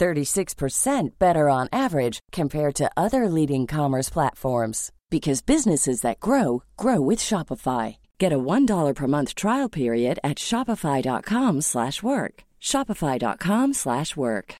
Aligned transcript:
36% 0.00 1.18
better 1.18 1.48
on 1.48 1.68
average 1.72 2.20
compared 2.32 2.74
to 2.76 2.90
other 2.96 3.28
leading 3.28 3.66
commerce 3.66 4.08
platforms 4.10 4.90
because 5.10 5.42
businesses 5.42 6.00
that 6.00 6.20
grow 6.20 6.62
grow 6.76 7.00
with 7.00 7.18
Shopify. 7.18 7.96
Get 8.18 8.32
a 8.32 8.38
$1 8.38 8.94
per 8.94 9.06
month 9.06 9.34
trial 9.34 9.68
period 9.68 10.18
at 10.24 10.38
shopify.com/work. 10.38 12.34
shopify.com/work. 12.60 14.54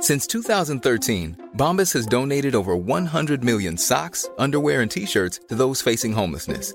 Since 0.00 0.26
2013, 0.28 1.36
Bombas 1.56 1.92
has 1.94 2.06
donated 2.06 2.54
over 2.54 2.74
100 2.76 3.42
million 3.42 3.76
socks, 3.76 4.28
underwear, 4.38 4.82
and 4.82 4.90
t-shirts 4.90 5.40
to 5.48 5.54
those 5.56 5.82
facing 5.82 6.12
homelessness. 6.12 6.74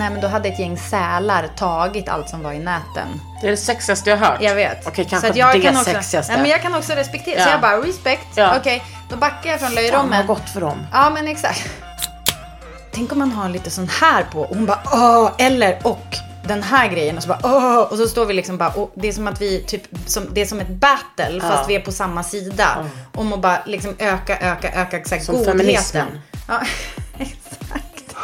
Nej 0.00 0.10
men 0.10 0.20
då 0.20 0.28
hade 0.28 0.48
ett 0.48 0.58
gäng 0.58 0.76
sälar 0.78 1.48
tagit 1.56 2.08
allt 2.08 2.28
som 2.28 2.42
var 2.42 2.52
i 2.52 2.58
näten. 2.58 3.08
Det 3.40 3.46
är 3.46 3.50
det 3.50 3.56
sexigaste 3.56 4.10
jag 4.10 4.16
har 4.16 4.26
hört. 4.26 4.42
Jag 4.42 4.54
vet. 4.54 4.86
Okej, 4.86 5.06
kanske 5.10 5.26
så 5.26 5.30
att 5.32 5.36
jag 5.38 5.54
det 5.54 5.60
kan 5.60 5.76
också, 5.76 5.90
sexigaste. 5.90 6.32
Nej, 6.32 6.42
men 6.42 6.50
jag 6.50 6.62
kan 6.62 6.74
också 6.74 6.92
respektera. 6.92 7.42
Så 7.42 7.48
Ja. 7.48 7.52
jag 7.52 7.60
bara 7.60 7.76
respect. 7.76 8.26
Ja. 8.34 8.56
Okej, 8.56 8.82
då 9.10 9.16
backar 9.16 9.50
jag 9.50 9.58
från 9.60 9.68
Fan 9.68 9.74
löjrommen. 9.74 10.26
vad 10.26 10.36
gott 10.36 10.50
för 10.50 10.60
dem. 10.60 10.86
Ja 10.92 11.10
men 11.10 11.28
exakt. 11.28 11.68
Tänk 12.92 13.12
om 13.12 13.18
man 13.18 13.32
har 13.32 13.48
lite 13.48 13.70
sån 13.70 13.88
här 14.00 14.24
på 14.32 14.40
och 14.40 14.56
hon 14.56 14.66
bara 14.66 14.80
åh, 14.92 15.30
eller 15.38 15.78
och 15.82 16.06
den 16.44 16.62
här 16.62 16.88
grejen 16.88 17.16
och 17.16 17.22
så 17.22 17.28
bara 17.28 17.40
åh, 17.42 17.78
och 17.80 17.96
så 17.96 18.06
står 18.08 18.26
vi 18.26 18.34
liksom 18.34 18.58
bara 18.58 18.68
och 18.70 18.92
det 18.94 19.08
är 19.08 19.12
som 19.12 19.26
att 19.28 19.40
vi 19.40 19.62
typ, 19.66 19.82
som, 20.06 20.26
det 20.34 20.40
är 20.40 20.46
som 20.46 20.60
ett 20.60 20.68
battle 20.70 21.40
fast 21.40 21.70
vi 21.70 21.74
är 21.74 21.80
på 21.80 21.92
samma 21.92 22.22
sida. 22.22 22.86
Om 23.14 23.32
att 23.32 23.40
bara 23.40 23.58
liksom 23.66 23.96
öka, 23.98 24.38
öka, 24.38 24.72
öka 24.72 24.96
exakt 24.96 25.24
Som 25.24 25.34
godheten. 25.34 25.58
feminismen. 25.58 26.20
Ja, 26.48 26.60
exakt. 27.18 28.16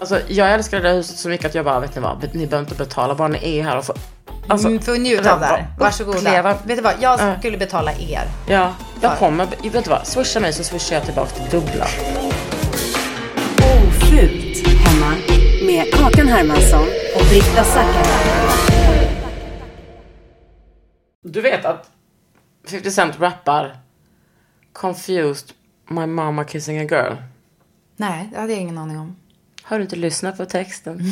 Alltså, 0.00 0.20
jag 0.28 0.52
älskar 0.54 0.76
det 0.80 0.88
där 0.88 0.94
huset 0.94 1.16
så 1.18 1.28
mycket 1.28 1.46
att 1.46 1.54
jag 1.54 1.64
bara, 1.64 1.80
vet 1.80 1.94
ni 1.94 2.00
vad, 2.02 2.34
ni 2.34 2.46
behöver 2.46 2.58
inte 2.70 2.84
betala, 2.84 3.14
bara 3.14 3.28
ni 3.28 3.58
är 3.58 3.62
här 3.62 3.78
och 3.78 3.84
får... 3.84 3.96
Alltså, 4.48 4.68
Mm, 4.68 4.80
för 4.82 4.98
njuta 4.98 5.32
av 5.34 5.40
det 5.40 5.46
här. 5.46 5.66
Varsågoda. 5.78 6.18
uppleva- 6.18 6.58
Vet 6.64 6.76
du 6.76 6.82
vad, 6.82 6.94
jag 7.00 7.20
Ja. 7.20 7.38
skulle 7.38 7.58
betala 7.58 7.92
er. 7.92 8.22
Ja, 8.48 8.74
jag 9.00 9.10
För. 9.12 9.18
kommer, 9.18 9.46
vet 9.70 9.84
du 9.84 9.90
vad, 9.90 10.06
swisha 10.06 10.40
mig 10.40 10.52
så 10.52 10.64
swishar 10.64 10.96
jag 10.96 11.04
tillbaka 11.04 11.30
till 11.30 11.50
dubbla. 11.60 11.86
Ofult 13.58 14.66
hemma 14.66 15.12
med 15.66 15.92
Kakan 15.94 16.28
Hermansson 16.28 16.86
och 17.16 17.22
Britta 17.30 17.64
Zackari. 17.64 19.08
Du 21.22 21.40
vet 21.40 21.64
att 21.64 21.90
50 22.68 22.90
Cent 22.90 23.20
rappar 23.20 23.76
Confused 24.72 25.50
my 25.88 26.06
mama 26.06 26.44
kissing 26.44 26.78
a 26.78 26.82
girl. 26.90 27.14
Nej, 27.96 28.28
det 28.32 28.40
hade 28.40 28.52
jag 28.52 28.60
ingen 28.62 28.78
aning 28.78 28.98
om. 28.98 29.16
Har 29.68 29.78
du 29.78 29.82
inte 29.82 29.96
lyssnat 29.96 30.36
på 30.36 30.44
texten? 30.44 31.00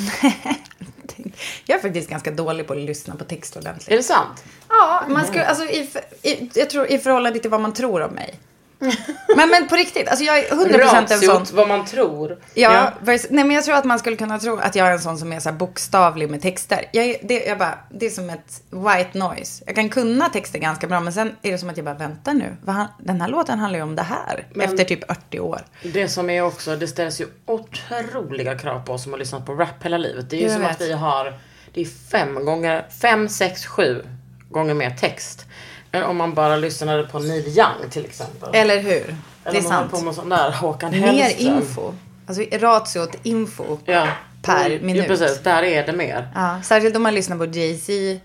Jag 1.67 1.79
är 1.79 1.83
faktiskt 1.83 2.11
ganska 2.11 2.31
dålig 2.31 2.67
på 2.67 2.73
att 2.73 2.79
lyssna 2.79 3.17
på 3.17 3.25
text 3.25 3.57
ordentligt. 3.57 3.89
Är 3.89 3.97
det 3.97 4.03
sant? 4.03 4.45
Ja, 4.69 5.05
man 5.09 5.27
skulle, 5.27 5.47
alltså, 5.47 5.65
i, 5.65 5.89
i, 6.23 6.51
jag 6.55 6.71
tror 6.71 6.87
i 6.87 6.99
förhållande 6.99 7.39
till 7.39 7.51
vad 7.51 7.61
man 7.61 7.73
tror 7.73 8.03
om 8.03 8.13
mig. 8.13 8.35
Men, 9.37 9.51
men 9.51 9.69
på 9.69 9.77
riktigt, 9.77 10.09
alltså 10.09 10.25
jag 10.25 10.39
är 10.39 10.51
100% 10.51 11.13
en 11.13 11.21
sån. 11.21 11.47
Vad 11.57 11.69
man 11.69 11.85
tror. 11.87 12.39
Ja, 12.55 12.93
vers- 13.01 13.27
nej 13.31 13.45
men 13.45 13.55
jag 13.57 13.65
tror 13.65 13.75
att 13.75 13.85
man 13.85 13.99
skulle 13.99 14.17
kunna 14.17 14.39
tro 14.39 14.57
att 14.57 14.75
jag 14.75 14.89
är 14.89 14.93
en 14.93 15.01
sån 15.01 15.19
som 15.19 15.33
är 15.33 15.41
så 15.41 15.49
här 15.49 15.57
bokstavlig 15.57 16.31
med 16.31 16.43
texter. 16.43 16.85
Jag, 16.93 17.05
är, 17.05 17.17
det, 17.23 17.45
jag 17.45 17.59
bara, 17.59 17.79
det 17.91 18.07
är 18.07 18.11
som 18.11 18.31
ett 18.31 18.63
white 18.71 19.19
noise. 19.19 19.65
Jag 19.67 19.75
kan 19.75 19.89
kunna 19.89 20.29
texter 20.29 20.59
ganska 20.59 20.87
bra 20.87 21.01
men 21.01 21.13
sen 21.13 21.37
är 21.43 21.53
det 21.53 21.59
som 21.59 21.71
att 21.71 21.77
jag 21.77 21.85
bara 21.85 21.95
väntar 21.95 22.35
nu. 22.35 22.57
Vad 22.65 22.75
han, 22.77 22.87
den 22.99 23.21
här 23.21 23.29
låten 23.29 23.59
handlar 23.59 23.79
ju 23.79 23.83
om 23.83 23.97
det 23.97 24.03
här. 24.03 24.47
efter 24.61 24.85
typ 24.85 25.07
40 25.07 25.41
år. 25.41 25.61
Det 25.83 26.09
som 26.09 26.31
är 26.31 26.43
också, 26.43 26.77
det 26.77 26.89
ställs 26.89 27.21
ju 27.21 27.27
otroliga 27.47 28.59
krav 28.59 28.81
på 28.87 28.93
oss 28.93 29.03
som 29.03 29.13
har 29.13 29.19
lyssnat 29.19 29.47
på 29.47 29.55
rap 29.55 29.83
hela 29.85 29.99
livet. 29.99 30.31
Det 30.31 30.37
är 30.37 30.39
ju 30.39 30.45
Jag 30.45 30.53
som 30.53 30.63
vet. 30.63 30.71
att 30.71 30.81
vi 30.81 30.93
har, 30.93 31.39
det 31.75 31.81
är 31.81 31.85
fem 32.11 32.45
gånger, 32.45 32.87
fem, 33.01 33.29
sex, 33.29 33.67
sju 33.67 34.03
gånger 34.51 34.75
mer 34.75 34.91
text. 34.91 35.47
Än 35.95 36.03
om 36.03 36.17
man 36.17 36.35
bara 36.35 36.57
lyssnade 36.57 37.03
på 37.05 37.19
Neil 37.19 37.49
Young 37.59 37.91
till 37.91 38.05
exempel. 38.05 38.49
Eller 38.55 38.79
hur? 38.83 39.17
Eller 39.45 39.53
det 39.53 39.59
är 39.59 39.63
sant. 39.63 39.91
på 39.91 40.01
med 40.01 40.15
sån 40.15 40.29
där 40.29 40.51
Håkan 40.53 40.91
Mer 40.91 40.99
Hellström. 41.01 41.57
info. 41.57 41.93
Alltså 42.27 42.43
ratiot 42.53 43.11
info 43.23 43.79
Ja. 43.85 44.09
per 44.43 44.71
Ja, 44.71 44.79
minut. 44.83 45.07
precis, 45.07 45.41
där 45.43 45.63
är 45.63 45.87
det 45.87 45.93
mer. 45.93 46.29
Ja, 46.35 46.61
särskilt 46.63 46.97
om 46.97 47.03
man 47.03 47.15
lyssnar 47.15 47.37
på 47.37 47.47
Jay-Z. 47.47 48.21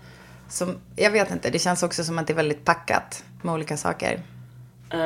Som, 0.48 0.76
jag 0.96 1.10
vet 1.10 1.30
inte, 1.30 1.50
det 1.50 1.58
känns 1.58 1.82
också 1.82 2.04
som 2.04 2.18
att 2.18 2.26
det 2.26 2.32
är 2.32 2.34
väldigt 2.34 2.64
packat 2.64 3.24
med 3.42 3.54
olika 3.54 3.76
saker. 3.76 4.20
Eh, 4.92 4.98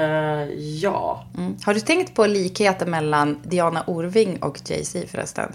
ja. 0.58 1.24
Mm. 1.38 1.56
Har 1.64 1.74
du 1.74 1.80
tänkt 1.80 2.14
på 2.14 2.26
likheten 2.26 2.90
mellan 2.90 3.40
Diana 3.42 3.82
Orving 3.86 4.42
och 4.42 4.58
Jay-Z 4.64 5.06
förresten? 5.08 5.52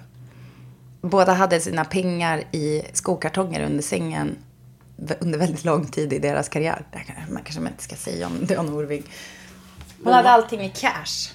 Båda 1.01 1.33
hade 1.33 1.59
sina 1.59 1.85
pengar 1.85 2.43
i 2.51 2.81
skokartonger 2.93 3.65
under 3.65 3.83
sängen 3.83 4.35
under 5.19 5.39
väldigt 5.39 5.65
lång 5.65 5.87
tid 5.87 6.13
i 6.13 6.19
deras 6.19 6.49
karriär. 6.49 6.85
Det 6.91 6.97
här 6.97 7.25
man 7.29 7.43
kanske 7.43 7.61
inte 7.61 7.83
ska 7.83 7.95
säga 7.95 8.27
om 8.27 8.45
Diana 8.45 8.71
Orving. 8.73 9.03
Hon 10.03 10.13
hade 10.13 10.29
allting 10.29 10.61
i 10.61 10.69
cash. 10.69 11.31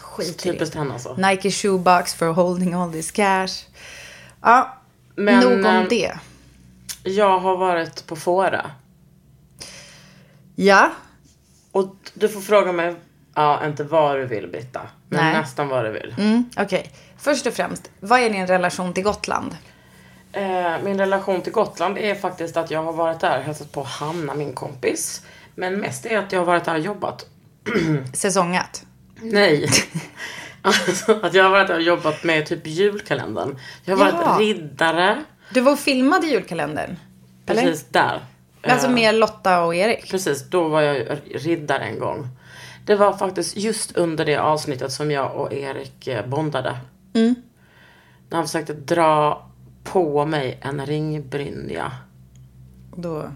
Skit 0.00 0.28
i 0.28 0.32
det. 0.32 0.52
Typiskt 0.52 0.74
henne 0.74 0.92
alltså. 0.92 1.16
Nike 1.16 1.50
shoebox 1.50 2.14
for 2.14 2.26
holding 2.26 2.74
all 2.74 2.92
this 2.92 3.10
cash. 3.10 3.48
Ja, 4.42 4.78
Men, 5.16 5.40
nog 5.40 5.52
om 5.52 5.76
eh, 5.76 5.84
det. 5.88 6.12
Jag 7.02 7.38
har 7.38 7.56
varit 7.56 8.06
på 8.06 8.16
Fåra. 8.16 8.70
Ja, 10.54 10.90
Och 11.72 11.94
du 12.14 12.28
får 12.28 12.40
fråga 12.40 12.72
mig, 12.72 12.94
ja 13.34 13.66
inte 13.66 13.84
vad 13.84 14.16
du 14.16 14.26
vill 14.26 14.48
Britta. 14.48 14.80
Men 15.08 15.24
Nej. 15.24 15.40
nästan 15.40 15.68
vad 15.68 15.84
du 15.84 15.90
vill. 15.90 16.14
mm, 16.18 16.50
okej. 16.56 16.92
Först 17.18 17.46
och 17.46 17.52
främst, 17.52 17.90
vad 18.00 18.20
är 18.20 18.30
din 18.30 18.46
relation 18.46 18.92
till 18.94 19.04
Gotland? 19.04 19.56
Eh, 20.32 20.82
min 20.84 20.98
relation 20.98 21.42
till 21.42 21.52
Gotland 21.52 21.98
är 21.98 22.14
faktiskt 22.14 22.56
att 22.56 22.70
jag 22.70 22.82
har 22.82 22.92
varit 22.92 23.20
där 23.20 23.38
och 23.38 23.44
hälsat 23.44 23.72
på 23.72 23.82
Hanna, 23.82 24.34
min 24.34 24.52
kompis. 24.52 25.22
Men 25.54 25.80
mest 25.80 26.06
är 26.06 26.18
att 26.18 26.32
jag 26.32 26.40
har 26.40 26.46
varit 26.46 26.64
där 26.64 26.74
och 26.74 26.80
jobbat. 26.80 27.26
Säsongat? 28.14 28.84
Nej. 29.16 29.68
alltså, 30.62 31.20
att 31.22 31.34
jag 31.34 31.44
har 31.44 31.50
varit 31.50 31.68
där 31.68 31.76
och 31.76 31.82
jobbat 31.82 32.24
med 32.24 32.46
typ 32.46 32.66
julkalendern. 32.66 33.58
Jag 33.84 33.96
har 33.96 34.04
varit 34.04 34.26
Jaha. 34.26 34.38
riddare. 34.38 35.24
Du 35.50 35.60
var 35.60 35.72
och 35.72 35.78
filmade 35.78 36.26
julkalendern? 36.26 36.96
Eller? 37.46 37.62
Precis 37.62 37.86
där. 37.88 38.20
Alltså 38.62 38.86
Eh, 38.86 38.92
med 38.92 39.14
Lotta 39.14 39.64
och 39.64 39.74
Erik? 39.74 40.10
Precis, 40.10 40.50
då 40.50 40.68
var 40.68 40.82
jag 40.82 41.18
riddare 41.34 41.84
en 41.84 41.98
gång. 41.98 42.28
Det 42.86 42.94
var 42.94 43.12
faktiskt 43.12 43.56
just 43.56 43.96
under 43.96 44.24
det 44.24 44.36
avsnittet 44.36 44.92
som 44.92 45.10
jag 45.10 45.36
och 45.36 45.52
Erik 45.52 46.06
eh, 46.06 46.26
bondade. 46.26 46.78
Mm. 47.14 47.34
När 48.28 48.36
han 48.36 48.46
försökte 48.46 48.72
dra 48.72 49.47
på 49.92 50.24
mig 50.26 50.58
en 50.62 50.86
ringbrynja. 50.86 51.92
Då... 52.96 53.30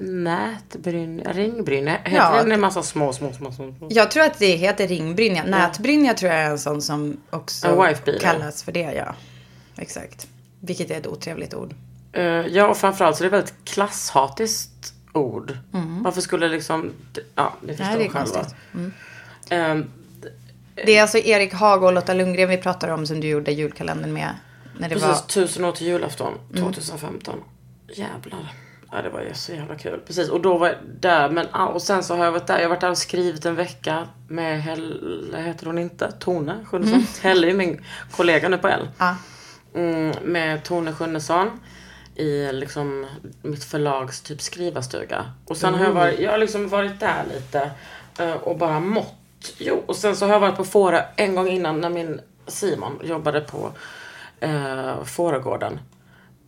Nätbrynja, 0.00 1.32
ringbrynja. 1.32 1.96
Heter 2.04 2.16
Ja. 2.16 2.44
det 2.44 2.54
en 2.54 2.60
massa 2.60 2.82
små, 2.82 3.12
små, 3.12 3.32
små, 3.32 3.52
små? 3.52 3.74
Jag 3.90 4.10
tror 4.10 4.22
att 4.24 4.38
det 4.38 4.56
heter 4.56 4.88
ringbrynja. 4.88 5.44
Nätbrynja 5.44 6.14
tror 6.14 6.32
jag 6.32 6.40
är 6.42 6.50
en 6.50 6.58
sån 6.58 6.82
som 6.82 7.16
också 7.30 7.86
kallas 8.20 8.62
för 8.62 8.72
det, 8.72 8.92
ja. 8.92 9.14
Exakt. 9.76 10.28
Vilket 10.60 10.90
är 10.90 10.94
ett 10.98 11.06
otrevligt 11.06 11.54
ord. 11.54 11.74
Eh, 12.12 12.22
ja, 12.22 12.68
och 12.68 12.76
framförallt 12.76 13.16
så 13.16 13.24
är 13.24 13.30
det 13.30 13.36
ett 13.38 13.42
väldigt 13.44 13.64
klasshatiskt 13.64 14.94
ord. 15.12 15.58
Varför 16.04 16.20
skulle 16.20 16.48
liksom... 16.48 16.92
Ja, 17.34 17.54
ni 17.62 17.68
förstår 17.76 17.84
Nej, 17.84 17.98
det 17.98 18.04
är 18.04 18.08
själva. 18.08 18.34
konstigt. 18.34 18.54
Ehm, 19.50 19.84
Det 20.86 20.96
är 20.96 21.02
alltså 21.02 21.18
Erik 21.18 21.54
Haag 21.54 21.82
och 21.82 21.92
Lotta 21.92 22.14
Lundgren 22.14 22.48
vi 22.48 22.56
pratar 22.56 22.88
om 22.88 23.06
som 23.06 23.20
du 23.20 23.28
gjorde 23.28 23.52
julkalendern 23.52 24.12
med. 24.12 24.34
När 24.80 24.88
det 24.88 24.94
precis, 24.94 25.08
var... 25.08 25.26
tusen 25.28 25.64
år 25.64 25.72
till 25.72 25.86
julafton 25.86 26.38
2015. 26.58 27.34
Jävlar. 27.88 28.54
Ja, 28.92 29.02
det 29.02 29.08
var 29.08 29.20
ju 29.20 29.34
så 29.34 29.52
jävla 29.52 29.74
kul. 29.74 30.00
Precis, 30.06 30.28
och 30.28 30.40
då 30.40 30.58
var 30.58 30.66
jag 30.66 30.76
där. 31.00 31.30
Men, 31.30 31.46
och 31.46 31.82
sen 31.82 32.02
så 32.02 32.16
har 32.16 32.24
jag 32.24 32.32
varit 32.32 32.46
där. 32.46 32.56
Jag 32.56 32.64
har 32.64 32.68
varit 32.68 32.80
där 32.80 32.90
och 32.90 32.98
skrivit 32.98 33.44
en 33.44 33.54
vecka 33.54 34.08
med 34.28 34.62
Helle, 34.62 35.38
heter 35.42 35.66
hon 35.66 35.78
inte? 35.78 36.12
Tone 36.12 36.64
Schunnesson. 36.64 37.06
Helle 37.22 37.50
är 37.50 37.54
min 37.54 37.84
kollega 38.16 38.48
nu 38.48 38.58
på 38.58 38.68
L. 38.68 38.88
Ja. 38.98 39.16
Mm, 39.74 40.16
med 40.22 40.64
Tone 40.64 40.92
Schunnesson 40.92 41.60
i 42.14 42.52
liksom 42.52 43.06
mitt 43.42 43.64
förlags 43.64 44.20
typ 44.20 44.40
skrivarstuga. 44.40 45.32
Och 45.46 45.56
sen 45.56 45.74
har 45.74 45.84
jag 45.84 45.92
varit, 45.92 46.20
jag 46.20 46.30
har 46.30 46.38
liksom 46.38 46.68
varit 46.68 47.00
där 47.00 47.24
lite 47.34 47.70
eh, 48.18 48.32
och 48.32 48.58
bara 48.58 48.80
mått. 48.80 49.54
Jo, 49.58 49.82
och 49.86 49.96
sen 49.96 50.16
så 50.16 50.26
har 50.26 50.32
jag 50.32 50.40
varit 50.40 50.56
på 50.56 50.64
Fårö 50.64 51.02
en 51.16 51.34
gång 51.34 51.48
innan 51.48 51.80
när 51.80 51.90
min 51.90 52.20
Simon 52.46 53.00
jobbade 53.04 53.40
på 53.40 53.72
eh, 54.40 55.04
Fårögården. 55.04 55.80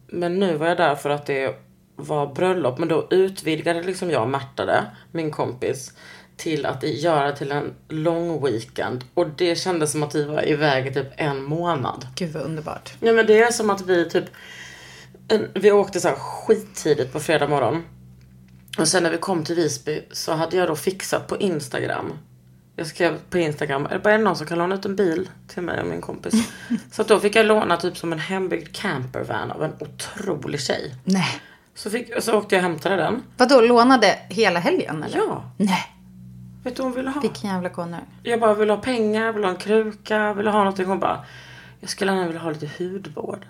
Men 0.06 0.38
nu 0.38 0.56
var 0.56 0.66
jag 0.66 0.76
där 0.76 0.94
för 0.94 1.10
att 1.10 1.26
det 1.26 1.56
var 1.96 2.34
bröllop. 2.34 2.78
Men 2.78 2.88
då 2.88 3.06
utvidgade 3.10 3.82
liksom 3.82 4.10
jag 4.10 4.22
och 4.22 4.28
Märta 4.28 4.66
det, 4.66 4.84
min 5.12 5.30
kompis, 5.30 5.92
till 6.36 6.66
att 6.66 6.82
göra 6.82 7.32
till 7.32 7.52
en 7.52 7.74
lång 7.88 8.44
weekend. 8.44 9.04
Och 9.14 9.28
det 9.28 9.56
kändes 9.56 9.92
som 9.92 10.02
att 10.02 10.14
vi 10.14 10.24
var 10.24 10.48
iväg 10.48 10.86
i 10.86 10.94
typ 10.94 11.08
en 11.16 11.42
månad. 11.42 12.06
Gud 12.16 12.32
vad 12.32 12.42
underbart. 12.42 12.94
Ja 13.00 13.12
men 13.12 13.26
det 13.26 13.42
är 13.42 13.52
som 13.52 13.70
att 13.70 13.86
vi 13.86 14.10
typ 14.10 14.24
Vi 15.54 15.72
åkte 15.72 16.00
så 16.00 16.08
här 16.08 16.16
skittidigt 16.16 17.12
på 17.12 17.20
fredag 17.20 17.48
morgon. 17.48 17.84
Och 18.78 18.88
sen 18.88 19.02
när 19.02 19.10
vi 19.10 19.18
kom 19.18 19.44
till 19.44 19.54
Visby 19.56 20.02
så 20.12 20.32
hade 20.32 20.56
jag 20.56 20.68
då 20.68 20.76
fixat 20.76 21.26
på 21.26 21.38
Instagram. 21.38 22.12
Jag 22.76 22.86
skrev 22.86 23.19
på 23.30 23.38
Instagram, 23.38 23.86
är 23.86 23.98
det 23.98 24.19
någon 24.19 24.36
som 24.36 24.46
kan 24.46 24.58
låna 24.58 24.74
ut 24.74 24.84
en 24.84 24.96
bil 24.96 25.28
till 25.48 25.62
mig 25.62 25.80
och 25.80 25.86
min 25.86 26.00
kompis? 26.00 26.34
Så 26.92 27.02
då 27.02 27.20
fick 27.20 27.36
jag 27.36 27.46
låna 27.46 27.76
typ 27.76 27.96
som 27.96 28.12
en 28.12 28.19
hembyggd 28.19 28.76
campervan 28.76 29.50
av 29.50 29.64
en 29.64 29.72
otrolig 29.80 30.60
tjej. 30.60 30.94
Nej. 31.04 31.40
Så, 31.74 31.90
fick, 31.90 32.22
så 32.22 32.38
åkte 32.38 32.54
jag 32.54 32.64
och 32.64 32.70
hämtade 32.70 32.96
den. 32.96 33.22
Vadå, 33.36 33.60
lånade 33.60 34.19
hela 34.28 34.60
helgen 34.60 35.02
eller? 35.02 35.19
Ja. 35.19 35.44
Nej. 35.56 35.86
Vet 36.64 36.76
du 36.76 36.82
vad 36.82 36.90
hon 36.90 36.96
ville 36.96 37.10
ha? 37.10 37.20
Vilken 37.20 37.50
jävla 37.50 37.69
konung. 37.69 38.00
Jag 38.22 38.40
bara, 38.40 38.54
vill 38.54 38.70
ha 38.70 38.76
pengar, 38.76 39.32
vill 39.32 39.44
ha 39.44 39.50
en 39.50 39.56
kruka, 39.56 40.34
vill 40.34 40.46
ha 40.46 40.58
någonting. 40.58 40.86
Hon 40.86 41.00
bara, 41.00 41.24
jag 41.80 41.90
skulle 41.90 42.12
gärna 42.12 42.26
vilja 42.26 42.40
ha 42.40 42.50
lite 42.50 42.70
hudvård. 42.78 43.46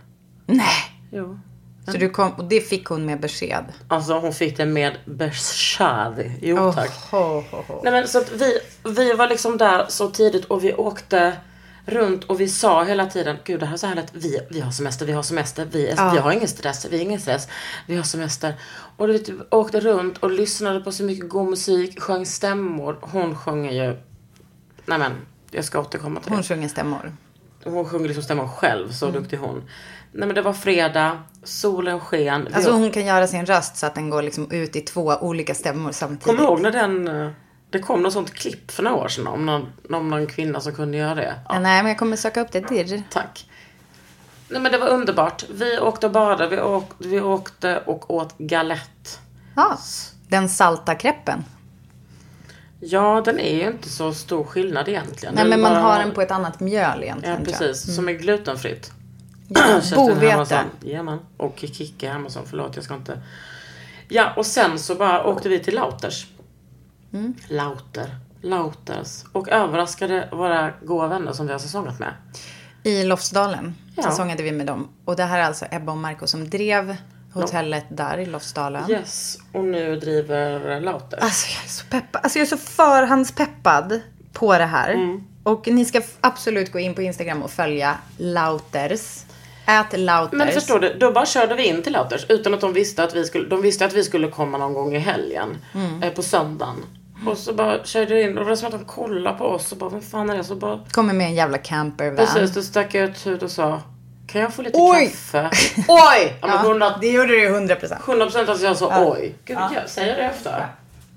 Nej. 0.46 0.66
Jo. 1.10 1.38
Så 1.86 1.92
du 1.96 2.08
kom, 2.10 2.30
och 2.32 2.44
det 2.44 2.60
fick 2.60 2.86
hon 2.86 3.06
med 3.06 3.20
besked? 3.20 3.64
Alltså 3.88 4.18
hon 4.18 4.32
fick 4.32 4.56
det 4.56 4.66
med 4.66 4.96
besked. 5.04 6.32
Jo 6.42 6.56
Oh, 6.58 6.74
tack. 6.74 6.90
ho, 7.10 7.18
ho, 7.50 7.62
ho. 7.68 7.80
Nej 7.84 7.92
men 7.92 8.08
så 8.08 8.22
vi, 8.34 8.58
vi 8.84 9.12
var 9.12 9.28
liksom 9.28 9.58
där 9.58 9.86
så 9.88 10.10
tidigt 10.10 10.44
och 10.44 10.64
vi 10.64 10.74
åkte 10.74 11.36
runt 11.86 12.24
och 12.24 12.40
vi 12.40 12.48
sa 12.48 12.84
hela 12.84 13.06
tiden, 13.06 13.36
gud 13.44 13.60
det 13.60 13.66
här 13.66 13.72
är 13.74 13.78
så 13.78 13.86
härligt, 13.86 14.14
vi, 14.14 14.38
vi 14.50 14.60
har 14.60 14.70
semester, 14.70 15.06
vi 15.06 15.12
har 15.12 15.22
semester, 15.22 15.68
vi, 15.72 15.88
är, 15.88 16.12
vi 16.12 16.18
har 16.18 16.32
ingen 16.32 16.48
stress, 16.48 16.86
vi 16.90 16.96
har 16.96 17.04
ingen 17.04 17.20
stress, 17.20 17.48
vi 17.86 17.96
har 17.96 18.02
semester. 18.02 18.54
Och 18.96 19.08
vi 19.08 19.24
åkte 19.50 19.80
runt 19.80 20.18
och 20.18 20.30
lyssnade 20.30 20.80
på 20.80 20.92
så 20.92 21.02
mycket 21.04 21.28
god 21.28 21.50
musik, 21.50 22.00
sjöng 22.00 22.26
stämmor. 22.26 22.98
Hon 23.00 23.36
sjunger 23.36 23.72
ju, 23.72 23.96
nej 24.86 24.98
men, 24.98 25.12
jag 25.50 25.64
ska 25.64 25.80
återkomma 25.80 26.20
till 26.20 26.30
Hon 26.32 26.38
det. 26.40 26.44
sjunger 26.48 26.68
stämmor. 26.68 27.16
Hon 27.64 27.84
sjunger 27.88 28.06
liksom 28.06 28.24
stämmor 28.24 28.48
själv, 28.48 28.92
så 28.92 29.08
Mm. 29.08 29.22
duktig 29.22 29.36
hon. 29.36 29.62
Nej 30.12 30.26
men 30.26 30.34
det 30.34 30.42
var 30.42 30.52
fredag, 30.52 31.18
solen 31.44 32.00
sken. 32.00 32.48
Alltså 32.54 32.70
hon 32.72 32.90
kan 32.90 33.04
göra 33.06 33.26
sin 33.26 33.46
röst 33.46 33.76
så 33.76 33.86
att 33.86 33.94
den 33.94 34.10
går 34.10 34.22
liksom 34.22 34.50
ut 34.50 34.76
i 34.76 34.80
två 34.80 35.02
olika 35.20 35.54
stämmor 35.54 35.92
samtidigt. 35.92 36.24
Kommer 36.24 36.38
du 36.38 36.44
ihåg 36.44 36.60
när 36.60 36.70
den, 36.70 37.08
eh, 37.08 37.30
det 37.70 37.78
kom 37.78 38.02
något 38.02 38.12
sånt 38.12 38.34
klipp 38.34 38.70
för 38.70 38.82
några 38.82 38.96
år 38.96 39.08
sedan 39.08 39.26
om 39.26 39.46
någon, 39.46 39.66
om 39.90 40.08
någon 40.10 40.26
kvinna 40.26 40.60
som 40.60 40.74
kunde 40.74 40.96
göra 40.98 41.14
det? 41.14 41.34
Ja, 41.48 41.58
Nej, 41.58 41.82
men 41.82 41.88
jag 41.88 41.98
kommer 41.98 42.16
söka 42.16 42.40
upp 42.40 42.52
det. 42.52 42.68
Dirr. 42.68 43.02
tack. 43.10 43.48
Nej 44.48 44.60
men 44.60 44.72
det 44.72 44.78
var 44.78 44.88
underbart. 44.88 45.44
Vi 45.50 45.78
åkte 45.78 46.06
och 46.06 46.12
badade, 46.12 46.48
vi 46.56 46.60
åkte, 46.62 47.08
vi 47.08 47.20
åkte 47.20 47.78
och 47.86 48.10
åt 48.10 48.38
galett. 48.38 49.20
Ja, 49.56 49.78
den 50.28 50.48
salta 50.48 50.94
kreppen. 50.94 51.44
Ja, 52.80 53.22
den 53.24 53.40
är 53.40 53.54
ju 53.54 53.66
inte 53.66 53.88
så 53.88 54.14
stor 54.14 54.44
skillnad 54.44 54.88
egentligen. 54.88 55.34
Nej, 55.34 55.48
men 55.48 55.60
man 55.60 55.72
bara- 55.72 55.82
har 55.82 55.98
den 55.98 56.10
på 56.10 56.22
ett 56.22 56.30
annat 56.30 56.60
mjöl 56.60 57.02
egentligen. 57.02 57.38
Ja, 57.38 57.52
precis. 57.52 57.94
Som 57.96 58.08
är 58.08 58.12
glutenfritt. 58.12 58.92
Ja, 59.90 59.96
bovete. 59.96 60.64
Jajamän. 60.80 61.18
Och 61.36 61.54
Kikki 61.56 62.06
Hermansson. 62.06 62.42
Förlåt, 62.46 62.76
jag 62.76 62.84
ska 62.84 62.94
inte... 62.94 63.22
Ja, 64.08 64.32
och 64.36 64.46
sen 64.46 64.78
så 64.78 64.94
bara 64.94 65.24
åkte 65.26 65.48
vi 65.48 65.58
till 65.58 65.74
Lauters. 65.74 66.26
Mm. 67.12 67.34
Lauter. 67.48 68.16
Lauters. 68.42 69.24
Och 69.32 69.48
överraskade 69.48 70.28
våra 70.32 70.72
goda 70.84 71.06
vänner 71.06 71.32
som 71.32 71.46
vi 71.46 71.52
har 71.52 71.58
säsongat 71.58 71.98
med. 71.98 72.14
I 72.82 73.04
Lofsdalen 73.04 73.74
Ja. 73.96 74.02
säsongade 74.02 74.42
vi 74.42 74.52
med 74.52 74.66
dem. 74.66 74.88
Och 75.04 75.16
det 75.16 75.24
här 75.24 75.38
är 75.38 75.44
alltså 75.44 75.66
Ebba 75.70 75.92
och 75.92 75.98
Marco 75.98 76.26
som 76.26 76.50
drev 76.50 76.96
hotellet 77.32 77.84
där 77.88 78.18
i 78.18 78.26
Lofsdalen. 78.26 78.90
Yes, 78.90 79.38
och 79.52 79.64
nu 79.64 79.96
driver 79.96 80.80
Lauter. 80.80 81.18
Alltså 81.22 81.48
jag 81.56 81.64
är 81.64 81.68
så 81.68 81.84
peppad. 81.84 82.20
Alltså 82.24 82.38
jag 82.38 82.46
är 82.46 82.50
så 82.50 82.56
förhandspeppad 82.56 84.00
på 84.32 84.58
det 84.58 84.64
här. 84.64 84.90
Mm. 84.92 85.24
Och 85.42 85.68
ni 85.68 85.84
ska 85.84 86.00
absolut 86.20 86.72
gå 86.72 86.78
in 86.78 86.94
på 86.94 87.02
Instagram 87.02 87.42
och 87.42 87.50
följa 87.50 87.98
Lauters. 88.18 89.24
Ät 89.66 89.98
Lauters. 90.00 90.38
Men 90.38 90.48
förstår 90.48 90.78
du, 90.78 90.94
då 90.94 91.12
bara 91.12 91.26
körde 91.26 91.54
vi 91.54 91.64
in 91.64 91.82
till 91.82 91.92
Lauters 91.92 92.26
utan 92.28 92.54
att 92.54 92.60
de 92.60 92.72
visste 92.72 93.04
att 93.04 93.14
vi 93.14 93.24
skulle, 93.24 93.48
de 93.48 93.62
visste 93.62 93.84
att 93.84 93.92
vi 93.92 94.04
skulle 94.04 94.28
komma 94.28 94.58
någon 94.58 94.74
gång 94.74 94.94
i 94.94 94.98
helgen. 94.98 95.56
Mm. 95.74 96.02
Eh, 96.02 96.12
på 96.12 96.22
söndagen. 96.22 96.84
Och 97.26 97.38
så 97.38 97.52
bara 97.52 97.84
körde 97.84 98.14
vi 98.14 98.22
in 98.22 98.38
och 98.38 98.44
det 98.44 98.48
var 98.48 98.56
som 98.56 98.66
att 98.66 98.72
de 98.72 98.84
kollade 98.84 99.38
på 99.38 99.44
oss 99.44 99.72
och 99.72 99.78
bara, 99.78 99.90
vem 99.90 100.02
fan 100.02 100.30
är 100.30 100.36
det? 100.36 100.44
Så 100.44 100.54
bara, 100.56 100.80
Kommer 100.90 101.14
med 101.14 101.26
en 101.26 101.34
jävla 101.34 101.58
campervan. 101.58 102.16
precis, 102.16 102.54
då 102.54 102.62
stack 102.62 102.94
jag 102.94 103.04
ut 103.04 103.26
huvudet 103.26 103.42
och 103.42 103.50
sa, 103.50 103.82
kan 104.26 104.40
jag 104.40 104.54
få 104.54 104.62
lite 104.62 104.78
Oj! 104.78 105.06
kaffe? 105.06 105.50
Oj! 105.88 106.38
Ja, 106.40 106.46
men 106.46 106.56
Ja, 106.56 106.62
100, 106.62 106.98
det 107.00 107.10
gjorde 107.10 107.28
du 107.28 107.46
100 107.46 107.76
procent. 107.76 108.00
100 108.08 108.24
procent 108.24 108.48
att 108.48 108.60
jag 108.60 108.76
sa 108.76 109.12
oj. 109.12 109.34
Gud, 109.44 109.58
jag 109.74 109.88
säger 109.90 110.16
det 110.16 110.22
efter. 110.22 110.66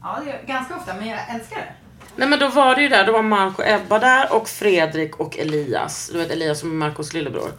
Ja, 0.02 0.20
det 0.26 0.32
är 0.32 0.42
ganska 0.48 0.76
ofta, 0.76 0.94
men 0.94 1.08
jag 1.08 1.20
älskar 1.36 1.58
det. 1.58 1.72
Nej 2.16 2.28
men 2.28 2.40
då 2.40 2.48
var 2.48 2.76
det 2.76 2.82
ju 2.82 2.90
där, 2.90 3.06
då 3.06 3.12
var 3.12 3.22
Marco 3.22 3.62
och 3.62 3.70
Ebba 3.70 4.00
där 4.00 4.34
och 4.34 4.50
Fredrik 4.50 5.16
och 5.20 5.38
Elias. 5.38 6.10
Du 6.14 6.18
vet 6.18 6.32
Elias 6.32 6.60
som 6.60 6.72
är 6.72 6.76
Marcos 6.76 7.14
lillebror. 7.14 7.52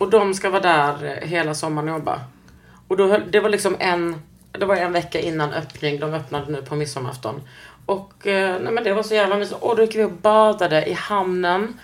Och 0.00 0.10
de 0.10 0.34
ska 0.34 0.50
vara 0.50 0.62
där 0.62 1.04
eh, 1.22 1.28
hela 1.28 1.54
sommaren 1.54 1.88
och 1.88 1.94
jobba. 1.98 2.20
Och 2.88 2.96
då, 2.96 3.18
det 3.30 3.40
var 3.40 3.48
liksom 3.48 3.76
en, 3.78 4.22
det 4.52 4.64
var 4.66 4.76
en 4.76 4.92
vecka 4.92 5.20
innan 5.20 5.52
öppning, 5.52 6.00
de 6.00 6.14
öppnade 6.14 6.52
nu 6.52 6.62
på 6.62 6.74
midsommarafton. 6.76 7.42
Och 7.86 8.26
eh, 8.26 8.60
nej 8.60 8.72
men 8.72 8.84
det 8.84 8.92
var 8.92 9.02
så 9.02 9.14
jävla 9.14 9.36
mysigt. 9.36 9.62
Och 9.62 9.76
då 9.76 9.82
gick 9.82 9.94
vi 9.96 10.04
och 10.04 10.12
badade 10.12 10.86
i 10.86 10.92
hamnen 10.92 11.80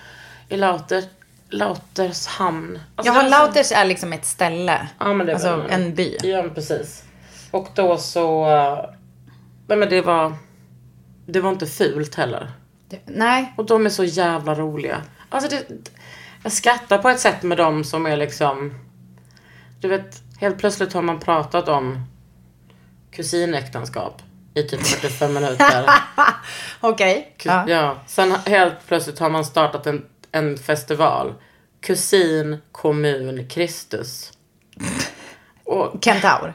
i 0.48 0.56
Lauter, 0.56 1.04
Lauters 1.48 2.26
hamn. 2.26 2.78
Alltså, 2.96 3.12
Jaha, 3.12 3.28
Lauters 3.28 3.72
är 3.72 3.84
liksom 3.84 4.12
ett 4.12 4.24
ställe. 4.24 4.88
Ja, 4.98 5.12
men 5.14 5.26
det 5.26 5.32
alltså 5.32 5.56
var, 5.56 5.64
en 5.68 5.94
by. 5.94 6.16
Ja, 6.22 6.42
men 6.42 6.54
precis. 6.54 7.04
Och 7.50 7.68
då 7.74 7.96
så... 7.96 8.50
eh, 8.50 8.90
Nej 9.66 9.78
men 9.78 9.88
det 9.88 10.00
var... 10.00 10.32
Det 11.26 11.40
var 11.40 11.50
inte 11.50 11.66
fult 11.66 12.14
heller. 12.14 12.50
Det- 12.88 13.00
Nej, 13.06 13.52
Och 13.56 13.64
de 13.66 13.86
är 13.86 13.90
så 13.90 14.04
jävla 14.04 14.54
roliga. 14.54 15.02
Alltså 15.28 15.50
det, 15.50 15.66
jag 16.46 16.52
skrattar 16.52 16.98
på 16.98 17.08
ett 17.08 17.20
sätt 17.20 17.42
med 17.42 17.58
dem 17.58 17.84
som 17.84 18.06
är 18.06 18.16
liksom... 18.16 18.74
Du 19.80 19.88
vet, 19.88 20.22
helt 20.40 20.58
plötsligt 20.58 20.92
har 20.92 21.02
man 21.02 21.20
pratat 21.20 21.68
om 21.68 22.04
kusinäktenskap 23.10 24.22
i 24.54 24.62
typ 24.62 24.86
45 24.86 25.34
minuter. 25.34 25.84
okej. 26.80 27.34
Kus- 27.38 27.46
Ja. 27.46 27.68
ja. 27.68 27.96
Sen 28.06 28.32
helt 28.46 28.74
plötsligt 28.88 29.18
har 29.18 29.30
man 29.30 29.44
startat 29.44 29.86
en, 29.86 30.04
en 30.32 30.56
festival. 30.58 31.34
Kusin, 31.80 32.58
kommun, 32.72 33.48
Kristus. 33.48 34.32
Och 35.64 36.04
Kentaur. 36.04 36.54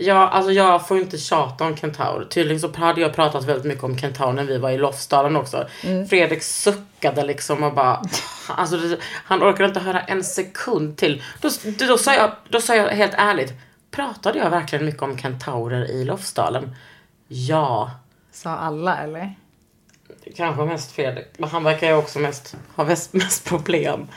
Ja, 0.00 0.28
alltså 0.28 0.52
jag 0.52 0.88
får 0.88 0.98
inte 0.98 1.18
tjata 1.18 1.64
om 1.64 1.76
Kentaur. 1.76 2.24
Tydligen 2.24 2.60
så 2.60 2.76
hade 2.76 3.00
jag 3.00 3.14
pratat 3.14 3.44
väldigt 3.44 3.64
mycket 3.64 3.84
om 3.84 3.98
Kentaur 3.98 4.32
när 4.32 4.44
vi 4.44 4.58
var 4.58 4.70
i 4.70 4.78
Lofsdalen 4.78 5.36
också. 5.36 5.68
Fredrik 6.08 6.42
suckade 6.42 7.24
liksom 7.24 7.62
och 7.62 7.74
bara... 7.74 8.02
Alltså 8.48 8.76
det, 8.76 8.98
han 9.02 9.42
orkade 9.42 9.68
inte 9.68 9.80
höra 9.80 10.00
en 10.00 10.24
sekund 10.24 10.96
till. 10.96 11.22
Då, 11.40 11.48
då, 11.78 11.86
då, 11.86 11.98
sa 11.98 12.14
jag, 12.14 12.32
då 12.48 12.60
sa 12.60 12.76
jag 12.76 12.88
helt 12.88 13.14
ärligt. 13.16 13.52
Pratade 13.90 14.38
jag 14.38 14.50
verkligen 14.50 14.84
mycket 14.84 15.02
om 15.02 15.18
kentaurer 15.18 15.90
i 15.90 16.04
Lofsdalen? 16.04 16.74
Ja. 17.28 17.90
Sa 18.32 18.50
alla 18.50 18.98
eller? 18.98 19.34
Kanske 20.36 20.64
mest 20.64 20.92
Fredrik. 20.92 21.26
Men 21.38 21.48
han 21.48 21.64
verkar 21.64 21.86
ju 21.86 21.94
också 21.94 22.18
mest 22.18 22.56
ha 22.76 22.84
mest, 22.84 23.12
mest 23.12 23.48
problem 23.48 24.08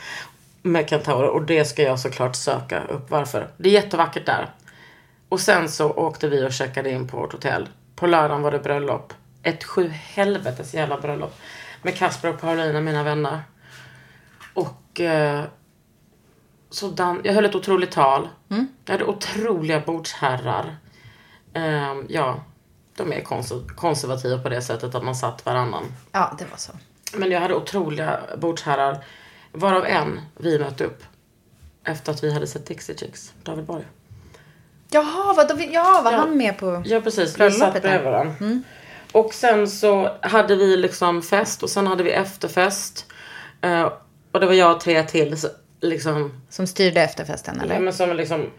med 0.62 0.88
kentaurer. 0.90 1.28
Och 1.28 1.42
det 1.42 1.64
ska 1.64 1.82
jag 1.82 2.00
såklart 2.00 2.36
söka 2.36 2.84
upp 2.84 3.10
varför. 3.10 3.48
Det 3.56 3.68
är 3.68 3.72
jättevackert 3.72 4.26
där. 4.26 4.50
Och 5.32 5.40
sen 5.40 5.68
så 5.68 5.90
åkte 5.90 6.28
vi 6.28 6.44
och 6.46 6.52
checkade 6.52 6.90
in 6.90 7.08
på 7.08 7.16
vårt 7.16 7.32
hotell. 7.32 7.68
På 7.96 8.06
lördagen 8.06 8.42
var 8.42 8.50
det 8.50 8.58
bröllop. 8.58 9.14
Ett 9.42 9.64
sju 9.64 9.88
helvetes 9.88 10.74
jävla 10.74 11.00
bröllop. 11.00 11.34
Med 11.82 11.96
Kasper 11.96 12.28
och 12.28 12.40
Paulina, 12.40 12.80
mina 12.80 13.02
vänner. 13.02 13.40
Och 14.54 15.00
eh, 15.00 15.44
så 16.70 16.88
dan- 16.88 17.20
jag 17.24 17.32
höll 17.34 17.44
ett 17.44 17.54
otroligt 17.54 17.90
tal. 17.90 18.28
Jag 18.84 18.92
hade 18.92 19.04
otroliga 19.04 19.80
bordsherrar. 19.80 20.76
Eh, 21.54 21.94
ja, 22.08 22.44
de 22.96 23.12
är 23.12 23.20
konser- 23.24 23.74
konservativa 23.76 24.38
på 24.38 24.48
det 24.48 24.62
sättet 24.62 24.94
att 24.94 25.04
man 25.04 25.16
satt 25.16 25.46
varannan. 25.46 25.84
Ja, 26.12 26.34
det 26.38 26.44
var 26.50 26.56
så. 26.56 26.72
Men 27.14 27.30
jag 27.30 27.40
hade 27.40 27.54
otroliga 27.54 28.20
bordsherrar. 28.38 29.04
Varav 29.52 29.84
en 29.86 30.20
vi 30.36 30.58
mötte 30.58 30.84
upp. 30.84 31.02
Efter 31.84 32.12
att 32.12 32.24
vi 32.24 32.32
hade 32.32 32.46
sett 32.46 32.66
Dixie 32.66 32.96
Chicks. 32.98 33.32
David 33.42 33.64
Borg. 33.64 33.84
Jaha, 34.92 35.32
vad, 35.36 35.48
då, 35.48 35.54
ja, 35.70 36.00
var 36.04 36.12
Ja. 36.12 36.18
han 36.18 36.36
med 36.36 36.58
på? 36.58 36.82
Ja 36.86 37.00
precis, 37.00 37.40
vi 37.40 37.50
satt 37.50 37.82
bredvid 37.82 38.04
varandra. 38.04 38.62
Och 39.12 39.34
sen 39.34 39.68
så 39.68 40.16
hade 40.22 40.56
vi 40.56 40.76
liksom 40.76 41.22
fest 41.22 41.62
och 41.62 41.70
sen 41.70 41.86
hade 41.86 42.02
vi 42.04 42.10
efterfest. 42.10 43.06
Eh, 43.60 43.92
och 44.32 44.40
det 44.40 44.46
var 44.46 44.52
jag 44.52 44.74
och 44.76 44.80
tre 44.80 45.02
till 45.02 45.36
så, 45.40 45.48
liksom, 45.80 46.42
Som 46.48 46.66
styrde 46.66 47.00
efterfesten, 47.02 47.60
eller? 47.60 47.74
ja, 47.74 47.80
men 47.80 47.92
som 47.92 48.16
liksom 48.16 48.50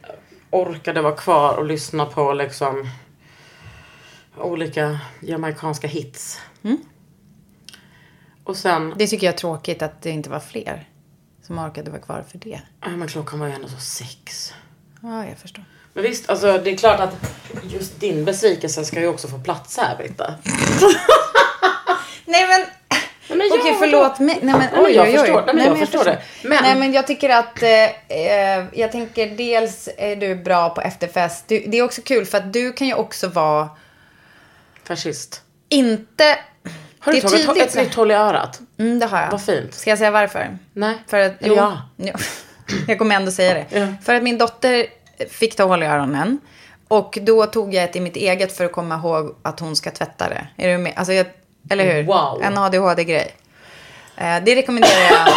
orkade 0.51 1.01
vara 1.01 1.15
kvar 1.15 1.57
och 1.57 1.65
lyssna 1.65 2.05
på 2.05 2.33
liksom 2.33 2.89
olika 4.37 4.99
jamaicanska 5.21 5.87
hits. 5.87 6.39
Och 8.43 8.57
sen, 8.57 8.93
Det 8.97 9.07
tycker 9.07 9.27
jag 9.27 9.33
är 9.33 9.37
tråkigt 9.37 9.81
att 9.81 10.01
det 10.01 10.09
inte 10.09 10.29
var 10.29 10.39
fler 10.39 10.89
som 11.41 11.59
orkade 11.59 11.91
vara 11.91 12.01
kvar 12.01 12.23
för 12.31 12.37
det. 12.37 12.61
ja 12.81 12.89
men 12.89 13.07
klockan 13.07 13.39
var 13.39 13.47
ju 13.47 13.53
ändå 13.53 13.67
så 13.67 13.77
sex. 13.79 14.53
Ja, 15.01 15.25
jag 15.25 15.37
förstår. 15.37 15.63
Men 15.93 16.03
visst, 16.03 16.29
alltså 16.29 16.57
det 16.57 16.71
är 16.71 16.77
klart 16.77 16.99
att 16.99 17.15
just 17.63 17.99
din 17.99 18.25
besvikelse 18.25 18.85
ska 18.85 18.99
ju 18.99 19.07
också 19.07 19.27
få 19.27 19.39
plats 19.39 19.77
här 19.77 19.95
Britta. 19.97 20.33
Nej 22.25 22.47
men, 22.47 22.65
men 23.37 23.47
jag- 23.47 23.59
okej 23.59 23.75
förlåt 23.79 24.19
mig. 24.19 24.39
Nej 24.41 24.53
men 24.53 24.59
Nej, 24.59 24.69
men 24.73 24.85
oj, 24.85 24.91
jag 24.95 25.05
oj, 25.05 25.11
oj. 25.11 25.17
förstår. 25.17 25.43
Nej, 25.45 25.55
men 25.55 25.65
jag 25.65 25.77
men 25.77 25.87
förstår 25.87 26.03
det. 26.03 26.21
Men- 26.43 26.63
Nej 26.63 26.75
men 26.75 26.93
jag 26.93 27.07
tycker 27.07 27.29
att, 27.29 27.63
eh, 27.63 27.69
eh, 28.17 28.65
jag 28.73 28.91
tänker 28.91 29.27
dels 29.27 29.89
är 29.97 30.15
du 30.15 30.35
bra 30.35 30.69
på 30.69 30.81
efterfest. 30.81 31.47
Du, 31.47 31.63
det 31.67 31.77
är 31.77 31.83
också 31.83 32.01
kul 32.01 32.25
för 32.25 32.37
att 32.37 32.53
du 32.53 32.73
kan 32.73 32.87
ju 32.87 32.93
också 32.93 33.27
vara, 33.27 33.69
Fascist. 34.83 35.41
inte, 35.69 36.37
Har 36.99 37.13
du 37.13 37.21
tagit 37.21 37.45
tydligt 37.45 37.63
ett 37.67 37.75
nytt 37.75 37.93
håll 37.95 38.11
i 38.11 38.13
örat? 38.13 38.59
mm, 38.79 38.99
det 38.99 39.05
har 39.05 39.21
jag. 39.21 39.31
Vad 39.31 39.41
fint. 39.45 39.73
Ska 39.73 39.89
jag 39.89 39.99
säga 39.99 40.11
varför? 40.11 40.57
Nej. 40.73 40.95
För 41.07 41.19
att, 41.19 41.41
Eller 41.41 41.55
ja. 41.55 41.81
Jo, 41.97 42.13
jag 42.87 42.97
kommer 42.97 43.15
ändå 43.15 43.31
säga 43.31 43.53
det. 43.53 43.79
Ja. 43.79 43.87
För 44.05 44.15
att 44.15 44.23
min 44.23 44.37
dotter 44.37 44.85
fick 45.29 45.55
ta 45.55 45.63
hål 45.63 45.83
i 45.83 45.85
öronen. 45.85 46.39
Och 46.87 47.17
då 47.21 47.45
tog 47.45 47.73
jag 47.73 47.83
ett 47.83 47.95
i 47.95 47.99
mitt 47.99 48.15
eget 48.15 48.57
för 48.57 48.65
att 48.65 48.71
komma 48.71 48.95
ihåg 48.95 49.35
att 49.41 49.59
hon 49.59 49.75
ska 49.75 49.91
tvätta 49.91 50.29
det. 50.29 50.47
Är 50.57 50.71
du 50.71 50.77
med? 50.77 50.93
Alltså 50.95 51.13
jag, 51.13 51.25
eller 51.69 51.93
hur? 51.93 52.03
Wow. 52.03 52.41
En 52.43 52.57
ADHD-grej. 52.57 53.35
Eh, 54.17 54.43
det 54.45 54.55
rekommenderar 54.55 55.29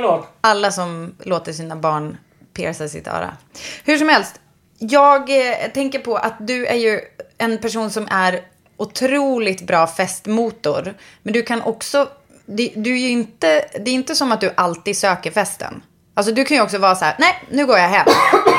jag 0.00 0.24
alla 0.40 0.70
som 0.70 1.14
låter 1.24 1.52
sina 1.52 1.76
barn 1.76 2.18
pierca 2.52 2.88
sitt 2.88 3.06
öra. 3.06 3.36
Hur 3.84 3.98
som 3.98 4.08
helst, 4.08 4.40
jag 4.78 5.30
eh, 5.30 5.70
tänker 5.74 5.98
på 5.98 6.16
att 6.16 6.34
du 6.38 6.66
är 6.66 6.76
ju 6.76 7.00
en 7.38 7.58
person 7.58 7.90
som 7.90 8.08
är 8.10 8.40
otroligt 8.76 9.66
bra 9.66 9.86
festmotor. 9.86 10.94
Men 11.22 11.32
du 11.32 11.42
kan 11.42 11.62
också, 11.62 12.08
det, 12.46 12.72
du 12.76 12.92
är 12.92 12.98
ju 12.98 13.10
inte, 13.10 13.64
det 13.80 13.90
är 13.90 13.94
inte 13.94 14.14
som 14.14 14.32
att 14.32 14.40
du 14.40 14.52
alltid 14.56 14.96
söker 14.96 15.30
festen. 15.30 15.82
Alltså 16.14 16.32
du 16.32 16.44
kan 16.44 16.56
ju 16.56 16.62
också 16.62 16.78
vara 16.78 16.94
så 16.94 17.04
här, 17.04 17.14
nej 17.18 17.42
nu 17.50 17.66
går 17.66 17.78
jag 17.78 17.88
hem. 17.88 18.06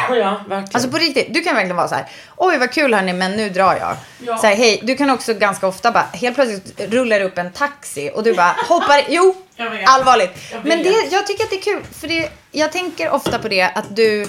Ja, 0.10 0.30
verkligen. 0.48 0.70
Alltså 0.74 0.90
på 0.90 0.98
riktigt, 0.98 1.34
du 1.34 1.42
kan 1.42 1.56
verkligen 1.56 1.76
vara 1.76 1.88
så 1.88 1.96
här, 1.96 2.06
oj 2.38 2.58
vad 2.58 2.72
kul 2.72 2.94
hörni 2.94 3.14
men 3.14 3.32
nu 3.32 3.50
drar 3.50 3.76
jag. 3.76 3.96
Ja. 4.28 4.38
Så 4.38 4.48
här, 4.48 4.56
hej, 4.56 4.80
du 4.84 4.96
kan 4.96 5.10
också 5.10 5.34
ganska 5.34 5.68
ofta 5.68 5.92
bara, 5.92 6.08
helt 6.14 6.36
plötsligt 6.36 6.94
rullar 6.94 7.22
upp 7.22 7.38
en 7.38 7.52
taxi 7.52 8.12
och 8.16 8.24
du 8.24 8.34
bara 8.34 8.56
hoppar, 8.68 9.02
jo, 9.08 9.36
allvarligt. 9.86 10.32
Men 10.64 10.84
det, 10.84 11.08
jag 11.12 11.28
tycker 11.28 11.44
att 11.44 11.50
det 11.50 11.56
är 11.56 11.62
kul, 11.62 11.84
för 12.00 12.08
det, 12.08 12.30
jag 12.52 12.72
tänker 12.72 13.10
ofta 13.10 13.40
på 13.40 13.48
det 13.48 13.62
att 13.62 13.96
du 13.96 14.28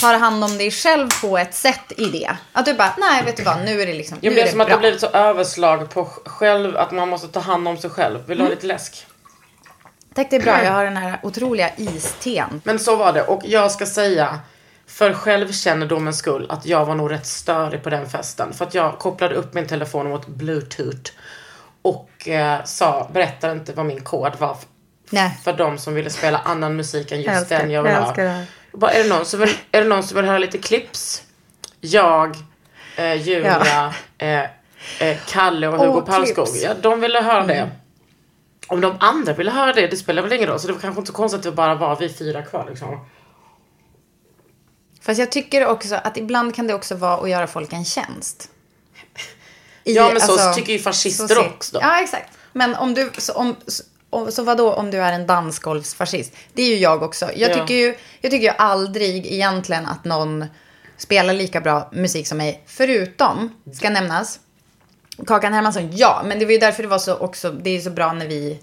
tar 0.00 0.18
hand 0.18 0.44
om 0.44 0.58
dig 0.58 0.70
själv 0.70 1.08
på 1.20 1.38
ett 1.38 1.54
sätt 1.54 1.92
i 1.96 2.04
det. 2.04 2.36
Att 2.52 2.64
du 2.64 2.74
bara, 2.74 2.94
nej 2.98 3.22
vet 3.24 3.36
du 3.36 3.42
vad, 3.42 3.64
nu 3.64 3.82
är 3.82 3.86
det 3.86 3.92
liksom, 3.94 4.18
jag 4.20 4.32
blir 4.32 4.42
är 4.42 4.46
det 4.46 4.50
som 4.52 4.60
att 4.60 4.66
bra. 4.66 4.76
det 4.76 4.80
blivit 4.80 5.00
så 5.00 5.06
överslag 5.06 5.90
på 5.90 6.04
själv, 6.24 6.76
att 6.76 6.90
man 6.92 7.08
måste 7.08 7.28
ta 7.28 7.40
hand 7.40 7.68
om 7.68 7.76
sig 7.78 7.90
själv. 7.90 8.18
Vill 8.26 8.26
du 8.26 8.34
Mm. 8.34 8.46
ha 8.46 8.50
lite 8.54 8.66
läsk? 8.66 9.06
Tack, 10.14 10.26
det 10.30 10.36
är 10.36 10.40
bra, 10.40 10.64
jag 10.64 10.72
har 10.72 10.84
den 10.84 10.96
här 10.96 11.18
otroliga 11.22 11.70
isten. 11.76 12.60
Men 12.64 12.78
så 12.78 12.96
var 12.96 13.12
det. 13.12 13.22
Och 13.22 13.42
jag 13.44 13.72
ska 13.72 13.86
säga, 13.86 14.38
för 14.88 15.12
självkännedomens 15.12 16.18
skull, 16.18 16.46
att 16.50 16.66
jag 16.66 16.84
var 16.86 16.94
nog 16.94 17.10
rätt 17.10 17.26
störig 17.26 17.82
på 17.82 17.90
den 17.90 18.06
festen. 18.10 18.52
För 18.52 18.64
att 18.64 18.74
jag 18.74 18.98
kopplade 18.98 19.34
upp 19.34 19.54
min 19.54 19.66
telefon 19.66 20.08
mot 20.08 20.26
bluetooth. 20.26 21.10
Och 21.82 22.28
eh, 22.28 22.64
sa, 22.64 23.10
berättade 23.12 23.52
inte 23.52 23.72
vad 23.72 23.86
min 23.86 24.00
kod 24.04 24.32
var. 24.38 24.56
Nej. 25.10 25.38
För 25.44 25.52
de 25.52 25.78
som 25.78 25.94
ville 25.94 26.10
spela 26.10 26.38
annan 26.38 26.76
musik 26.76 27.12
än 27.12 27.18
just 27.18 27.26
Jag 27.28 27.36
älskar- 27.36 27.58
den 27.58 27.70
jag 27.70 27.82
vill 27.82 27.92
jag 27.92 28.00
ha. 28.02 28.12
det 28.12 28.46
Bara, 28.72 28.90
är, 28.90 29.02
det 29.02 29.08
någon 29.08 29.24
som 29.24 29.40
vill, 29.40 29.54
är 29.72 29.82
det 29.82 29.88
någon 29.88 30.02
som 30.02 30.16
vill 30.16 30.24
höra 30.26 30.38
lite 30.38 30.58
clips? 30.58 31.22
Jag, 31.80 32.36
eh, 32.96 33.14
Julia, 33.14 33.94
eh, 34.18 34.40
eh, 34.98 35.16
Kalle 35.28 35.68
och 35.68 35.78
Hugo 35.78 35.92
Åh, 35.98 36.04
Pallskog. 36.04 36.46
clips. 36.46 36.62
Ja, 36.64 36.74
de 36.80 37.00
ville 37.00 37.20
höra 37.20 37.46
det. 37.46 37.70
Om 38.68 38.80
de 38.80 38.96
andra 39.00 39.32
ville 39.32 39.50
höra 39.50 39.72
det, 39.72 39.86
det 39.86 39.96
spelar 39.96 40.22
väl 40.22 40.32
ingen 40.32 40.48
roll. 40.48 40.58
Så 40.60 40.66
det 40.66 40.72
var 40.72 40.80
kanske 40.80 40.98
inte 41.00 41.10
så 41.12 41.16
konstigt 41.16 41.38
att 41.38 41.44
det 41.44 41.52
bara 41.52 41.74
var 41.74 41.96
vi 41.96 42.08
fyra 42.08 42.42
kvar 42.42 42.66
liksom. 42.68 43.06
Fast 45.06 45.18
jag 45.18 45.32
tycker 45.32 45.66
också 45.66 45.94
att 45.94 46.16
ibland 46.16 46.54
kan 46.54 46.66
det 46.66 46.74
också 46.74 46.94
vara 46.94 47.16
att 47.22 47.30
göra 47.30 47.46
folk 47.46 47.72
en 47.72 47.84
tjänst. 47.84 48.50
I, 49.84 49.94
Ja, 49.94 50.10
men 50.12 50.20
så 50.20 50.32
alltså, 50.32 50.52
tycker 50.54 50.72
ju 50.72 50.78
fascister 50.78 51.34
så 51.34 51.40
också. 51.46 51.78
Ja, 51.80 52.00
exakt. 52.00 52.32
Men 52.52 52.74
om 52.74 52.94
du, 52.94 53.10
så, 53.18 53.32
om, 53.32 53.56
så, 53.66 54.30
så 54.30 54.42
vadå 54.42 54.72
om 54.72 54.90
du 54.90 54.98
är 54.98 55.12
en 55.12 55.26
dansgolvsfascist? 55.26 56.32
Det 56.52 56.62
är 56.62 56.68
ju 56.68 56.76
jag 56.76 57.02
också. 57.02 57.30
Jag 57.36 57.50
Ja. 57.50 57.54
tycker 57.54 57.74
ju, 57.74 57.96
jag 58.20 58.30
tycker 58.30 58.46
ju 58.46 58.52
aldrig 58.58 59.26
egentligen 59.26 59.86
att 59.86 60.04
någon 60.04 60.44
spelar 60.96 61.34
lika 61.34 61.60
bra 61.60 61.88
musik 61.92 62.26
som 62.26 62.38
mig. 62.38 62.62
Förutom, 62.66 63.54
ska 63.74 63.90
nämnas, 63.90 64.40
Kakan 65.26 65.52
Hermansson, 65.52 65.96
ja. 65.96 66.22
Men 66.24 66.38
det 66.38 66.44
var 66.44 66.52
ju 66.52 66.58
därför 66.58 66.82
det 66.82 66.88
var 66.88 66.98
så 66.98 67.16
också, 67.16 67.50
det 67.50 67.70
är 67.70 67.80
så 67.80 67.90
bra 67.90 68.12
när 68.12 68.26
vi 68.26 68.58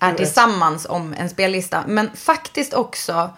är 0.00 0.14
tillsammans 0.14 0.86
om 0.88 1.14
en 1.18 1.30
spellista. 1.30 1.84
Men 1.86 2.10
faktiskt 2.16 2.74
också 2.74 3.30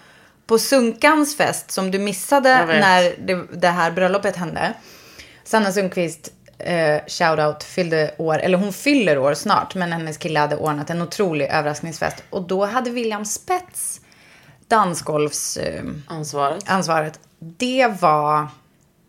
på 0.47 0.59
Sunkans 0.59 1.37
fest 1.37 1.71
som 1.71 1.91
du 1.91 1.99
missade 1.99 2.67
när 2.67 3.15
det, 3.27 3.47
det 3.61 3.69
här 3.69 3.91
bröllopet 3.91 4.37
hände. 4.37 4.73
Sanna 5.45 5.73
Sundqvist, 5.73 6.33
eh, 6.59 7.01
shoutout, 7.07 7.63
fyllde 7.63 8.15
år, 8.19 8.39
eller 8.39 8.59
hon 8.59 8.73
fyller 8.73 9.19
år 9.19 9.35
snart, 9.35 9.75
men 9.75 9.93
hennes 9.93 10.17
kille 10.17 10.41
hade 10.41 10.57
ordnat 10.57 10.91
en 10.91 11.03
otrolig 11.03 11.47
överraskningsfest. 11.47 12.23
Och 12.31 12.43
då 12.43 12.65
hade 12.67 12.91
William 12.91 13.25
Spets 13.25 14.01
dansgolvs... 14.69 15.57
Eh, 15.57 15.83
Ansvaret. 16.07 16.65
ansvaret. 16.67 17.21
Det 17.39 17.87
var, 18.01 18.49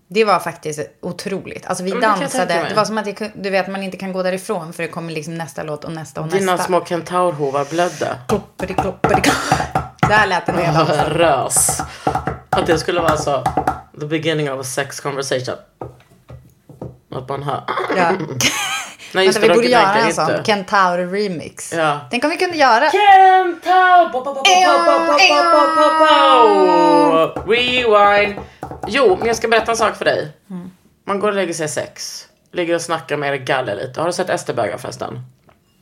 det 0.08 0.24
var 0.26 0.40
faktiskt 0.40 0.80
otroligt. 1.02 1.66
Alltså 1.66 1.84
vi 1.84 1.92
dansade. 1.92 2.66
Det 2.70 2.76
var 2.76 2.86
som 2.86 2.98
att 2.98 3.08
jag, 3.08 3.32
du 3.36 3.50
vet, 3.50 3.68
man 3.68 3.84
inte 3.84 3.98
kan 3.98 4.14
gå 4.14 4.24
därifrån 4.24 4.74
för 4.74 4.84
det 4.84 4.90
kommer 4.90 5.14
liksom 5.14 5.36
nästa 5.36 5.64
låt 5.64 5.84
och 5.84 5.92
nästa 5.92 6.22
och 6.22 6.28
Dina 6.28 6.52
nästa. 6.52 6.68
små 6.68 6.86
kentaurhovar 6.86 7.66
blödde. 7.70 8.18
Klopperi, 8.28 8.74
klopperi, 8.74 9.22
klopperi. 9.22 9.84
Där 10.10 10.28
lät 10.28 10.46
den 10.46 10.56
redan. 10.56 10.88
Rös. 10.88 11.82
Att 12.50 12.66
det 12.66 12.78
skulle 12.78 13.02
vara 13.02 13.18
så. 13.18 13.44
The 14.00 14.06
beginning 14.06 14.52
of 14.52 14.60
a 14.60 14.64
sex 14.64 15.00
conversation. 15.00 15.56
Att 17.16 17.30
man 17.30 17.44
hör. 17.44 17.64
Ja. 17.98 18.12
Nej, 19.14 19.26
just 19.26 19.38
Vänta, 19.38 19.54
vi 19.54 19.56
borde 19.56 19.68
göra 19.68 19.96
en 19.96 20.14
sån. 20.14 20.44
Kentaur 20.44 20.98
remix. 20.98 21.74
Ja. 21.74 22.00
Tänk 22.12 22.24
om 22.24 22.30
vi 22.30 22.38
kunde 22.38 22.58
göra. 22.58 22.92
Kentaur! 22.92 24.08
Rewind. 27.48 28.36
Jo, 28.88 29.16
men 29.20 29.28
jag 29.28 29.36
ska 29.36 29.48
berätta 29.48 29.72
en 29.72 29.78
sak 29.78 29.96
för 29.96 30.06
dig. 30.06 30.32
Mm. 30.50 30.72
Man 31.06 31.20
går 31.20 31.28
och 31.28 31.34
lägger 31.34 31.54
sig 31.54 31.68
sex. 31.68 32.26
Ligger 32.52 32.76
och 32.76 32.82
snackar 32.82 33.18
med 33.18 33.30
Erik 33.30 33.48
Galler 33.48 33.76
lite. 33.76 34.00
Har 34.00 34.08
du 34.08 34.14
sett 34.14 34.30
Esterbögar 34.30 34.78
förresten? 34.78 35.22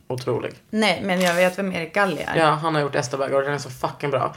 Otrolig. 0.07 0.53
Nej, 0.69 1.01
men 1.03 1.21
jag 1.21 1.33
vet 1.35 1.57
vem 1.59 1.71
Erik 1.71 1.93
Galli 1.93 2.21
är. 2.21 2.35
Ja, 2.35 2.45
han 2.50 2.75
har 2.75 2.81
gjort 2.81 2.95
Esterbögar 2.95 3.38
och 3.38 3.43
den 3.43 3.53
är 3.53 3.57
så 3.57 3.69
fucking 3.69 4.09
bra. 4.09 4.35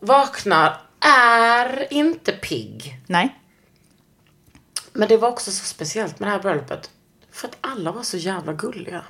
Vaknar, 0.00 0.80
är 1.00 1.92
inte 1.92 2.32
pigg. 2.32 3.00
Nej. 3.06 3.38
Men 4.92 5.08
det 5.08 5.16
var 5.16 5.28
också 5.28 5.50
så 5.50 5.64
speciellt 5.64 6.18
med 6.20 6.28
det 6.28 6.32
här 6.32 6.42
bröllopet. 6.42 6.90
För 7.30 7.48
att 7.48 7.56
alla 7.60 7.92
var 7.92 8.02
så 8.02 8.16
jävla 8.16 8.52
gulliga. 8.52 9.04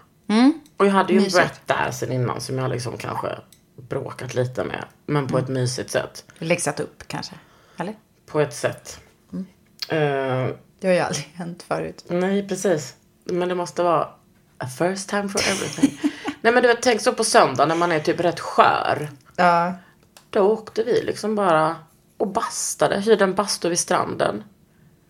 Och 0.77 0.87
jag 0.87 0.93
hade 0.93 1.13
ju 1.13 1.19
en. 1.19 1.31
Brett 1.31 1.61
där 1.67 1.91
sen 1.91 2.13
innan 2.13 2.41
som 2.41 2.59
jag 2.59 2.71
liksom 2.71 2.97
kanske 2.99 3.29
bråkat 3.77 4.35
lite 4.35 4.65
med. 4.65 4.85
Men 5.07 5.27
på 5.27 5.39
ett 5.39 5.49
mysigt 5.49 5.91
sätt. 5.91 6.25
Läxat 6.39 6.81
upp 6.81 7.03
kanske. 7.07 7.35
Eller? 7.77 7.95
På 8.27 8.41
ett 8.41 8.55
sätt. 8.55 9.01
Eh, 9.89 10.49
Det 10.81 10.87
har 10.87 10.93
ju 10.95 10.99
aldrig 10.99 11.25
hänt 11.35 11.63
förut. 11.63 12.05
nej, 12.09 12.49
precis. 12.49 12.95
Men 13.25 13.49
det 13.49 13.55
måste 13.55 13.83
vara 13.83 14.09
a 14.63 14.67
first 14.67 15.09
time 15.09 15.29
for 15.29 15.41
everything. 15.41 15.99
nej, 16.41 16.53
men 16.53 16.63
du 16.63 16.69
vet, 16.69 16.83
tänk 16.83 17.01
så 17.01 17.13
på 17.13 17.25
söndag 17.25 17.67
när 17.67 17.75
man 17.75 17.93
är 17.93 18.01
typ 18.01 18.21
rätt 18.21 18.41
skör. 18.41 19.11
Ja. 19.37 19.73
Då 20.31 20.41
åkte 20.41 20.83
vi 20.83 21.03
liksom 21.03 21.35
bara 21.35 21.77
och 22.17 22.29
bastade. 22.29 23.01
Hyrde 23.01 23.25
en 23.25 23.35
bastu 23.35 23.69
vid 23.69 23.79
stranden. 23.79 24.45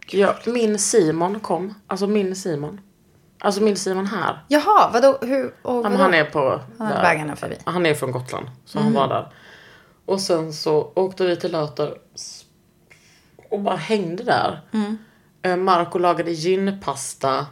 Ja, 0.07 0.35
min 0.47 0.79
Simon 0.79 1.41
kom. 1.41 1.75
Alltså 1.87 2.07
min 2.07 2.37
Simon. 2.37 2.81
Alltså 3.39 3.63
min 3.63 3.77
Simon 3.77 4.07
här. 4.07 4.45
Jaha, 4.49 4.91
vadå? 4.93 5.19
Hur? 5.23 5.55
Och 5.63 5.83
vadå? 5.83 5.97
han 5.97 6.15
är 6.15 6.25
på... 6.25 6.61
Han 6.79 6.93
är 6.93 7.03
vägarna 7.03 7.37
förbi. 7.37 7.55
Mhm. 7.65 7.75
Han 7.75 7.87
är 7.87 7.95
från 7.95 8.13
Gotland. 8.13 8.47
Så 8.65 8.79
han 8.79 8.93
var 8.93 9.09
där. 9.09 9.33
Och 10.07 10.21
sen 10.21 10.53
så 10.53 10.93
åkte 10.95 11.27
vi 11.27 11.37
till 11.37 11.53
Löter. 11.53 11.95
Och 13.51 13.61
bara 13.61 13.77
hängde 13.77 14.23
där. 14.25 14.61
Mm. 14.73 14.99
Eh, 15.43 15.57
Marco 15.57 15.99
lagade 15.99 16.31
ginpasta. 16.33 17.47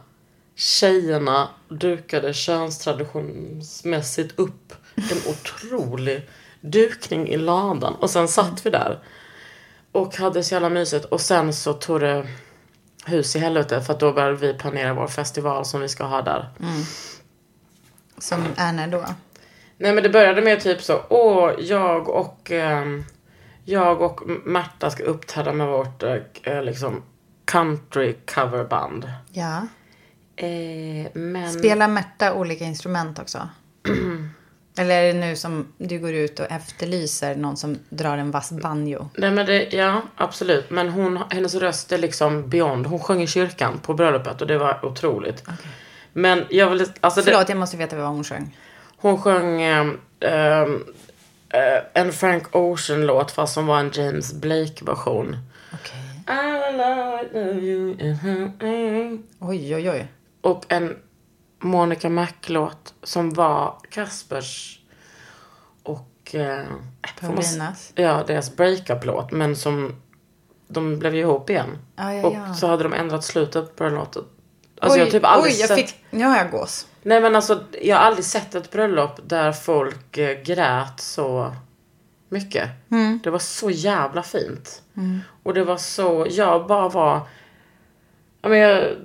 Tjejerna 0.61 1.49
dukade 1.69 2.33
könstraditionsmässigt 2.33 4.39
upp 4.39 4.73
en 4.95 5.31
otrolig 5.31 6.29
dukning 6.61 7.27
i 7.27 7.37
ladan. 7.37 7.95
Och 7.95 8.09
sen 8.09 8.27
satt 8.27 8.65
vi 8.65 8.69
där. 8.69 8.99
Och 9.91 10.15
hade 10.15 10.43
så 10.43 10.53
jävla 10.53 10.69
mysigt. 10.69 11.05
Och 11.05 11.21
sen 11.21 11.53
så 11.53 11.73
tog 11.73 11.99
det 11.99 12.27
hus 13.05 13.35
i 13.35 13.39
helvete. 13.39 13.81
För 13.81 13.93
att 13.93 13.99
då 13.99 14.13
började 14.13 14.35
vi 14.35 14.53
planera 14.53 14.93
vår 14.93 15.07
festival 15.07 15.65
som 15.65 15.81
vi 15.81 15.89
ska 15.89 16.03
ha 16.03 16.21
där. 16.21 16.49
Som 18.17 18.45
är 18.55 18.73
när 18.73 18.87
då? 18.87 19.05
Nej 19.77 19.93
men 19.93 20.03
det 20.03 20.09
började 20.09 20.41
med 20.41 20.61
typ 20.61 20.81
så, 20.81 21.01
åh, 21.09 21.51
jag 21.59 22.09
och 22.09 22.51
ehm, 22.51 23.03
jag 23.65 24.01
och 24.01 24.21
Märta 24.43 24.89
ska 24.89 25.03
uppträda 25.03 25.53
med 25.53 25.67
vårt 25.67 26.03
eh, 26.43 26.63
liksom 26.63 27.03
country 27.45 28.15
coverband. 28.25 29.11
Ja. 29.31 29.67
Eh, 30.35 31.11
men... 31.13 31.51
Spelar 31.51 31.87
Märta 31.87 32.33
olika 32.33 32.65
instrument 32.65 33.19
också? 33.19 33.49
Eller 34.77 35.01
är 35.03 35.13
det 35.13 35.19
nu 35.19 35.35
som 35.35 35.67
du 35.77 35.99
går 35.99 36.13
ut 36.13 36.39
och 36.39 36.51
efterlyser 36.51 37.35
någon 37.35 37.57
som 37.57 37.79
drar 37.89 38.17
en 38.17 38.31
vass 38.31 38.51
banjo? 38.51 39.09
Nej 39.17 39.31
men 39.31 39.45
det, 39.45 39.73
ja 39.73 40.01
absolut. 40.15 40.69
Men 40.69 40.89
hon, 40.89 41.19
hennes 41.29 41.55
röst 41.55 41.91
är 41.91 41.97
liksom 41.97 42.49
beyond. 42.49 42.87
Hon 42.87 42.99
sjöng 42.99 43.21
i 43.21 43.27
kyrkan 43.27 43.79
på 43.79 43.93
bröllopet 43.93 44.41
och 44.41 44.47
det 44.47 44.57
var 44.57 44.85
otroligt. 44.85 45.43
Men 46.13 46.45
jag 46.49 46.69
vill, 46.69 46.85
alltså 46.99 47.21
det, 47.21 47.31
Förlåt, 47.31 47.49
jag 47.49 47.57
måste 47.57 47.77
veta 47.77 47.95
vad 47.95 48.07
hon 48.07 48.23
sjöng. 48.23 48.57
hon 48.97 49.21
sjöng 49.21 49.61
ehm, 49.61 49.99
eh, 50.19 50.67
en 51.93 52.13
Frank 52.13 52.55
Ocean-låt 52.55 53.31
fast 53.31 53.53
som 53.53 53.67
var 53.67 53.79
en 53.79 53.91
James 53.93 54.33
Blake-version. 54.33 55.37
Mhm, 58.61 59.23
Oj, 59.39 59.75
oj, 59.75 59.89
oj. 59.89 60.07
Och 60.41 60.65
en 60.67 60.97
Monica 61.59 62.09
Mac-låt 62.09 62.93
som 63.03 63.33
var 63.33 63.77
Kaspers 63.89 64.79
och... 65.83 66.35
Eh, 66.35 66.65
Paulinas. 67.19 67.91
Ja, 67.95 68.23
deras 68.27 68.55
breakup-låt. 68.55 69.31
Men 69.31 69.55
som... 69.55 69.95
De 70.67 70.99
blev 70.99 71.15
ju 71.15 71.21
ihop 71.21 71.49
igen. 71.49 71.77
Ja, 71.95 72.13
ja, 72.13 72.49
och 72.49 72.55
så 72.55 72.67
hade 72.67 72.83
de 72.83 72.93
ändrat 72.93 73.23
slutet 73.23 73.75
på 73.75 73.83
den 73.83 73.93
låten. 73.93 74.23
Alltså 74.79 74.97
oj, 74.97 75.03
jag 75.03 75.11
typ 75.11 75.25
aldrig 75.25 75.53
oj, 75.53 75.59
jag 75.59 75.67
sett... 75.67 75.77
fick... 75.77 76.05
Nu 76.09 76.25
har 76.25 76.37
jag 76.37 76.51
gås. 76.51 76.87
Nej 77.03 77.21
men 77.21 77.35
alltså 77.35 77.63
jag 77.81 77.97
har 77.97 78.03
aldrig 78.03 78.25
sett 78.25 78.55
ett 78.55 78.71
bröllop 78.71 79.19
där 79.23 79.51
folk 79.51 80.17
eh, 80.17 80.41
grät 80.41 80.99
så 80.99 81.55
mycket. 82.29 82.69
Mm. 82.91 83.19
Det 83.23 83.29
var 83.29 83.39
så 83.39 83.69
jävla 83.69 84.23
fint. 84.23 84.81
Och 85.43 85.53
det 85.53 85.63
var 85.63 85.77
så, 85.77 86.27
jag 86.29 86.67
bara 86.67 86.89
var... 86.89 87.21
Ja, 88.41 88.49
men 88.49 88.59
jag, 88.59 88.95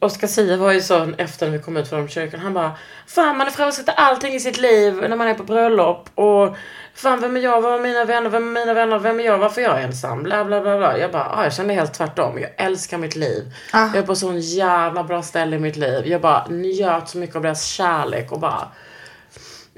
Oskar 0.00 0.28
Sia 0.28 0.56
var 0.56 0.72
ju 0.72 0.80
så 0.80 1.12
efter 1.18 1.46
när 1.46 1.52
vi 1.52 1.62
kom 1.62 1.76
ut 1.76 1.88
från 1.88 2.08
kyrkan. 2.08 2.40
Han 2.40 2.54
bara, 2.54 2.72
fan 3.06 3.36
man 3.36 3.48
ifrågasätter 3.48 3.94
allting 3.96 4.34
i 4.34 4.40
sitt 4.40 4.58
liv 4.58 4.94
när 4.94 5.16
man 5.16 5.28
är 5.28 5.34
på 5.34 5.42
bröllop. 5.42 6.10
Och 6.14 6.56
fan 6.94 7.20
vem 7.20 7.36
är 7.36 7.40
jag, 7.40 7.60
vad 7.60 7.74
är 7.74 7.78
mina 7.82 8.04
vänner, 8.04 8.30
vem 8.30 8.48
är 8.48 8.60
mina 8.60 8.74
vänner, 8.74 8.98
vem 8.98 9.20
är 9.20 9.24
jag, 9.24 9.38
varför 9.38 9.60
är 9.60 9.64
jag 9.64 9.82
ensam, 9.82 10.22
bla 10.22 10.44
bla 10.44 10.60
bla. 10.60 10.78
bla. 10.78 10.98
Jag 10.98 11.12
bara, 11.12 11.30
ah, 11.30 11.44
jag 11.44 11.52
kände 11.52 11.74
helt 11.74 11.94
tvärtom. 11.94 12.38
Jag 12.38 12.50
älskar 12.56 12.98
mitt 12.98 13.16
liv. 13.16 13.52
Ah. 13.72 13.86
Jag 13.86 13.96
är 13.96 14.02
på 14.02 14.14
sån 14.14 14.40
jävla 14.40 15.04
bra 15.04 15.22
ställe 15.22 15.56
i 15.56 15.58
mitt 15.58 15.76
liv. 15.76 16.06
Jag 16.06 16.20
bara 16.20 16.46
njöt 16.48 17.08
så 17.08 17.18
mycket 17.18 17.36
av 17.36 17.42
deras 17.42 17.64
kärlek 17.64 18.32
och 18.32 18.40
bara 18.40 18.68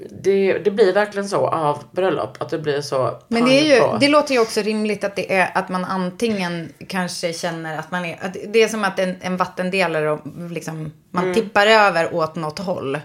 det, 0.09 0.57
det 0.57 0.71
blir 0.71 0.93
verkligen 0.93 1.29
så 1.29 1.47
av 1.47 1.83
bröllop. 1.91 2.41
Att 2.41 2.49
det 2.49 2.57
blir 2.59 2.81
så 2.81 3.19
Men 3.27 3.45
det, 3.45 3.51
är 3.51 3.75
ju, 3.75 3.97
det 3.99 4.07
låter 4.07 4.33
ju 4.33 4.39
också 4.41 4.61
rimligt 4.61 5.03
att 5.03 5.15
det 5.15 5.33
är 5.35 5.51
att 5.57 5.69
man 5.69 5.85
antingen 5.85 6.73
kanske 6.87 7.33
känner 7.33 7.77
att 7.79 7.91
man 7.91 8.05
är... 8.05 8.17
Att 8.21 8.35
det 8.47 8.63
är 8.63 8.67
som 8.67 8.83
att 8.83 8.99
en, 8.99 9.15
en 9.21 9.37
vattendelare 9.37 10.11
och 10.11 10.19
liksom, 10.51 10.91
man 11.11 11.23
Mm. 11.23 11.35
tippar 11.35 11.67
över 11.67 12.15
åt 12.15 12.35
något 12.35 12.59
håll. 12.59 12.99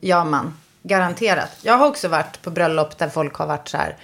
Gör 0.00 0.24
man. 0.24 0.58
Garanterat. 0.82 1.50
Jag 1.62 1.74
har 1.74 1.86
också 1.88 2.08
varit 2.08 2.42
på 2.42 2.50
bröllop 2.50 2.98
där 2.98 3.08
folk 3.08 3.34
har 3.34 3.46
varit 3.46 3.68
så 3.68 3.76
här 3.76 3.96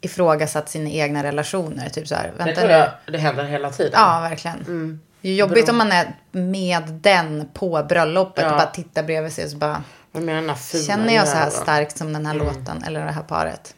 ifrågasatt 0.00 0.68
sina 0.68 0.90
egna 0.90 1.22
relationer. 1.22 1.88
Typ 1.88 2.08
så 2.08 2.14
här, 2.14 2.32
Det 2.44 2.56
tror 2.56 2.70
jag 2.70 2.88
det 3.06 3.18
händer 3.18 3.44
hela 3.44 3.70
tiden. 3.70 3.92
Ja, 3.94 4.20
verkligen. 4.20 5.00
Det 5.20 5.28
är 5.28 5.34
jobbigt 5.34 5.68
om 5.68 5.76
man 5.76 5.92
är 5.92 6.14
med 6.32 6.82
den 6.88 7.48
på 7.54 7.82
bröllopet 7.88 8.44
Ja. 8.44 8.50
och 8.50 8.58
bara 8.58 8.66
tittar 8.66 9.02
bredvid 9.02 9.32
sig 9.32 9.44
och 9.44 9.50
så 9.50 9.56
bara... 9.56 9.82
Menar 10.12 10.34
den 10.40 10.48
här 10.48 10.56
fula 10.56 10.84
Känner 10.84 11.14
jag 11.14 11.28
så 11.28 11.36
här 11.36 11.50
starkt 11.50 11.98
som 11.98 12.12
den 12.12 12.26
här 12.26 12.34
låten 12.34 12.82
eller 12.86 13.04
det 13.04 13.12
här 13.12 13.22
paret? 13.22 13.74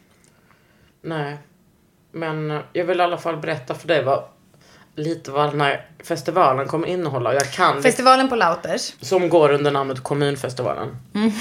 Nej. 1.03 1.39
Men 2.13 2.51
eh, 2.51 2.61
jag 2.73 2.85
vill 2.85 3.01
i 3.01 3.03
alla 3.03 3.19
fall 3.19 3.37
berätta 3.37 3.75
för 3.75 3.89
dig 3.89 4.05
vad 4.05 4.25
lite 4.95 5.31
vad 5.31 5.51
den 5.51 5.61
här 5.61 5.87
festivalen 6.05 6.67
kommer 6.69 6.89
innehålla. 6.89 7.35
Jag 7.35 7.53
kan 7.53 7.83
Festivalen 7.83 8.29
på 8.29 8.37
Lauters. 8.37 8.93
som 9.01 9.29
går 9.29 9.53
under 9.53 9.71
namnet 9.71 10.03
kommunfestivalen. 10.03 10.97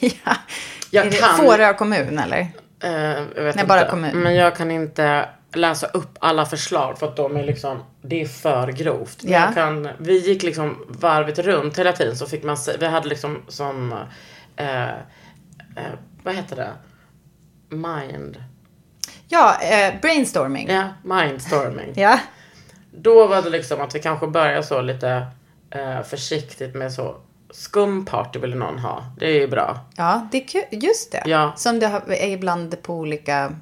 ja. 0.00 0.36
Jag 0.90 1.06
är 1.06 1.10
kan- 1.10 1.36
Fårö 1.36 1.74
kommun 1.74 2.18
eller? 2.18 2.38
Eh, 2.82 2.90
jag 2.92 3.20
vet 3.20 3.36
Nej, 3.36 3.48
inte. 3.50 3.64
bara 3.64 3.90
kommun. 3.90 4.18
Men 4.22 4.34
jag 4.34 4.56
kan 4.56 4.70
inte 4.70 5.28
läsa 5.52 5.86
upp 5.86 6.18
alla 6.20 6.46
förslag 6.46 6.98
för 6.98 7.08
att 7.08 7.16
de 7.16 7.36
är 7.36 7.44
liksom, 7.44 7.82
det 8.02 8.22
är 8.22 8.26
för 8.26 8.72
grovt. 8.72 9.18
Ja. 9.22 9.30
jag 9.30 9.54
kan, 9.54 9.88
vi 9.98 10.18
gick 10.18 10.42
liksom 10.42 10.84
varvet 10.88 11.38
runt 11.38 11.78
hela 11.78 11.92
tiden 11.92 12.16
så 12.16 12.26
fick 12.26 12.44
man 12.44 12.56
se, 12.56 12.76
vi 12.80 12.86
hade 12.86 13.08
liksom 13.08 13.42
som, 13.48 13.92
eh, 14.56 14.88
eh, 14.88 15.92
vad 16.22 16.34
heter 16.34 16.56
det? 16.56 16.70
Mind. 17.76 18.44
Ja, 19.28 19.56
eh, 19.62 20.00
brainstorming. 20.00 20.68
Ja, 20.70 20.84
mindstorming. 21.04 21.92
Ja. 21.96 22.18
Då 22.90 23.26
var 23.26 23.42
det 23.42 23.50
liksom 23.50 23.80
att 23.80 23.94
vi 23.94 23.98
kanske 23.98 24.26
börjar 24.26 24.62
så 24.62 24.80
lite 24.80 25.26
eh, 25.70 26.02
försiktigt 26.02 26.74
med 26.74 26.92
så 26.92 27.16
skumparty 27.50 28.38
vill 28.38 28.54
någon 28.54 28.78
ha. 28.78 29.04
Det 29.18 29.26
är 29.26 29.40
ju 29.40 29.48
bra. 29.48 29.78
Ja, 29.96 30.28
det 30.32 30.42
är 30.42 30.48
kul. 30.48 30.64
Just 30.70 31.12
det. 31.12 31.22
Ja. 31.26 31.52
Som 31.56 31.80
det 31.80 31.86
är 32.08 32.28
ibland 32.28 32.82
på 32.82 32.94
olika, 32.94 33.52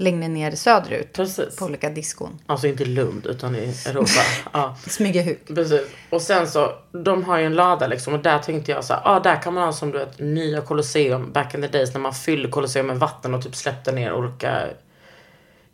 längre 0.00 0.28
ner 0.28 0.50
söderut. 0.50 1.12
Precis. 1.12 1.56
På 1.56 1.64
olika 1.64 1.90
diskon. 1.90 2.38
Alltså 2.46 2.66
inte 2.66 2.82
i 2.82 2.86
Lund 2.86 3.26
utan 3.26 3.56
i 3.56 3.74
Europa. 3.86 4.20
ja. 4.52 4.76
Smygehuk. 4.86 5.46
Precis. 5.46 5.82
Och 6.10 6.22
sen 6.22 6.48
så, 6.48 6.72
de 6.92 7.24
har 7.24 7.38
ju 7.38 7.46
en 7.46 7.54
lada 7.54 7.86
liksom 7.86 8.14
och 8.14 8.20
där 8.20 8.38
tänkte 8.38 8.72
jag 8.72 8.84
så 8.84 8.94
här, 8.94 9.02
ah, 9.04 9.20
där 9.20 9.42
kan 9.42 9.54
man 9.54 9.64
ha 9.64 9.72
som 9.72 9.90
du 9.90 9.98
vet 9.98 10.18
nya 10.18 10.60
Colosseum 10.60 11.32
back 11.32 11.54
in 11.54 11.60
the 11.62 11.68
days 11.68 11.92
när 11.94 12.00
man 12.00 12.14
fyllde 12.14 12.48
Colosseum 12.48 12.86
med 12.86 12.96
vatten 12.98 13.34
och 13.34 13.42
typ 13.42 13.56
släppte 13.56 13.92
ner 13.92 14.12
olika 14.12 14.66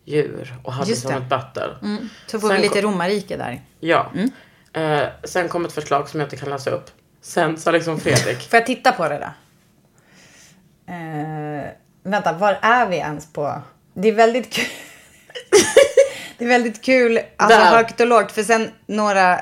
djur 0.05 0.55
och 0.65 0.73
hade 0.73 0.91
Just 0.91 1.03
som 1.03 1.11
det. 1.11 1.17
ett 1.17 1.29
battle. 1.29 1.69
Så 2.27 2.41
får 2.41 2.49
Sen 2.49 2.57
vi 2.57 2.63
lite 2.63 2.83
kom- 2.83 2.91
romarrike 2.93 3.37
där. 3.37 3.63
Ja. 3.81 4.13
Eh, 4.73 5.03
sen 5.25 5.49
kom 5.49 5.65
ett 5.65 5.73
förslag 5.73 6.09
som 6.09 6.21
jag 6.21 6.27
inte 6.27 6.37
kan 6.37 6.51
läsa 6.51 6.71
upp. 6.71 6.91
Sen 7.21 7.57
sa 7.57 7.71
liksom 7.71 8.01
Fredrik, 8.01 8.39
Får 8.51 8.59
jag 8.59 8.67
titta 8.67 8.93
på 8.93 9.09
det 9.09 9.19
då? 9.19 9.31
Eh, 10.93 11.71
vänta, 12.03 12.33
var 12.33 12.59
är 12.63 12.87
vi 12.89 12.97
ens 12.97 13.33
på? 13.33 13.63
Det 13.97 14.09
är 14.09 14.13
väldigt 14.13 14.53
kul. 14.53 14.65
det 16.39 16.45
är 16.45 16.49
väldigt 16.49 16.83
kul, 16.85 17.21
alltså 17.37 17.59
Där. 17.59 17.65
högt 17.77 18.01
och 18.01 18.07
lågt. 18.07 18.33
För 18.33 18.43
sen 18.43 18.71
några, 18.87 19.41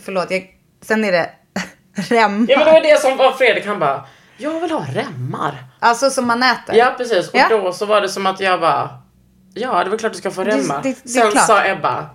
förlåt, 0.00 0.30
jag, 0.30 0.50
sen 0.82 1.04
är 1.04 1.12
det 1.12 1.30
remmar. 1.94 2.46
ja 2.48 2.58
men 2.58 2.66
det 2.66 2.72
var 2.72 2.80
det 2.80 3.00
som 3.00 3.16
var 3.16 3.32
Fredrik, 3.32 3.66
han 3.66 3.78
bara, 3.78 4.04
jag 4.38 4.60
vill 4.60 4.70
ha 4.70 4.84
remmar. 4.92 5.64
Alltså 5.80 6.10
som 6.10 6.26
man 6.26 6.42
äter. 6.42 6.74
Ja 6.76 6.94
precis, 6.96 7.28
och 7.28 7.36
Ja. 7.36 7.46
då 7.50 7.72
så 7.72 7.86
var 7.86 8.00
det 8.00 8.08
som 8.08 8.26
att 8.26 8.40
jag 8.40 8.60
bara, 8.60 8.98
ja 9.54 9.84
det 9.84 9.90
var 9.90 9.98
klart 9.98 10.12
du 10.12 10.18
ska 10.18 10.30
få 10.30 10.44
Det- 10.44 10.50
remmar. 10.50 10.82
det- 10.82 10.96
det 11.02 11.08
är 11.10 11.22
Sen 11.22 11.30
klart. 11.30 11.46
sa 11.46 11.66
Ebba, 11.66 12.06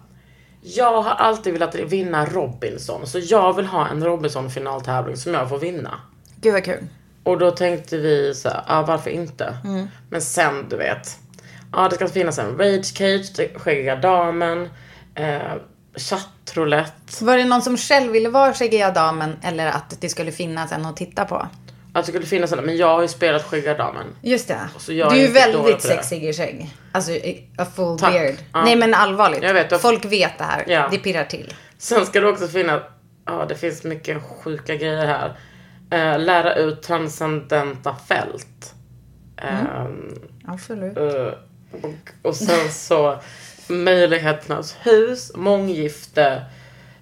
jag 0.62 1.02
har 1.02 1.12
alltid 1.12 1.54
velat 1.54 1.76
vinna 1.76 2.26
Robinson, 2.26 3.08
så 3.08 3.20
jag 3.20 3.56
vill 3.56 3.66
ha 3.66 3.88
en 3.88 4.04
Robinson 4.06 4.52
finaltävling 4.52 5.18
som 5.18 5.34
jag 5.34 5.50
får 5.50 5.58
vinna. 5.58 6.00
Gud 6.42 6.54
vad 6.54 6.64
kul. 6.66 6.88
Och 7.24 7.38
då 7.40 7.52
tänkte 7.52 7.98
vi 7.98 8.34
så 8.36 8.50
här, 8.50 8.64
ah, 8.68 8.82
varför 8.82 9.10
inte? 9.10 9.58
Mm. 9.64 9.88
Men 10.10 10.22
sen 10.22 10.66
du 10.70 10.76
vet, 10.78 11.18
ja 11.74 11.88
det 11.90 11.96
ska 11.96 12.08
finnas 12.08 12.40
en 12.40 12.58
rage 12.58 12.86
cage, 12.98 13.50
skäggiga 13.56 13.96
damen, 13.96 14.70
eh, 15.16 15.40
chattroulette. 15.96 17.26
Var 17.26 17.38
det 17.38 17.46
någon 17.46 17.62
som 17.62 17.78
själv 17.78 18.12
ville 18.12 18.30
vara 18.30 18.54
skäggiga 18.54 18.92
damen 18.92 19.36
eller 19.44 19.68
att 19.68 20.02
det 20.02 20.10
skulle 20.10 20.32
finnas 20.32 20.72
en 20.72 20.86
att 20.86 20.98
titta 20.98 21.26
på? 21.26 21.48
Att 21.94 22.06
det 22.06 22.12
skulle 22.12 22.26
finnas 22.26 22.52
en, 22.52 22.60
men 22.66 22.78
jag 22.78 22.88
har 22.96 23.02
ju 23.02 23.08
spelat 23.08 23.44
skäggiga 23.44 23.74
damen. 23.74 24.06
Just 24.22 24.48
det. 24.48 24.60
Du 24.88 25.02
är 25.02 25.16
ju 25.16 25.28
väldigt 25.28 25.82
sexig 25.82 26.24
i 26.26 26.34
skägg. 26.34 26.70
Alltså 26.92 27.12
a 27.58 27.66
full 27.76 28.00
Tack. 28.00 28.14
beard. 28.14 28.36
Ja. 28.54 28.64
Nej 28.64 28.76
men 28.76 28.94
allvarligt. 28.94 29.44
Jag 29.44 29.54
vet, 29.54 29.72
jag- 29.72 29.82
Folk 29.82 30.06
vet 30.06 30.38
det 30.38 30.44
här. 30.44 30.64
Ja. 30.68 30.88
Det 30.92 30.98
pirrar 30.98 31.24
till. 31.24 31.54
Sen 31.78 32.06
ska 32.06 32.22
det 32.22 32.28
också 32.28 32.48
finnas, 32.48 32.82
ja 33.26 33.46
det 33.50 33.56
finns 33.56 33.84
mycket 33.84 34.18
sjuka 34.24 34.76
grejer 34.76 35.06
här. 35.06 35.38
Eh, 35.92 36.20
lära 36.20 36.56
ut 36.56 36.84
transcendenta 36.84 37.96
fält. 38.08 38.74
Ehm, 39.38 40.20
Absolut. 40.48 40.98
eh, 40.98 41.28
och, 41.72 42.10
och 42.30 42.36
sen 42.36 42.72
så 42.72 43.20
möjligheternas 43.68 44.76
hus, 44.82 45.32
månggifte 45.36 46.46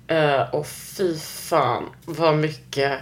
eh, 0.07 0.41
och 0.41 0.67
fy 0.67 1.17
fan 1.19 1.83
vad 2.05 2.35
mycket 2.37 2.99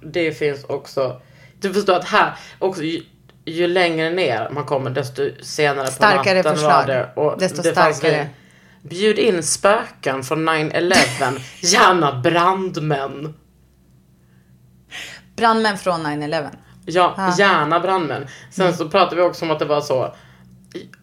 det 0.00 0.32
finns 0.32 0.64
också. 0.64 1.20
Du 1.60 1.74
förstår 1.74 1.94
att 1.96 2.04
här 2.08 2.34
också 2.58 2.82
ju, 2.82 3.02
ju 3.44 3.66
längre 3.66 4.10
ner 4.10 4.50
man 4.50 4.64
kommer 4.64 4.90
desto 4.90 5.30
senare 5.42 5.86
Starkare 5.86 6.42
på 6.42 6.48
natten 6.48 6.52
förslag. 6.54 6.70
var 6.80 6.86
det. 6.86 7.08
Och 7.16 7.38
Desto 7.38 7.62
det 7.62 7.72
starkare. 7.72 8.28
Bjud 8.82 9.18
in 9.18 9.42
spöken 9.42 10.22
från 10.22 10.48
9-11, 10.48 11.40
gärna 11.60 12.20
brandmän. 12.20 13.34
Brandmän 15.36 15.78
från 15.78 16.06
9-11. 16.06 16.48
Ja, 16.86 17.14
Ah. 17.16 17.34
gärna 17.38 17.80
brandmän. 17.80 18.26
Sen 18.50 18.66
Mm. 18.66 18.76
så 18.76 18.88
pratade 18.88 19.16
vi 19.16 19.22
också 19.22 19.44
om 19.44 19.50
att 19.50 19.58
det 19.58 19.64
var 19.64 19.80
så 19.80 20.14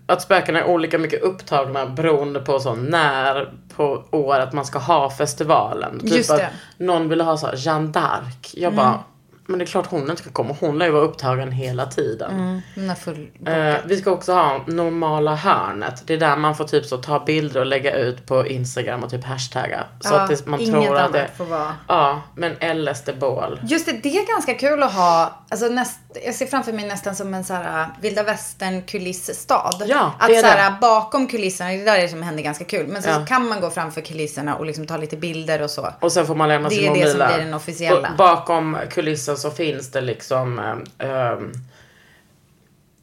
att 0.07 0.21
spökena 0.21 0.59
är 0.59 0.65
olika 0.65 0.97
mycket 0.97 1.21
upptagna 1.21 1.85
beroende 1.85 2.39
på 2.39 2.59
så 2.59 2.75
när 2.75 3.53
på 3.75 4.03
året 4.11 4.53
man 4.53 4.65
ska 4.65 4.79
ha 4.79 5.09
festivalen. 5.09 5.99
Typ 5.99 6.11
Just 6.11 6.31
att 6.31 6.37
det. 6.37 6.43
Mm. 6.43 6.55
någon 6.77 7.09
ville 7.09 7.23
ha 7.23 7.37
så 7.37 7.47
här 7.47 7.55
Jeanne 7.57 7.87
d'Arc. 7.87 8.53
Jag 8.53 8.75
bara, 8.75 9.03
men 9.47 9.59
det 9.59 9.65
är 9.65 9.67
klart 9.67 9.87
hon 9.89 10.01
inte 10.09 10.21
ska 10.21 10.31
komma. 10.31 10.55
Hon 10.59 10.77
lär 10.79 10.85
ju 10.85 10.91
vara 10.91 11.03
upptagen 11.03 11.51
hela 11.51 11.85
tiden. 11.85 12.61
Mm, 12.75 12.89
är 12.89 12.95
full. 12.95 13.27
Eh, 13.45 13.75
vi 13.85 13.97
ska 14.01 14.11
också 14.11 14.33
ha 14.33 14.61
normala 14.67 15.35
hörnet. 15.35 16.03
Det 16.07 16.13
är 16.13 16.17
där 16.17 16.35
man 16.35 16.55
får 16.55 16.63
typ 16.65 16.85
så 16.85 16.97
ta 16.97 17.19
bilder 17.25 17.59
och 17.59 17.65
lägga 17.65 17.95
ut 17.95 18.25
på 18.25 18.47
Instagram 18.47 19.03
och 19.03 19.09
typ 19.09 19.23
hashtagga. 19.25 19.83
Så 19.99 20.13
Ja, 20.13 20.19
att 20.19 20.29
det, 20.29 20.45
man 20.45 20.65
tror 20.65 20.97
att 20.97 21.13
det... 21.13 21.27
får 21.37 21.45
vara. 21.45 21.75
Ja, 21.87 22.21
men 22.35 22.51
LSD-bål. 22.85 23.59
Just 23.63 23.85
det, 23.85 23.91
det 23.91 24.17
är 24.17 24.27
ganska 24.33 24.53
kul 24.53 24.83
att 24.83 24.93
ha, 24.93 25.39
alltså 25.49 25.67
näst, 25.67 25.99
jag 26.25 26.35
ser 26.35 26.45
framför 26.45 26.73
mig 26.73 26.87
nästan 26.87 27.15
som 27.15 27.33
en 27.33 27.43
så 27.43 27.53
här 27.53 27.81
äh, 27.81 27.87
vilda 28.01 28.23
västern 28.23 28.81
kulissstad. 28.81 29.71
Ja, 29.85 30.13
Att 30.19 30.27
det 30.27 30.35
är 30.35 30.41
så 30.41 30.47
här, 30.47 30.71
det. 30.71 30.77
bakom 30.81 31.27
kulisserna, 31.27 31.69
det 31.69 31.83
där 31.85 31.97
är 31.97 32.01
det 32.01 32.09
som 32.09 32.23
händer 32.23 32.43
ganska 32.43 32.65
kul. 32.65 32.87
Men 32.87 33.03
så, 33.03 33.09
Ja. 33.09 33.25
kan 33.27 33.47
man 33.49 33.61
gå 33.61 33.69
framför 33.69 34.01
kulisserna 34.01 34.55
och 34.55 34.65
liksom 34.65 34.87
ta 34.87 34.97
lite 34.97 35.17
bilder 35.17 35.61
och 35.61 35.69
så. 35.69 35.87
Och 35.99 36.11
sen 36.11 36.25
får 36.27 36.35
man 36.35 36.49
lämna 36.49 36.69
Det 36.69 36.75
sin 36.75 36.83
är 36.83 36.87
det 36.87 36.89
mobil 36.93 37.09
som 37.11 37.19
där. 37.19 37.27
blir 37.35 37.45
den 37.45 37.53
officiella. 37.53 38.09
Och 38.09 38.17
bakom 38.17 38.77
kulissen 38.91 39.36
så 39.37 39.51
finns 39.51 39.91
det 39.91 40.01
liksom 40.01 40.59
ehm, 40.97 41.51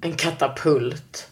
en 0.01 0.13
katapult. 0.13 1.29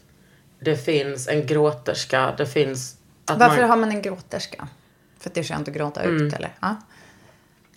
Det 0.61 0.77
finns 0.77 1.29
en 1.29 1.47
gråterska. 1.47 2.35
Det 2.39 2.47
finns 2.47 2.97
att 3.27 3.39
Varför 3.39 3.61
man, 3.61 3.71
har 3.71 3.77
man 3.77 3.91
en 3.91 4.03
gråterska? 4.03 4.69
För 5.21 5.31
att 5.31 5.35
det 5.35 5.41
är 5.41 5.45
skönt 5.45 5.69
att 5.69 5.75
gråta 5.75 6.03
Mm. 6.03 6.27
ut 6.27 6.33
eller? 6.35 6.53
Ja. 6.61 6.77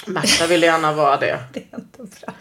Märta 0.07 0.47
vill 0.47 0.63
gärna 0.63 0.93
vara 0.93 1.17
det. 1.17 1.39
Det 1.53 1.59
är 1.71 1.79
inte 1.79 2.15
bra. 2.25 2.33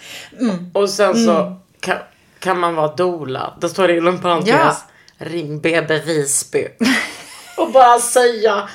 Och 0.82 0.90
sen 0.90 1.10
Mm. 1.10 1.24
så 1.26 1.60
kan, 1.80 1.98
kan 2.38 2.58
man 2.58 2.74
vara 2.74 2.94
dola. 2.94 3.54
Det 3.60 3.68
står 3.68 3.88
det 3.88 3.96
inom 3.96 4.18
parentes. 4.20 4.48
Ja. 4.54 4.76
Ring 5.18 5.60
BB 5.60 5.98
Visby. 5.98 6.68
och 7.58 7.72
bara 7.72 7.98
säga. 7.98 8.68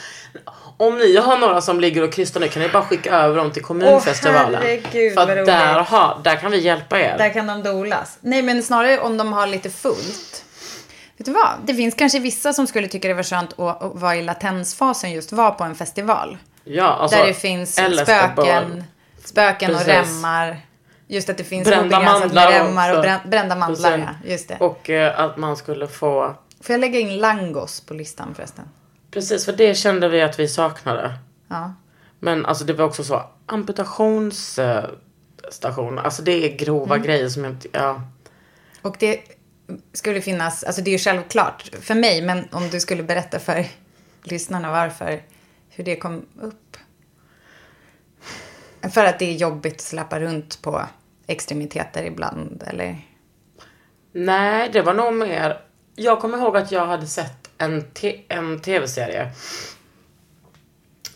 Om 0.80 0.98
ni 0.98 1.18
har 1.18 1.38
några 1.38 1.62
som 1.62 1.80
ligger 1.80 2.04
och 2.04 2.14
krystar 2.14 2.40
nu 2.40 2.48
kan 2.48 2.62
ni 2.62 2.70
bara 2.70 2.84
skicka 2.84 3.16
över 3.16 3.38
dem 3.38 3.52
till 3.52 3.64
kommunfestivalen. 3.64 4.62
herregud, 4.62 5.14
För 5.14 5.38
att 5.38 5.46
där, 5.46 5.84
ha, 5.84 6.22
där 6.24 6.36
kan 6.36 6.52
vi 6.52 6.58
hjälpa 6.60 7.00
er. 7.00 7.18
Där 7.18 7.34
kan 7.34 7.48
de 7.48 7.64
dolas. 7.64 8.18
Nej, 8.22 8.42
men 8.42 8.64
snarare 8.64 9.00
om 9.00 9.18
de 9.18 9.34
har 9.34 9.48
lite 9.48 9.70
fullt. 9.70 10.46
Vet 11.18 11.26
du 11.26 11.32
vad? 11.32 11.50
Det 11.66 11.76
finns 11.76 11.96
kanske 11.96 12.20
vissa 12.20 12.54
som 12.54 12.68
skulle 12.68 12.88
tycka 12.88 13.08
det 13.08 13.14
var 13.14 13.24
skönt 13.24 13.60
att, 13.60 13.84
att 13.84 13.96
vara 13.96 14.16
i 14.16 14.22
latensfasen 14.22 15.12
just, 15.12 15.32
vara 15.32 15.52
på 15.52 15.64
en 15.64 15.76
festival. 15.76 16.38
Ja, 16.64 16.86
alltså, 16.86 17.18
där 17.18 17.28
det 17.28 17.34
finns 17.34 17.74
spöken, 17.74 18.84
spöken 19.26 19.72
och 19.72 19.78
Precis. 19.78 19.94
remmar. 19.94 20.58
Just 21.08 21.30
att 21.30 21.38
det 21.38 21.44
finns 21.44 21.68
Brända 21.68 22.00
mandlar 22.00 22.52
remmar 22.52 22.96
och 22.96 23.02
brän, 23.02 23.20
brända 23.26 23.56
mandlar. 23.56 23.98
Ja, 23.98 24.30
just 24.30 24.48
det. 24.48 24.58
Och 24.60 24.90
eh, 24.90 25.20
att 25.20 25.38
man 25.38 25.58
skulle 25.58 25.88
få... 25.88 26.36
Får 26.62 26.74
jag 26.74 26.80
lägga 26.80 27.00
in 27.00 27.18
langos 27.18 27.82
på 27.82 27.94
listan 27.94 28.36
förresten? 28.36 28.66
Precis, 29.12 29.46
för 29.46 29.54
det 29.54 29.76
kände 29.76 30.10
vi 30.10 30.22
att 30.22 30.40
vi 30.40 30.48
saknade. 30.48 31.14
Ja. 31.48 31.74
Men 32.20 32.46
alltså 32.46 32.66
det 32.66 32.74
var 32.74 32.86
också 32.86 33.04
så 33.04 33.24
amputationsstation. 33.46 36.00
Alltså 36.00 36.22
det 36.22 36.32
är 36.32 36.58
grova 36.58 36.96
Mm. 36.96 37.08
grejer 37.08 37.30
som 37.30 37.44
jag 37.44 37.54
inte... 37.54 37.68
Ja. 37.72 38.02
Och 38.82 38.96
det 39.00 39.20
skulle 39.94 40.22
finnas, 40.22 40.64
alltså 40.64 40.82
det 40.82 40.90
är 40.90 40.94
ju 40.94 40.98
självklart 40.98 41.72
för 41.82 41.96
mig, 41.96 42.22
men 42.22 42.48
om 42.52 42.70
du 42.70 42.80
skulle 42.80 43.04
berätta 43.04 43.40
för 43.40 43.66
lyssnarna 44.24 44.72
varför, 44.72 45.22
hur 45.70 45.84
det 45.84 45.96
kom 45.96 46.26
upp. 46.42 46.78
För 48.94 49.06
att 49.06 49.20
det 49.20 49.26
är 49.26 49.34
jobbigt 49.34 49.76
att 49.76 49.82
släppa 49.82 50.20
runt 50.20 50.62
på 50.62 50.82
extremiteter 51.28 52.04
ibland, 52.04 52.64
eller? 52.68 52.98
Nej, 54.12 54.70
det 54.74 54.82
var 54.82 54.94
nog 54.94 55.14
mer... 55.14 55.62
Jag 55.96 56.20
kommer 56.20 56.38
ihåg 56.38 56.58
att 56.58 56.72
jag 56.72 56.86
hade 56.86 57.08
sett 57.08 57.39
en, 57.60 57.86
en 58.28 58.60
tv-serie. 58.60 59.32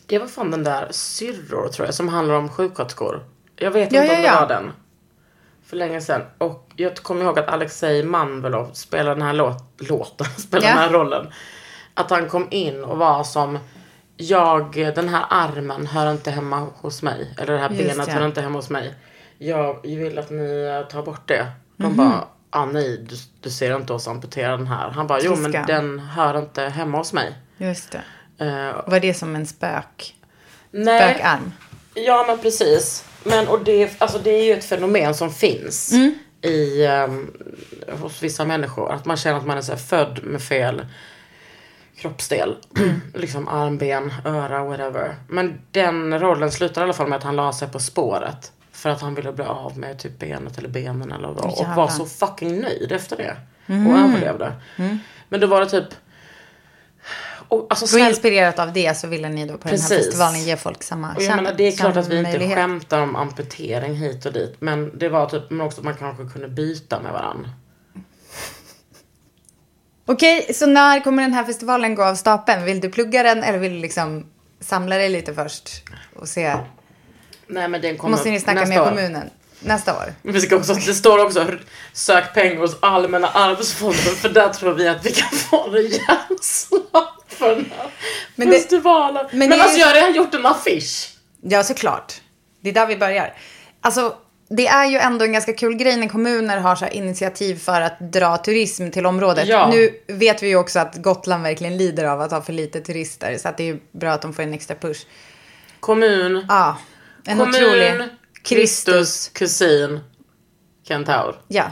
Det 0.05 0.19
var 0.19 0.27
fan 0.27 0.51
den 0.51 0.63
där 0.63 0.87
Syrror 0.91 1.67
tror 1.67 1.87
jag, 1.87 1.95
som 1.95 2.09
handlar 2.09 2.35
om 2.35 2.49
sjuksköterskor. 2.49 3.23
Jag 3.55 3.71
vet 3.71 3.91
Ja, 3.91 4.01
inte 4.01 4.13
ja, 4.13 4.17
om 4.17 4.21
det 4.21 4.27
ja. 4.27 4.39
var 4.39 4.47
den. 4.47 4.71
För 5.65 5.77
länge 5.77 6.01
sedan. 6.01 6.21
Och 6.37 6.71
jag 6.75 6.95
kommer 6.97 7.25
ihåg 7.25 7.39
att 7.39 7.47
Alexej 7.47 8.03
Manvelov 8.03 8.69
spelade 8.73 9.15
den 9.15 9.21
här 9.21 9.33
låt, 9.33 9.63
låten, 9.77 10.27
spelade 10.37 10.67
den 10.67 10.77
här 10.77 10.89
rollen. 10.89 11.27
Att 11.93 12.09
han 12.09 12.29
kom 12.29 12.47
in 12.51 12.83
och 12.83 12.97
var 12.97 13.23
som 13.23 13.59
jag, 14.17 14.73
den 14.95 15.09
här 15.09 15.25
armen 15.29 15.87
hör 15.87 16.11
inte 16.11 16.31
hemma 16.31 16.67
hos 16.75 17.01
mig. 17.01 17.33
Eller 17.37 17.53
det 17.53 17.59
här 17.59 17.69
Just 17.69 17.95
benet 17.95 18.07
hör 18.09 18.25
inte 18.25 18.41
hemma 18.41 18.57
hos 18.57 18.69
mig. 18.69 18.93
Jag 19.37 19.81
vill 19.83 20.19
att 20.19 20.29
ni 20.29 20.83
tar 20.91 21.03
bort 21.03 21.27
det. 21.27 21.47
De 21.77 21.83
Mhm. 21.87 21.97
bara, 21.97 22.27
ah, 22.53 22.65
nej 22.65 22.97
du, 23.09 23.15
du 23.41 23.49
ser 23.49 23.75
inte 23.75 23.93
oss 23.93 24.07
amputera 24.07 24.57
den 24.57 24.67
här. 24.67 24.89
Han 24.89 25.07
bara, 25.07 25.19
jo 25.21 25.35
men 25.35 25.51
den 25.51 25.99
hör 25.99 26.37
inte 26.39 26.61
hemma 26.63 26.97
hos 26.97 27.13
mig. 27.13 27.33
Just 27.57 27.91
det. 27.91 28.01
Eh, 28.45 28.81
Var 28.91 28.99
det 28.99 29.13
som 29.13 29.35
en 29.35 29.45
spök? 29.45 30.15
nej, 30.71 31.13
Spökarm? 31.13 31.51
Ja 31.93 32.25
men 32.27 32.37
precis. 32.37 33.05
Men 33.23 33.47
och 33.47 33.63
det, 33.63 34.01
alltså, 34.01 34.19
det 34.19 34.29
är 34.29 34.43
ju 34.43 34.53
ett 34.53 34.65
fenomen 34.65 35.13
som 35.15 35.31
finns 35.31 35.91
Mm. 35.91 36.13
i, 36.41 36.85
ehm, 36.85 37.31
hos 38.01 38.23
vissa 38.23 38.45
människor. 38.45 38.91
Att 38.91 39.05
man 39.05 39.17
känner 39.17 39.37
att 39.37 39.45
man 39.45 39.57
är 39.57 39.61
så 39.61 39.77
född 39.77 40.19
med 40.23 40.41
fel 40.41 40.85
kroppsdel. 41.97 42.55
liksom 43.13 43.47
arm, 43.47 43.77
ben, 43.77 44.13
öra, 44.25 44.63
whatever. 44.63 45.15
Men 45.27 45.61
den 45.71 46.19
rollen 46.19 46.51
slutar 46.51 46.81
i 46.81 46.83
alla 46.83 46.93
fall 46.93 47.07
med 47.07 47.17
att 47.17 47.23
han 47.23 47.35
la 47.35 47.53
sig 47.53 47.67
på 47.67 47.79
spåret. 47.79 48.51
För 48.83 48.89
att 48.89 49.01
han 49.01 49.15
ville 49.15 49.31
bli 49.31 49.45
av 49.45 49.77
med 49.77 49.99
typ 49.99 50.19
benet 50.19 50.57
eller 50.57 50.69
benen 50.69 51.11
eller 51.11 51.27
vad. 51.27 51.45
Och 51.45 51.57
Jävlar. 51.59 51.75
var 51.75 51.87
så 51.87 52.05
fucking 52.05 52.61
nöjd 52.61 52.91
efter 52.91 53.17
det. 53.17 53.35
Och 53.67 53.97
överlevde. 53.97 54.53
Men 55.29 55.39
då 55.39 55.47
var 55.47 55.59
det 55.59 55.69
typ... 55.69 55.85
Och, 57.47 57.67
alltså, 57.69 57.85
snäll- 57.87 58.09
inspirerat 58.09 58.59
av 58.59 58.73
det 58.73 58.97
så 58.97 59.07
ville 59.07 59.29
ni 59.29 59.45
då 59.45 59.53
på 59.57 59.57
den 59.57 59.79
här 59.79 59.87
Precis. 59.89 59.97
festivalen 60.05 60.43
ge 60.43 60.57
folk 60.57 60.83
samma 60.83 61.15
och 61.15 61.21
jag 61.21 61.35
menar, 61.35 61.53
det 61.53 61.63
är 61.63 61.71
klart 61.71 61.97
att 61.97 62.07
vi 62.07 62.17
inte 62.17 62.29
möjlighet. 62.29 62.55
skämtar 62.57 63.01
om 63.01 63.15
amputering 63.15 63.95
hit 63.95 64.25
och 64.25 64.33
dit. 64.33 64.55
Men 64.59 64.97
det 64.99 65.09
var 65.09 65.25
typ, 65.29 65.49
men 65.49 65.61
också 65.61 65.79
att 65.79 65.85
man 65.85 65.95
kanske 65.95 66.25
kunde 66.33 66.47
byta 66.47 66.99
med 66.99 67.11
varandra. 67.13 67.49
Okej, 70.05 70.53
så 70.53 70.65
när 70.65 70.99
kommer 71.03 71.23
den 71.23 71.33
här 71.33 71.43
festivalen 71.43 71.95
gå 71.95 72.03
av 72.03 72.15
stapeln? 72.15 72.65
Vill 72.65 72.79
du 72.81 72.89
plugga 72.89 73.23
den 73.23 73.43
eller 73.43 73.57
vill 73.59 73.73
du 73.73 73.79
liksom 73.79 74.25
samla 74.59 74.95
dig 74.97 75.09
lite 75.09 75.33
först 75.33 75.83
och 76.15 76.27
se? 76.27 76.55
Nej 77.53 77.67
men 77.67 77.81
den 77.81 77.97
kommer 77.97 78.11
Måste 78.11 78.29
ni 78.29 78.39
snacka 78.39 78.65
med 78.65 78.81
år. 78.81 78.85
kommunen? 78.89 79.29
Nästa 79.59 79.97
år? 79.97 80.13
Vi 80.21 80.41
ska 80.41 80.55
också, 80.55 80.73
det 80.73 80.93
står 80.93 81.25
också 81.25 81.47
sök 81.93 82.33
pengar 82.33 82.57
hos 82.59 82.77
Allmänna 82.81 83.27
arvsfonden 83.27 84.15
för 84.15 84.29
där 84.29 84.49
tror 84.49 84.73
vi 84.73 84.87
att 84.87 85.05
vi 85.05 85.11
kan 85.11 85.29
få 85.37 85.65
en 85.67 85.71
rejäl 85.73 85.99
slant 86.41 87.09
för 87.27 87.55
den 87.55 87.71
här 87.77 87.87
Men 88.35 88.49
det- 88.49 88.55
festivalen. 88.55 89.25
men 89.31 89.39
Men, 89.39 89.49
det 89.49 89.63
alltså 89.63 89.79
jag 89.79 89.87
har 89.87 89.93
redan 89.95 90.13
gjort 90.15 90.33
en 90.33 90.45
affisch. 90.45 91.09
Ja, 91.41 91.63
såklart. 91.63 92.13
Det 92.61 92.69
är 92.69 92.73
där 92.73 92.85
vi 92.87 92.97
börjar. 92.97 93.33
Alltså, 93.81 94.15
det 94.49 94.67
är 94.67 94.85
ju 94.85 94.97
ändå 94.97 95.25
en 95.25 95.33
ganska 95.33 95.53
kul 95.53 95.75
grej 95.75 95.97
när 95.97 96.07
kommuner 96.07 96.57
har 96.57 96.75
så 96.75 96.87
initiativ 96.87 97.55
för 97.59 97.81
att 97.81 97.99
dra 97.99 98.37
turism 98.37 98.89
till 98.91 99.05
området. 99.05 99.47
Ja. 99.47 99.69
Nu 99.71 99.89
vet 100.07 100.43
vi 100.43 100.47
ju 100.47 100.55
också 100.55 100.79
att 100.79 100.95
Gotland 100.95 101.43
verkligen 101.43 101.77
lider 101.77 102.03
av 102.05 102.21
att 102.21 102.31
ha 102.31 102.41
för 102.41 102.53
lite 102.53 102.81
turister. 102.81 103.37
Så 103.37 103.47
att 103.49 103.57
det 103.57 103.69
är 103.69 103.79
bra 103.91 104.11
att 104.11 104.21
de 104.21 104.33
får 104.33 104.43
en 104.43 104.53
extra 104.53 104.75
push. 104.75 104.99
Kommun, 105.79 106.45
Ja, 106.49 106.77
en 107.25 107.37
kommun, 107.37 107.55
otrolig 107.55 108.09
Kristus. 108.43 109.29
Kusin, 109.33 109.99
Kentaur. 110.87 111.41
Ja. 111.47 111.71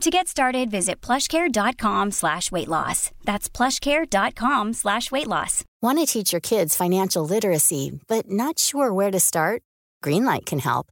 To 0.00 0.10
get 0.10 0.28
started, 0.28 0.70
visit 0.70 1.00
plushcare.com 1.00 2.10
slash 2.10 2.50
weight 2.52 2.68
loss. 2.68 3.10
That's 3.24 3.48
plushcare.com 3.48 4.72
slash 4.74 5.10
weight 5.10 5.26
loss. 5.26 5.64
Want 5.80 5.98
to 5.98 6.06
teach 6.06 6.32
your 6.32 6.40
kids 6.40 6.76
financial 6.76 7.24
literacy, 7.26 8.00
but 8.06 8.28
not 8.28 8.58
sure 8.58 8.92
where 8.92 9.10
to 9.10 9.20
start? 9.20 9.62
Greenlight 10.04 10.44
can 10.46 10.58
help. 10.58 10.88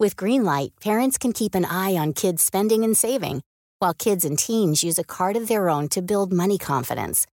With 0.00 0.16
Greenlight, 0.16 0.70
parents 0.80 1.16
can 1.16 1.32
keep 1.32 1.54
an 1.54 1.64
eye 1.64 1.94
on 1.94 2.12
kids' 2.12 2.42
spending 2.42 2.82
and 2.82 2.96
saving, 2.96 3.42
while 3.78 3.94
kids 3.94 4.24
and 4.24 4.38
teens 4.38 4.82
use 4.82 4.98
a 4.98 5.04
card 5.04 5.36
of 5.36 5.48
their 5.48 5.68
own 5.68 5.88
to 5.90 6.02
build 6.02 6.32
money 6.32 6.58
confidence. 6.58 7.26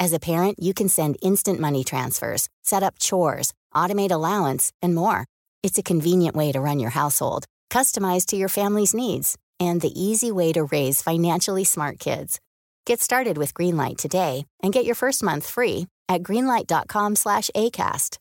As 0.00 0.12
a 0.12 0.18
parent, 0.18 0.58
you 0.60 0.74
can 0.74 0.88
send 0.88 1.18
instant 1.22 1.60
money 1.60 1.84
transfers, 1.84 2.48
set 2.62 2.82
up 2.82 2.98
chores, 2.98 3.52
automate 3.74 4.10
allowance, 4.10 4.72
and 4.82 4.94
more. 4.94 5.26
It's 5.62 5.78
a 5.78 5.82
convenient 5.82 6.34
way 6.34 6.52
to 6.52 6.60
run 6.60 6.80
your 6.80 6.90
household, 6.90 7.44
customized 7.70 8.26
to 8.26 8.36
your 8.36 8.48
family's 8.48 8.94
needs, 8.94 9.36
and 9.60 9.80
the 9.80 10.02
easy 10.02 10.32
way 10.32 10.52
to 10.52 10.64
raise 10.64 11.02
financially 11.02 11.64
smart 11.64 11.98
kids. 11.98 12.40
Get 12.86 13.00
started 13.00 13.38
with 13.38 13.54
Greenlight 13.54 13.96
today 13.98 14.46
and 14.62 14.72
get 14.72 14.84
your 14.84 14.94
first 14.94 15.22
month 15.22 15.46
free 15.46 15.86
at 16.08 16.22
greenlight.com 16.22 17.16
slash 17.16 17.50
ACAST. 17.54 18.16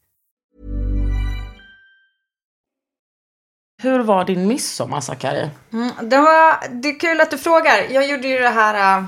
Hur 3.82 3.99
var 3.99 4.25
din 4.25 4.47
midsommar, 4.47 4.99
Sakari? 5.02 5.49
Mm, 5.73 6.10
det, 6.10 6.17
var, 6.17 6.69
det 6.69 6.89
är 6.89 6.99
kul 6.99 7.21
att 7.21 7.32
du 7.32 7.38
frågar. 7.38 7.88
Jag 7.89 8.10
gjorde 8.10 8.28
ju 8.28 8.39
det 8.39 8.49
här 8.49 9.06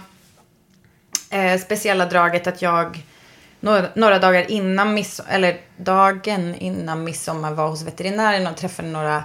äh, 1.30 1.60
speciella 1.60 2.06
draget 2.06 2.48
att 2.48 2.62
jag 2.62 3.04
några, 3.60 3.88
några 3.96 4.20
dagar 4.20 4.52
innan 4.52 4.94
midsommar, 4.94 5.32
eller 5.32 5.58
dagen 5.78 6.56
innan 6.56 7.04
midsommar 7.04 7.52
var 7.52 7.67
hos 7.67 7.84
veterinären 7.84 8.48
och 8.48 8.58
träffade 8.58 8.88
några 8.88 9.24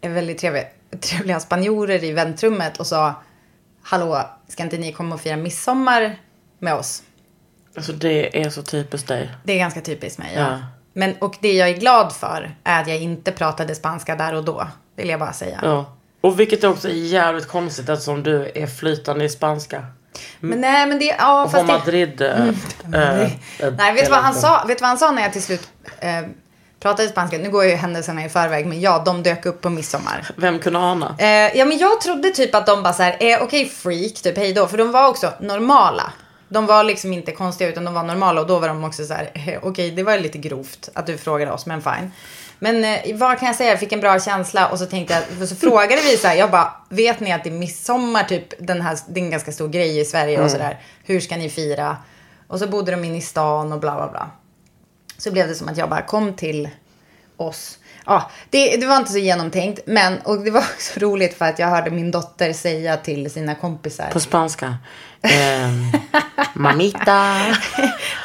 eh, 0.00 0.10
väldigt 0.10 0.38
trevliga, 0.38 0.64
trevliga 1.00 1.40
spanjorer 1.40 2.04
i 2.04 2.12
väntrummet 2.12 2.76
och 2.80 2.86
sa 2.86 3.14
Hallå, 3.82 4.22
ska 4.48 4.62
inte 4.62 4.78
ni 4.78 4.92
komma 4.92 5.14
och 5.14 5.20
fira 5.20 5.36
midsommar 5.36 6.16
med 6.58 6.74
oss? 6.74 7.02
Alltså 7.76 7.92
det 7.92 8.42
är 8.42 8.50
så 8.50 8.62
typiskt 8.62 9.08
dig. 9.08 9.30
Det 9.44 9.52
är 9.52 9.58
ganska 9.58 9.80
typiskt 9.80 10.18
mig, 10.18 10.32
ja. 10.34 10.40
Ja. 10.40 10.58
Men, 10.92 11.14
och 11.18 11.36
det 11.40 11.52
jag 11.52 11.68
är 11.68 11.74
glad 11.76 12.12
för 12.12 12.56
är 12.64 12.82
att 12.82 12.88
jag 12.88 12.96
inte 12.98 13.32
pratade 13.32 13.74
spanska 13.74 14.16
där 14.16 14.34
och 14.34 14.44
då. 14.44 14.68
Vill 14.96 15.08
jag 15.08 15.20
bara 15.20 15.32
säga. 15.32 15.60
Ja. 15.62 15.96
Och 16.20 16.40
vilket 16.40 16.64
också 16.64 16.88
är 16.88 16.92
jävligt 16.92 17.48
konstigt 17.48 17.88
eftersom 17.88 18.22
du 18.22 18.52
är 18.54 18.66
flytande 18.66 19.24
i 19.24 19.28
spanska. 19.28 19.86
Men 20.40 20.60
nej, 20.60 20.86
men 20.86 20.98
det... 20.98 21.04
Ja, 21.04 21.44
Och 21.44 21.50
fast 21.50 21.66
från 21.66 21.66
det, 21.66 21.72
Madrid. 21.78 22.22
äh, 22.22 22.54
Nej, 22.84 23.40
äh, 23.58 23.72
nej 23.78 23.94
vet 23.94 24.04
du 24.04 24.10
vad 24.10 24.20
han 24.20 24.30
eller- 24.32 24.40
sa? 24.40 24.64
Vet 24.68 24.80
vad 24.80 24.88
han 24.88 24.98
sa 24.98 25.10
när 25.10 25.22
jag 25.22 25.32
till 25.32 25.42
slut 25.42 25.68
eh, 26.00 26.22
pratade 26.80 27.08
spanska? 27.08 27.38
Nu 27.38 27.50
går 27.50 27.64
ju 27.64 27.74
händelserna 27.74 28.24
i 28.24 28.28
förväg, 28.28 28.66
men 28.66 28.80
ja, 28.80 29.02
de 29.04 29.22
dök 29.22 29.46
upp 29.46 29.60
på 29.60 29.70
midsommar. 29.70 30.28
Vem 30.36 30.58
kunde 30.58 30.78
ana? 30.78 31.16
Eh, 31.18 31.56
ja, 31.58 31.64
men 31.64 31.78
jag 31.78 32.00
trodde 32.00 32.30
typ 32.30 32.54
att 32.54 32.66
de 32.66 32.82
bara 32.82 32.92
så 32.92 33.02
här, 33.02 33.16
eh, 33.20 33.42
okej 33.42 33.68
freak, 33.68 34.14
typ 34.14 34.36
hej 34.36 34.52
då. 34.52 34.66
För 34.66 34.78
de 34.78 34.92
var 34.92 35.08
också 35.08 35.32
normala. 35.40 36.12
De 36.48 36.66
var 36.66 36.84
liksom 36.84 37.12
inte 37.12 37.32
konstiga 37.32 37.70
utan 37.70 37.84
de 37.84 37.94
var 37.94 38.02
normala 38.02 38.40
och 38.40 38.46
då 38.46 38.58
var 38.58 38.68
de 38.68 38.84
också 38.84 39.04
så 39.04 39.14
här, 39.14 39.30
eh, 39.34 39.58
okej 39.62 39.90
det 39.90 40.02
var 40.02 40.18
lite 40.18 40.38
grovt 40.38 40.88
att 40.94 41.06
du 41.06 41.18
frågade 41.18 41.52
oss, 41.52 41.66
men 41.66 41.82
fine. 41.82 42.10
Men 42.58 42.84
eh, 42.84 43.16
vad 43.16 43.38
kan 43.38 43.46
jag 43.46 43.56
säga, 43.56 43.70
jag 43.70 43.80
fick 43.80 43.92
en 43.92 44.00
bra 44.00 44.20
känsla 44.20 44.68
och 44.68 44.78
så 44.78 44.86
tänkte 44.86 45.24
jag, 45.38 45.48
så 45.48 45.56
frågade 45.70 46.02
vi 46.02 46.16
så 46.16 46.28
här, 46.28 46.34
jag 46.34 46.50
bara, 46.50 46.72
vet 46.88 47.20
ni 47.20 47.32
att 47.32 47.44
det 47.44 47.50
är 47.50 47.58
midsommar 47.58 48.24
typ, 48.24 48.66
den 48.66 48.82
här, 48.82 48.98
det 49.08 49.20
är 49.20 49.24
en 49.24 49.30
ganska 49.30 49.52
stor 49.52 49.68
grej 49.68 50.00
i 50.00 50.04
Sverige 50.04 50.42
och 50.42 50.50
sådär. 50.50 50.80
Hur 51.04 51.20
ska 51.20 51.36
ni 51.36 51.50
fira? 51.50 51.96
Och 52.48 52.58
så 52.58 52.66
bodde 52.66 52.90
de 52.90 53.04
inne 53.04 53.16
i 53.16 53.20
stan 53.20 53.72
och 53.72 53.80
bla 53.80 53.94
bla 53.94 54.08
bla. 54.08 54.30
Så 55.18 55.30
blev 55.30 55.48
det 55.48 55.54
som 55.54 55.68
att 55.68 55.76
jag 55.76 55.90
bara 55.90 56.02
kom 56.02 56.32
till 56.34 56.68
oss. 57.36 57.78
Ja, 58.06 58.30
det, 58.50 58.76
det 58.76 58.86
var 58.86 58.96
inte 58.96 59.12
så 59.12 59.18
genomtänkt, 59.18 59.80
men 59.86 60.18
och 60.18 60.38
det 60.40 60.50
var 60.50 60.60
också 60.60 61.00
roligt 61.00 61.34
för 61.34 61.44
att 61.44 61.58
jag 61.58 61.68
hörde 61.68 61.90
min 61.90 62.10
dotter 62.10 62.52
säga 62.52 62.96
till 62.96 63.30
sina 63.30 63.54
kompisar. 63.54 64.10
På 64.12 64.20
spanska. 64.20 64.76
Ehm, 65.22 65.92
mamita. 66.54 67.36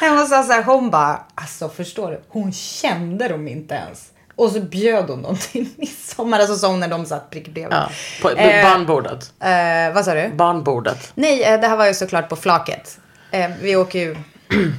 Hon 0.00 0.26
sa 0.26 0.42
så 0.42 0.52
här, 0.52 0.62
hon 0.62 0.90
bara, 0.90 1.20
alltså 1.34 1.68
förstår 1.68 2.10
du, 2.10 2.20
hon 2.28 2.52
kände 2.52 3.28
dem 3.28 3.48
inte 3.48 3.74
ens. 3.74 4.08
Och 4.36 4.50
så 4.50 4.60
bjöd 4.60 5.10
hon 5.10 5.22
dem 5.22 5.36
till 5.36 5.68
midsommar, 5.76 6.40
alltså 6.40 6.66
hon 6.66 6.80
när 6.80 6.88
de 6.88 7.06
satt 7.06 7.30
prick 7.30 7.48
bredvid. 7.48 7.72
Ja, 7.72 7.90
på 8.22 8.30
Eh, 8.30 8.70
barnbordet. 8.70 9.32
Eh, 9.40 9.94
vad 9.94 10.04
sa 10.04 10.14
du? 10.14 10.28
Barnbordet. 10.28 11.12
Nej, 11.14 11.42
eh, 11.42 11.60
det 11.60 11.66
här 11.68 11.76
var 11.76 11.86
ju 11.86 11.94
såklart 11.94 12.28
på 12.28 12.36
flaket. 12.36 12.98
Eh, 13.30 13.50
vi 13.60 13.76
åker 13.76 13.98
ju 13.98 14.16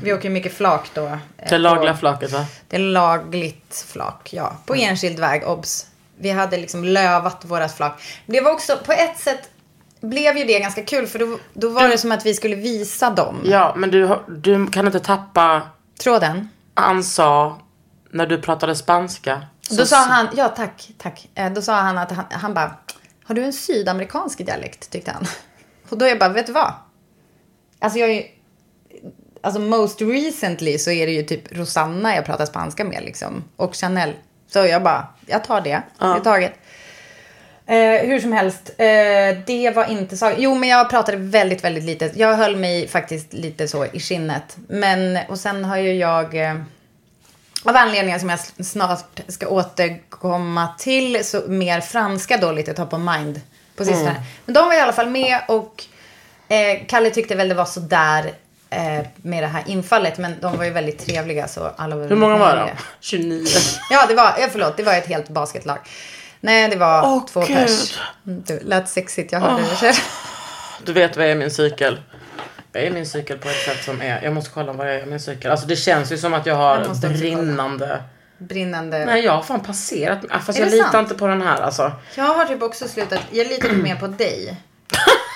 vi 0.04 0.14
åker 0.14 0.30
mycket 0.30 0.54
flak 0.54 0.90
då. 0.94 1.18
Det 1.50 1.58
lagliga 1.58 1.98
flaket 1.98 2.32
va? 2.32 2.46
Det 2.68 2.76
är 2.76 2.80
lagligt 2.80 3.86
flak, 3.88 4.34
ja. 4.34 4.58
På 4.66 4.76
enskild 4.76 5.20
väg, 5.20 5.48
obs. 5.48 5.88
Vi 6.18 6.30
hade 6.32 6.58
liksom 6.58 6.84
lövat 6.84 7.46
vårat 7.46 7.78
flak. 7.78 8.02
Det 8.26 8.42
var 8.42 8.52
också, 8.52 8.78
på 8.86 8.92
ett 8.92 9.18
sätt 9.18 9.50
blev 10.02 10.38
ju 10.38 10.44
det 10.44 10.60
ganska 10.60 10.84
kul 10.84 11.08
för 11.08 11.20
då, 11.20 11.40
då 11.54 11.70
var 11.70 11.88
det 11.88 11.98
som 11.98 12.12
att 12.12 12.26
vi 12.26 12.34
skulle 12.34 12.56
visa 12.56 13.10
dem. 13.10 13.42
Ja, 13.46 13.74
men 13.78 13.92
du, 13.92 14.20
du 14.28 14.68
kan 14.68 14.86
inte 14.86 15.00
tappa 15.00 15.62
Tråden. 16.04 16.50
han 16.74 17.04
sa 17.04 17.60
när 18.12 18.26
du 18.28 18.42
pratade 18.42 18.76
spanska. 18.76 19.42
Då 19.70 19.86
sa 19.86 19.98
han, 19.98 20.28
ja 20.36 20.48
tack, 20.48 20.92
tack. 20.98 21.30
Eh, 21.36 21.52
Då 21.54 21.62
sa 21.62 21.74
han 21.74 21.98
att 21.98 22.12
han, 22.12 22.26
han 22.32 22.54
bara, 22.54 22.78
har 23.24 23.36
du 23.36 23.44
en 23.44 23.54
sydamerikansk 23.54 24.38
dialekt? 24.46 24.90
Tyckte 24.90 25.12
han. 25.12 25.26
Och 25.90 25.98
då 25.98 26.06
är 26.06 26.10
jag 26.10 26.20
bara, 26.20 26.30
vet 26.30 26.48
du 26.48 26.54
vad? 26.54 26.74
Alltså 27.80 28.00
jag 28.00 28.10
är 28.10 28.24
alltså 29.44 29.62
most 29.62 30.02
recently 30.02 30.78
så 30.78 30.92
är 30.92 31.06
det 31.06 31.14
ju 31.14 31.24
typ 31.24 31.58
Rosanna 31.58 32.16
jag 32.16 32.26
pratar 32.26 32.46
spanska 32.46 32.84
med 32.84 33.04
liksom. 33.04 33.44
Och 33.56 33.76
Chanel. 33.76 34.14
Så 34.48 34.60
jag 34.60 34.84
bara, 34.84 35.08
jag 35.26 35.44
tar 35.44 35.62
det. 35.62 35.82
Det 36.00 36.06
är 36.06 36.20
taget. 36.20 36.54
Eh, 37.66 38.08
hur 38.08 38.20
som 38.20 38.32
helst, 38.32 38.70
eh, 38.78 39.38
det 39.46 39.76
var 39.76 39.92
inte 39.92 40.18
så. 40.18 40.32
Jo, 40.38 40.56
men 40.56 40.70
jag 40.70 40.90
pratade 40.90 41.18
väldigt, 41.18 41.64
väldigt 41.64 41.84
lite. 41.84 42.12
Jag 42.16 42.36
höll 42.36 42.56
mig 42.56 42.88
faktiskt 42.88 43.34
lite 43.34 43.68
så 43.68 43.86
i 43.86 44.00
skinnet. 44.00 44.58
Men, 44.68 45.20
och 45.28 45.40
sen 45.40 45.66
har 45.66 45.78
ju 45.78 45.94
jag, 45.94 46.36
eh, 46.36 46.56
av 47.64 47.76
anledningar 47.76 48.20
som 48.20 48.30
jag 48.30 48.40
snart 48.40 49.20
ska 49.28 49.48
återkomma 49.48 50.68
till, 50.78 51.26
så 51.26 51.42
mer 51.48 51.82
franska 51.82 52.38
då 52.38 52.52
lite 52.52 52.74
top 52.74 52.94
of 52.94 53.00
mind 53.00 53.42
på 53.76 53.86
sistone. 53.86 54.24
Men 54.46 54.54
de 54.54 54.68
var 54.68 54.76
i 54.76 54.80
alla 54.80 54.94
fall 54.94 55.10
med 55.10 55.40
och 55.48 55.84
eh, 56.48 56.86
Kalle 56.88 57.10
tyckte 57.10 57.36
väl 57.36 57.50
det 57.50 57.56
var 57.56 57.66
sådär 57.66 58.34
med 59.16 59.44
det 59.44 59.48
här 59.48 59.64
infallet. 59.68 60.18
Men 60.18 60.36
de 60.42 60.58
var 60.58 60.64
ju 60.66 60.72
väldigt 60.72 61.06
trevliga 61.06 61.48
så 61.48 61.72
alla 61.78 61.96
var 61.96 62.08
Hur 62.08 62.16
många 62.16 62.38
var 62.38 62.56
de? 62.56 62.70
29. 63.00 63.46
Ja, 63.90 64.06
det 64.08 64.14
var, 64.16 64.50
förlåt, 64.52 64.78
det 64.78 64.84
var 64.84 64.94
ett 64.94 65.08
helt 65.08 65.30
basketlag. 65.30 65.78
Nej, 66.40 66.70
det 66.70 66.76
var 66.76 67.04
Åh, 67.04 67.26
två 67.26 67.40
Gud. 67.40 67.58
pers. 67.58 68.00
Mm, 68.28 68.44
Det 68.48 68.64
lät 68.64 68.90
sexigt, 68.90 69.32
jag 69.32 69.40
hörde 69.40 69.62
det 69.64 69.76
själv. 69.76 69.96
Du 70.86 70.94
vet 70.94 71.18
vad 71.18 71.26
är 71.26 71.36
min 71.36 71.52
cykel? 71.52 72.00
Jag 72.72 72.84
är 72.84 72.92
min 72.92 73.06
cykel 73.06 73.38
på 73.38 73.50
ett 73.50 73.56
sätt 73.66 73.84
som 73.84 74.02
är... 74.02 74.22
Jag 74.24 74.34
måste 74.34 74.50
kolla 74.54 74.74
vad 74.74 74.88
jag 74.88 74.96
är 74.96 75.06
min 75.06 75.20
cykel. 75.20 75.52
Alltså 75.52 75.68
det 75.68 75.76
känns 75.76 76.12
ju 76.12 76.18
som 76.18 76.34
att 76.34 76.46
jag 76.46 76.56
har 76.56 76.78
Jag 76.80 76.88
måste 76.88 77.08
också 77.08 77.20
brinnande... 77.20 78.04
Brinnande. 78.38 79.06
Nej, 79.06 79.24
jag 79.26 79.32
har 79.32 79.42
fan 79.42 79.60
passerat. 79.60 80.20
Fast 80.46 80.60
Är 80.60 80.64
jag 80.64 80.72
litar 80.72 80.92
sant? 80.92 81.08
inte 81.10 81.20
på 81.20 81.28
den 81.28 81.42
här 81.42 81.62
alltså. 81.62 81.92
Jag 82.16 82.24
har 82.24 82.46
typ 82.46 82.62
också 82.62 82.88
slutat, 82.88 83.20
jag 83.32 83.48
litar 83.48 83.70
inte 83.70 83.84
mer 83.84 83.96
på 83.96 84.08
dig. 84.08 84.58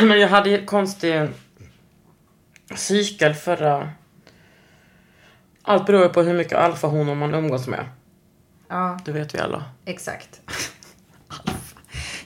Men 0.02 0.20
jag 0.20 0.28
hade 0.28 0.58
konstig 0.64 1.28
cykel 2.74 3.34
förra... 3.34 3.90
Allt 5.62 5.86
beror 5.86 6.02
ju 6.02 6.08
på 6.08 6.22
hur 6.22 6.34
mycket 6.34 6.58
alfahonor 6.58 7.14
man 7.14 7.34
umgås 7.34 7.66
med. 7.66 7.84
Ja, 8.68 8.98
Det 9.04 9.12
vet 9.12 9.34
vi 9.34 9.38
alla. 9.38 9.64
exakt. 9.84 10.40
Alfa. 11.28 11.78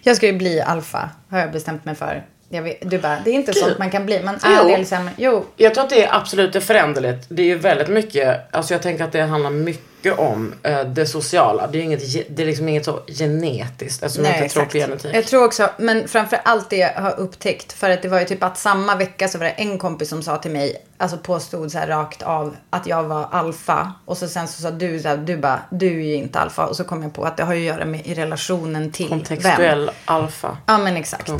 Jag 0.02 0.16
ska 0.16 0.26
ju 0.26 0.32
bli 0.38 0.60
alfa, 0.60 1.10
har 1.28 1.38
jag 1.38 1.52
bestämt 1.52 1.84
mig 1.84 1.94
för. 1.94 2.26
Vet, 2.48 2.90
du 2.90 2.98
bara, 2.98 3.20
det 3.24 3.30
är 3.30 3.34
inte 3.34 3.54
sånt 3.54 3.78
man 3.78 3.90
kan 3.90 4.06
bli. 4.06 4.22
Man 4.22 4.34
är 4.34 4.78
Jo. 4.78 4.84
sämre. 4.84 5.12
Jo, 5.16 5.46
Jag 5.56 5.74
tror 5.74 5.84
att 5.84 5.90
det 5.90 6.04
är 6.04 6.14
absolut 6.16 6.52
det 6.52 6.58
är 6.58 6.60
föränderligt. 6.60 7.26
Det 7.28 7.42
är 7.42 7.46
ju 7.46 7.58
väldigt 7.58 7.88
mycket, 7.88 8.54
alltså 8.54 8.74
jag 8.74 8.82
tänker 8.82 9.04
att 9.04 9.12
det 9.12 9.22
handlar 9.22 9.50
mycket 9.50 9.84
om 10.06 10.54
eh, 10.62 10.80
det 10.84 11.06
sociala. 11.06 11.66
Det 11.66 11.78
är, 11.78 11.82
inget, 11.82 12.02
ge- 12.08 12.24
det 12.30 12.42
är 12.42 12.46
liksom 12.46 12.68
inget 12.68 12.84
så 12.84 13.00
genetiskt 13.06 14.02
eftersom 14.02 14.24
jag 14.24 14.36
inte 14.42 14.54
tror 14.54 14.64
på 14.64 14.70
genetik. 14.78 15.10
Jag 15.14 15.26
tror 15.26 15.44
också, 15.44 15.70
men 15.78 16.08
framför 16.08 16.40
allt 16.44 16.70
det 16.70 16.76
jag 16.76 16.92
har 17.02 17.18
upptäckt. 17.20 17.72
För 17.72 17.90
att 17.90 18.02
det 18.02 18.08
var 18.08 18.18
ju 18.20 18.24
typ 18.26 18.42
att 18.42 18.58
samma 18.58 18.94
vecka 18.96 19.28
så 19.28 19.38
var 19.38 19.44
det 19.44 19.50
en 19.50 19.78
kompis 19.78 20.08
som 20.08 20.22
sa 20.22 20.36
till 20.36 20.50
mig, 20.50 20.76
alltså 20.96 21.16
påstod 21.18 21.72
så 21.72 21.78
här 21.78 21.86
rakt 21.86 22.22
av 22.22 22.56
att 22.70 22.86
jag 22.86 23.02
var 23.04 23.28
alfa. 23.30 23.92
Och 24.04 24.18
så 24.18 24.28
sen 24.28 24.48
så 24.48 24.62
sa 24.62 24.70
du 24.70 25.00
så 25.00 25.08
här, 25.08 25.16
du 25.16 25.36
bara, 25.36 25.60
du 25.70 25.86
är 25.86 26.06
ju 26.06 26.14
inte 26.14 26.38
alfa. 26.38 26.66
Och 26.66 26.76
så 26.76 26.84
kom 26.84 27.02
jag 27.02 27.12
på 27.14 27.24
att 27.24 27.36
det 27.36 27.42
har 27.44 27.54
ju 27.54 27.70
att 27.70 27.76
göra 27.76 27.84
med 27.84 28.06
i 28.06 28.14
relationen 28.14 28.92
till 28.92 29.08
vem. 29.08 29.18
Kontextuell 29.18 29.90
alfa. 30.04 30.56
Ja 30.66 30.78
men 30.78 30.96
exakt. 30.96 31.32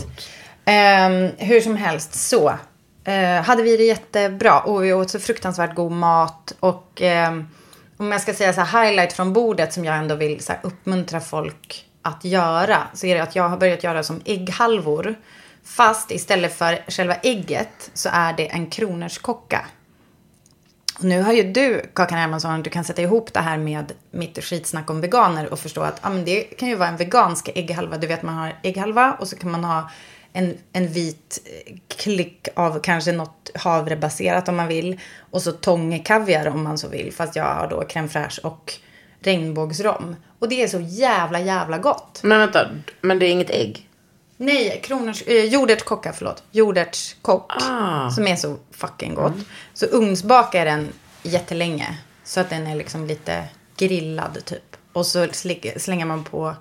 Ehm, 0.65 1.29
hur 1.39 1.61
som 1.61 1.77
helst 1.77 2.15
så. 2.15 2.53
eh, 3.05 3.43
hade 3.43 3.63
vi 3.63 3.77
det 3.77 3.85
jättebra. 3.85 4.61
Och 4.61 4.85
vi 4.85 4.93
åt 4.93 5.11
så 5.11 5.19
fruktansvärt 5.19 5.75
god 5.75 5.93
mat. 5.93 6.55
Och 6.61 7.03
eh, 7.03 7.33
om 7.99 8.13
jag 8.13 8.21
ska 8.21 8.35
säga 8.35 8.53
så 8.53 8.61
här 8.61 8.85
highlight 8.85 9.13
från 9.13 9.33
bordet 9.33 9.73
som 9.73 9.85
jag 9.85 9.97
ändå 9.97 10.15
vill 10.15 10.45
så 10.45 10.53
här, 10.53 10.61
uppmuntra 10.63 11.21
folk 11.21 11.87
att 12.03 12.25
göra. 12.25 12.79
Så 12.95 13.07
är 13.07 13.15
det 13.15 13.23
att 13.23 13.37
jag 13.37 13.49
har 13.49 13.57
börjat 13.57 13.85
göra 13.85 14.03
som 14.03 14.21
ägghalvor. 14.25 15.15
Fast 15.65 16.11
istället 16.11 16.59
för 16.59 16.85
själva 16.89 17.15
ägget 17.15 17.91
så 17.95 18.09
är 18.13 18.33
det 18.33 18.47
en 18.47 18.67
kronärtskocka. 18.67 19.67
Och 20.99 21.05
nu 21.05 21.23
har 21.23 21.33
ju 21.33 21.53
du, 21.53 21.91
Kakan 21.95 22.19
Hermansson, 22.19 22.63
du 22.63 22.71
kan 22.71 22.85
sätta 22.85 23.03
ihop 23.03 23.33
det 23.33 23.41
här 23.41 23.59
med 23.59 23.93
mitt 24.11 24.45
skitsnack 24.45 24.91
om 24.91 25.01
veganer 25.01 25.53
och 25.53 25.59
förstå 25.59 25.81
att 25.81 25.99
ah, 26.03 26.11
men 26.11 26.25
det 26.25 26.43
kan 26.43 26.69
ju 26.69 26.75
vara 26.75 26.89
en 26.89 26.97
vegansk 26.97 27.51
ägghalva. 27.55 27.99
Du 27.99 28.07
vet 28.07 28.23
man 28.23 28.35
har 28.35 28.57
ägghalva 28.63 29.17
och 29.21 29.29
så 29.29 29.37
kan 29.37 29.51
man 29.51 29.65
ha 29.65 29.91
en, 30.33 30.59
en 30.73 30.89
vit 30.89 31.41
eh, 31.45 31.77
klick 31.89 32.49
av 32.55 32.81
kanske 32.81 33.13
något 33.13 33.51
havrebaserat 33.55 34.49
om 34.49 34.57
man 34.57 34.69
vill. 34.69 35.01
Och 35.31 35.43
så 35.43 35.53
tångkaviar 35.53 36.47
om 36.47 36.65
man 36.65 36.79
så 36.79 36.89
vill. 36.89 37.13
Fast 37.13 37.37
jag 37.37 37.45
har 37.45 37.69
då 37.71 37.83
crème 37.83 38.09
fraîche 38.09 38.41
och 38.41 38.75
regnbågsrom. 39.21 40.17
Och 40.39 40.49
det 40.49 40.63
är 40.63 40.69
så 40.69 40.81
jävla 40.81 41.41
jävla 41.41 41.79
gott. 41.79 42.21
Men 42.23 42.39
vänta, 42.39 42.69
men 43.01 43.19
det 43.19 43.27
är 43.27 43.31
inget 43.31 43.51
ägg? 43.51 43.89
Nej, 44.37 44.81
kronors, 44.85 45.23
eh, 45.23 45.45
jordärtskocka, 45.45 46.13
förlåt. 46.13 46.43
Jordärtskock. 46.51 47.53
Ah. 47.71 48.11
Som 48.11 48.27
är 48.27 48.37
så 48.37 48.57
fucking 48.71 49.15
gott. 49.15 49.33
Så 49.75 49.87
ugnsbakar 49.87 50.65
den 50.65 50.89
jättelänge. 51.23 51.99
Så 52.25 52.41
att 52.41 52.51
den 52.51 52.67
är 52.67 52.77
liksom 52.77 53.07
lite 53.07 53.45
grillad 53.77 54.45
typ. 54.45 54.77
Och 54.93 55.07
så 55.07 55.27
slänger 55.77 56.05
man 56.05 56.25
på 56.25 56.55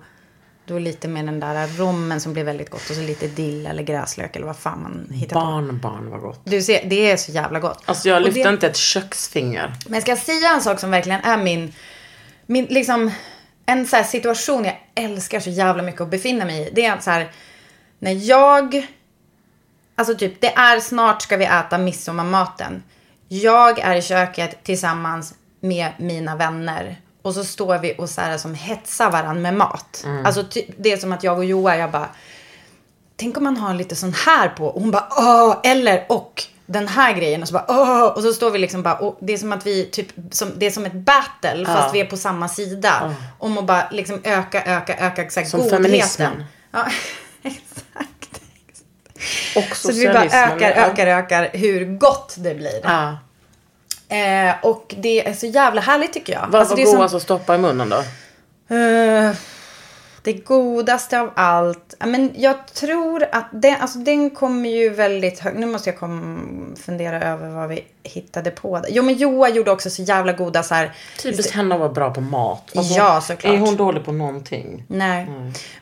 då 0.68 0.78
lite 0.78 1.08
med 1.08 1.26
den 1.26 1.40
där 1.40 1.66
rommen 1.78 2.20
som 2.20 2.32
blir 2.32 2.44
väldigt 2.44 2.70
gott. 2.70 2.90
Och 2.90 2.96
så 2.96 3.02
lite 3.02 3.26
dill 3.28 3.66
eller 3.66 3.82
gräslök 3.82 4.36
eller 4.36 4.46
vad 4.46 4.56
fan 4.56 4.82
man 4.82 5.08
hittar 5.14 5.34
på. 5.34 5.40
Barnbarn 5.46 6.10
var 6.10 6.18
gott. 6.18 6.40
Du 6.44 6.62
ser, 6.62 6.84
det 6.88 7.10
är 7.10 7.16
så 7.16 7.32
jävla 7.32 7.60
gott. 7.60 7.82
Alltså 7.84 8.08
jag 8.08 8.16
Och 8.16 8.22
lyfte 8.26 8.42
det- 8.42 8.48
inte 8.48 8.66
ett 8.66 8.76
köksfinger. 8.76 9.72
men 9.86 10.00
ska 10.02 10.10
jag 10.10 10.18
säga 10.18 10.50
en 10.54 10.60
sak 10.60 10.80
som 10.80 10.90
verkligen 10.90 11.20
är 11.20 11.36
min, 11.42 11.72
min 12.46 12.64
liksom, 12.64 13.10
en 13.66 13.86
så 13.86 14.04
situation 14.04 14.64
jag 14.64 14.80
älskar 14.94 15.40
så 15.40 15.50
jävla 15.50 15.82
mycket 15.82 16.00
att 16.00 16.10
befinna 16.10 16.44
mig 16.44 16.68
i. 16.68 16.70
Det 16.74 16.84
är 16.84 16.98
så 17.00 17.10
här, 17.10 17.30
när 17.98 18.12
jag, 18.28 18.86
alltså 19.94 20.14
typ, 20.14 20.40
det 20.40 20.54
är 20.54 20.80
snart 20.80 21.22
ska 21.22 21.36
vi 21.36 21.44
äta 21.44 21.78
midsommarmaten. 21.78 22.82
Jag 23.28 23.78
är 23.78 23.96
i 23.96 24.02
köket 24.02 24.64
tillsammans 24.64 25.34
med 25.60 25.92
mina 25.98 26.36
vänner. 26.36 26.96
Och 27.28 27.34
så 27.34 27.44
står 27.44 27.78
vi 27.78 27.94
och 27.98 28.10
så 28.10 28.20
här 28.20 28.38
som 28.38 28.54
hetsar 28.54 29.10
varandra 29.10 29.40
med 29.42 29.54
mat. 29.54 30.06
Alltså 30.24 30.44
typ, 30.44 30.66
det 30.78 30.92
är 30.92 30.96
som 30.96 31.12
att 31.12 31.24
jag 31.24 31.38
och 31.38 31.44
Joa, 31.44 31.76
jag 31.76 31.90
bara, 31.90 32.08
tänk 33.16 33.36
om 33.36 33.44
man 33.44 33.56
har 33.56 33.74
lite 33.74 33.96
sån 33.96 34.14
här 34.26 34.48
på. 34.48 34.66
Och 34.66 34.80
hon 34.80 34.90
bara, 34.90 35.08
åh, 35.16 35.56
eller 35.64 36.06
och 36.08 36.42
den 36.66 36.88
här 36.88 37.12
grejen. 37.12 37.42
Och 37.42 37.48
så 37.48 37.54
bara, 37.54 37.64
åh. 37.68 38.02
Och 38.02 38.22
så 38.22 38.32
står 38.32 38.50
vi 38.50 38.58
liksom 38.58 38.82
bara, 38.82 38.94
och 38.98 39.18
det 39.20 39.32
är 39.32 39.38
som 39.38 39.52
att 39.52 39.66
vi 39.66 39.84
typ, 39.84 40.08
som, 40.30 40.52
det 40.56 40.66
är 40.66 40.70
som 40.70 40.86
ett 40.86 40.92
battle 40.92 41.66
fast 41.66 41.94
vi 41.94 42.00
är 42.00 42.04
på 42.04 42.16
samma 42.16 42.48
sida. 42.48 43.14
Om 43.38 43.58
att 43.58 43.64
bara 43.66 43.88
liksom 43.90 44.20
öka, 44.24 44.62
öka, 44.64 44.96
öka 44.98 45.22
här, 45.22 45.44
Som 45.44 45.60
godheten. 45.60 45.84
feminismen. 45.84 46.44
Ja, 46.70 46.86
exakt. 47.42 48.40
Och 49.56 49.76
Så 49.76 49.92
vi 49.92 50.06
bara 50.06 50.24
ökar, 50.24 50.70
ökar, 50.70 51.06
ökar 51.06 51.50
hur 51.52 51.98
gott 51.98 52.34
det 52.38 52.54
blir. 52.54 52.80
Ja. 52.82 53.18
Eh, 54.08 54.54
och 54.62 54.94
det 54.98 55.28
är 55.28 55.32
så 55.34 55.46
jävla 55.46 55.80
härligt 55.80 56.12
tycker 56.12 56.32
jag. 56.32 56.46
Vad 56.48 56.54
Alltså, 56.60 56.72
var 56.74 56.76
det 56.76 56.82
är 56.82 56.86
som- 56.86 56.96
godast 56.96 57.14
att 57.14 57.22
stoppa 57.22 57.54
i 57.54 57.58
munnen 57.58 57.88
då? 57.88 57.96
Eh, 58.76 59.32
det 60.22 60.32
godaste 60.32 61.20
av 61.20 61.30
allt. 61.36 61.94
Men 62.06 62.30
jag 62.36 62.66
tror 62.66 63.24
att 63.32 63.46
den, 63.52 63.76
alltså 63.80 63.98
den 63.98 64.30
kommer 64.30 64.68
ju 64.70 64.88
väldigt 64.90 65.38
högt. 65.40 65.58
Nu 65.58 65.66
måste 65.66 65.90
jag 65.90 65.98
kom, 65.98 66.74
fundera 66.86 67.22
över 67.22 67.48
vad 67.48 67.68
vi 67.68 67.84
hittade 68.02 68.50
på. 68.50 68.82
Jo 68.88 69.02
men 69.02 69.14
Joa 69.14 69.48
gjorde 69.48 69.70
också 69.70 69.90
så 69.90 70.02
jävla 70.02 70.32
goda 70.32 70.62
så 70.62 70.74
här. 70.74 70.92
Typiskt 71.22 71.52
henne 71.54 71.74
att 71.74 71.80
vara 71.80 71.92
bra 71.92 72.14
på 72.14 72.20
mat. 72.20 72.72
Alltså, 72.76 72.94
Ja, 72.94 73.20
såklart. 73.20 73.54
Är 73.54 73.58
hon 73.58 73.76
dålig 73.76 74.04
på 74.04 74.12
någonting? 74.12 74.84
Nej. 74.88 75.26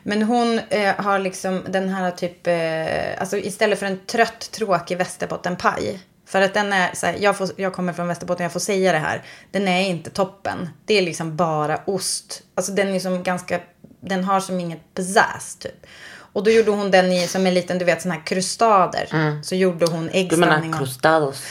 Men 0.03 0.23
hon 0.23 0.59
eh, 0.69 0.95
har 0.97 1.19
liksom 1.19 1.61
den 1.69 1.89
här 1.89 2.11
typ, 2.11 2.47
eh, 2.47 3.21
alltså 3.21 3.37
istället 3.37 3.79
för 3.79 3.85
en 3.85 3.99
trött 4.05 4.51
tråkig 4.51 4.97
västerbottenpaj. 4.97 5.99
För 6.27 6.41
att 6.41 6.53
den 6.53 6.73
är 6.73 6.95
så 6.95 7.05
här, 7.05 7.17
jag, 7.19 7.37
får, 7.37 7.49
jag 7.55 7.73
kommer 7.73 7.93
från 7.93 8.07
Västerbotten, 8.07 8.43
jag 8.43 8.53
får 8.53 8.59
säga 8.59 8.91
det 8.91 8.97
här. 8.97 9.23
Den 9.51 9.67
är 9.67 9.89
inte 9.89 10.09
toppen. 10.09 10.69
Det 10.85 10.93
är 10.93 11.01
liksom 11.01 11.35
bara 11.35 11.79
ost. 11.85 12.41
Alltså 12.55 12.71
den 12.71 12.87
är 12.87 12.99
som 12.99 13.23
ganska, 13.23 13.59
den 13.99 14.23
har 14.23 14.39
som 14.39 14.59
inget 14.59 14.93
pizzazz 14.93 15.55
typ. 15.55 15.85
Och 16.33 16.43
då 16.43 16.51
gjorde 16.51 16.71
hon 16.71 16.91
den 16.91 17.11
i, 17.11 17.27
som 17.27 17.47
en 17.47 17.53
liten, 17.53 17.77
du 17.77 17.85
vet 17.85 18.01
sån 18.01 18.11
här 18.11 18.25
krustader. 18.25 19.07
Så 19.43 19.55
gjorde 19.55 19.85
hon 19.85 20.05
Du 20.05 20.11
äggställning 20.11 20.71
menar 20.71 20.77
crustados? 20.77 21.45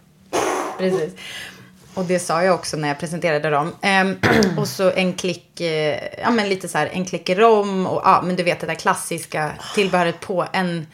Precis. 0.78 1.12
Och 1.94 2.04
det 2.04 2.18
sa 2.18 2.42
jag 2.42 2.54
också 2.54 2.76
när 2.76 2.88
jag 2.88 2.98
presenterade 2.98 3.50
dem. 3.50 3.74
Ehm, 3.82 4.18
och 4.58 4.68
så 4.68 4.90
en 4.90 5.12
klick, 5.12 5.60
eh, 5.60 5.98
ja 6.22 6.30
men 6.30 6.48
lite 6.48 6.68
så 6.68 6.78
här, 6.78 6.90
en 6.92 7.04
klick 7.04 7.30
rom 7.30 7.86
och 7.86 8.02
ja, 8.04 8.22
men 8.24 8.36
du 8.36 8.42
vet 8.42 8.60
det 8.60 8.66
där 8.66 8.74
klassiska 8.74 9.52
tillbehöret 9.74 10.20
på. 10.20 10.46
En 10.52 10.86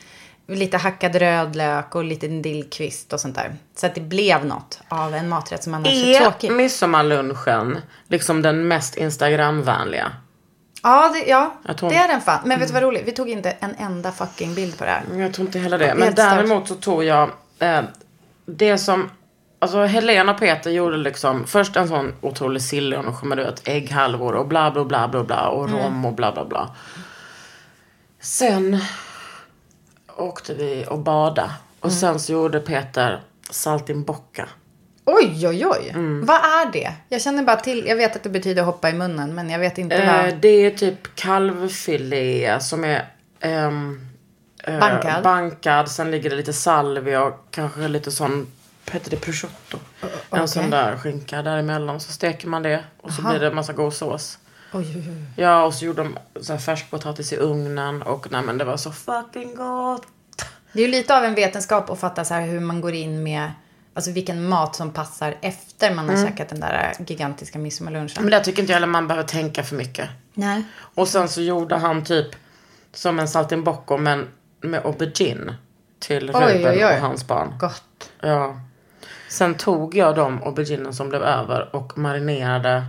lite 0.56 0.76
hackad 0.76 1.14
rödlök 1.16 1.94
och 1.94 2.04
lite 2.04 2.28
dillkvist 2.28 3.12
och 3.12 3.20
sånt 3.20 3.34
där. 3.34 3.56
Så 3.76 3.86
att 3.86 3.94
det 3.94 4.00
blev 4.00 4.46
något 4.46 4.80
av 4.88 5.14
en 5.14 5.28
maträtt 5.28 5.64
som 5.64 5.74
annars 5.74 5.88
är 5.92 6.16
Är 6.16 6.20
tråkig. 6.20 6.52
midsommarlunchen 6.52 7.78
liksom 8.08 8.42
den 8.42 8.68
mest 8.68 8.96
Instagramvänliga? 8.96 10.12
Ja, 10.82 11.10
det, 11.14 11.30
ja 11.30 11.54
det 11.64 11.96
är 11.96 12.08
den 12.08 12.20
fan. 12.20 12.40
Men 12.44 12.58
vet 12.58 12.68
du 12.68 12.74
vad 12.74 12.82
roligt? 12.82 13.02
Vi 13.06 13.12
tog 13.12 13.30
inte 13.30 13.50
en 13.50 13.74
enda 13.78 14.12
fucking 14.12 14.54
bild 14.54 14.78
på 14.78 14.84
det 14.84 14.90
här. 14.90 15.02
Jag 15.18 15.34
tror 15.34 15.46
inte 15.46 15.58
heller 15.58 15.78
det. 15.78 15.86
är 15.86 15.94
Men 15.94 16.14
däremot 16.14 16.68
så 16.68 16.74
tog 16.74 17.04
jag 17.04 17.30
eh, 17.58 17.80
det 18.46 18.78
som 18.78 19.10
Alltså 19.62 19.84
Helena 19.84 20.32
och 20.32 20.38
Peter 20.38 20.70
gjorde 20.70 20.96
liksom 20.96 21.46
först 21.46 21.76
en 21.76 21.88
sån 21.88 22.12
otrolig 22.20 22.62
sillunch 22.62 23.24
med 23.24 23.38
du 23.38 23.44
vet 23.44 23.68
ägghalvor 23.68 24.34
och 24.34 24.46
bla 24.46 24.70
bla 24.70 24.84
bla 24.84 25.08
bla 25.08 25.24
bla 25.24 25.48
och 25.48 25.70
rom 25.70 26.04
och 26.04 26.12
bla 26.12 26.32
bla 26.32 26.44
bla. 26.44 26.70
Sen 28.20 28.80
åkte 30.22 30.54
vi 30.54 30.84
och 30.88 30.98
bada 30.98 31.50
och 31.80 31.92
sen 31.92 32.20
så 32.20 32.32
gjorde 32.32 32.60
Peter 32.60 33.22
saltimbocca. 33.50 34.48
Oj, 35.04 35.48
oj, 35.48 35.66
oj. 35.66 35.88
Mm. 35.88 36.26
Vad 36.26 36.36
är 36.36 36.72
det? 36.72 36.92
Jag 37.08 37.22
känner 37.22 37.42
bara 37.42 37.56
till, 37.56 37.86
jag 37.86 37.96
vet 37.96 38.16
att 38.16 38.22
det 38.22 38.28
betyder 38.28 38.62
hoppa 38.62 38.90
i 38.90 38.92
munnen, 38.92 39.34
men 39.34 39.50
jag 39.50 39.58
vet 39.58 39.78
inte 39.78 39.96
Eh, 39.96 40.24
vad. 40.24 40.34
det 40.40 40.48
är 40.48 40.70
typ 40.70 41.14
kalvfilé 41.14 42.60
som 42.60 42.84
är 42.84 43.04
ehm, 43.40 44.08
eh, 44.64 44.78
Bankad. 44.78 45.22
bankad. 45.22 45.90
Sen 45.90 46.10
ligger 46.10 46.30
det 46.30 46.36
lite 46.36 46.52
salvia 46.52 47.22
och 47.22 47.46
kanske 47.50 47.88
lite 47.88 48.10
sån, 48.10 48.46
heter 48.90 49.10
det, 49.10 49.16
prosciutto. 49.16 49.78
En 50.30 50.48
sån 50.48 50.70
där 50.70 50.96
skinka 50.96 51.42
däremellan. 51.42 52.00
Så 52.00 52.12
steker 52.12 52.48
man 52.48 52.62
det 52.62 52.84
och 53.00 53.12
så 53.12 53.22
blir 53.22 53.38
det 53.40 53.46
en 53.46 53.54
massa 53.54 53.72
god 53.72 53.94
sås. 53.94 54.38
Oj, 54.74 54.92
oj, 54.96 55.04
oj. 55.08 55.24
Ja, 55.36 55.64
och 55.64 55.74
så 55.74 55.84
gjorde 55.84 56.02
de 56.02 56.18
så 56.42 56.52
här 56.52 56.60
färskpotatis 56.60 57.32
i 57.32 57.36
ugnen 57.36 58.02
och 58.02 58.30
nej 58.30 58.42
men 58.42 58.58
det 58.58 58.64
var 58.64 58.76
så 58.76 58.92
fucking 58.92 59.54
gott. 59.54 60.06
Det 60.72 60.78
är 60.82 60.86
ju 60.86 60.90
lite 60.92 61.16
av 61.16 61.24
en 61.24 61.34
vetenskap 61.34 61.90
att 61.90 62.00
fatta 62.00 62.24
så 62.24 62.34
här 62.34 62.46
hur 62.46 62.60
man 62.60 62.80
går 62.80 62.92
in 62.92 63.22
med, 63.22 63.50
alltså 63.94 64.10
vilken 64.10 64.48
mat 64.48 64.76
som 64.76 64.92
passar 64.92 65.34
efter 65.40 65.94
man 65.94 66.08
har 66.08 66.16
käkat 66.26 66.48
den 66.48 66.60
där 66.60 66.92
gigantiska 67.06 67.58
midsommarlunchen. 67.58 68.22
Men 68.22 68.30
där 68.30 68.40
tycker 68.40 68.62
inte 68.62 68.72
jag 68.72 68.76
heller 68.76 68.86
man 68.86 69.08
behöver 69.08 69.28
tänka 69.28 69.62
för 69.62 69.76
mycket. 69.76 70.08
Nej. 70.34 70.64
Och 70.74 71.08
sen 71.08 71.28
så 71.28 71.40
gjorde 71.40 71.76
han 71.76 72.04
typ 72.04 72.26
som 72.92 73.18
en 73.18 73.28
saltimbocco 73.28 73.96
men 73.96 74.28
med 74.60 74.86
aubergine 74.86 75.54
till 75.98 76.32
Ruben 76.32 76.84
och 76.84 77.00
hans 77.00 77.26
barn. 77.26 77.54
Gott. 77.60 78.10
Ja. 78.20 78.60
Sen 79.28 79.54
tog 79.54 79.94
jag 79.94 80.16
de 80.16 80.42
auberginen 80.42 80.94
som 80.94 81.08
blev 81.08 81.22
över 81.22 81.76
och 81.76 81.98
marinerade 81.98 82.84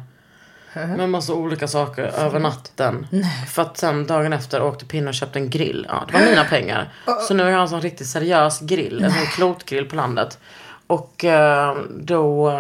med 0.73 1.09
massa 1.09 1.33
olika 1.33 1.67
saker 1.67 2.03
över 2.03 2.39
natten. 2.39 3.07
För 3.47 3.62
att 3.62 3.77
sen 3.77 4.07
dagen 4.07 4.33
efter 4.33 4.63
åkte 4.63 4.86
Pinne 4.86 5.07
och 5.07 5.13
köpte 5.13 5.39
en 5.39 5.49
grill. 5.49 5.86
Ja, 5.89 6.03
det 6.07 6.13
var 6.13 6.25
mina 6.25 6.43
pengar. 6.43 6.93
Så 7.27 7.33
nu 7.33 7.43
har 7.43 7.49
jag 7.49 7.62
en 7.62 7.69
sån 7.69 7.81
riktigt 7.81 8.07
seriös 8.07 8.59
grill. 8.59 9.03
En 9.03 9.12
sån 9.12 9.25
klotgrill 9.25 9.86
på 9.86 9.95
landet. 9.95 10.39
Och 10.88 11.25
eh, 11.25 11.77
då 11.89 12.51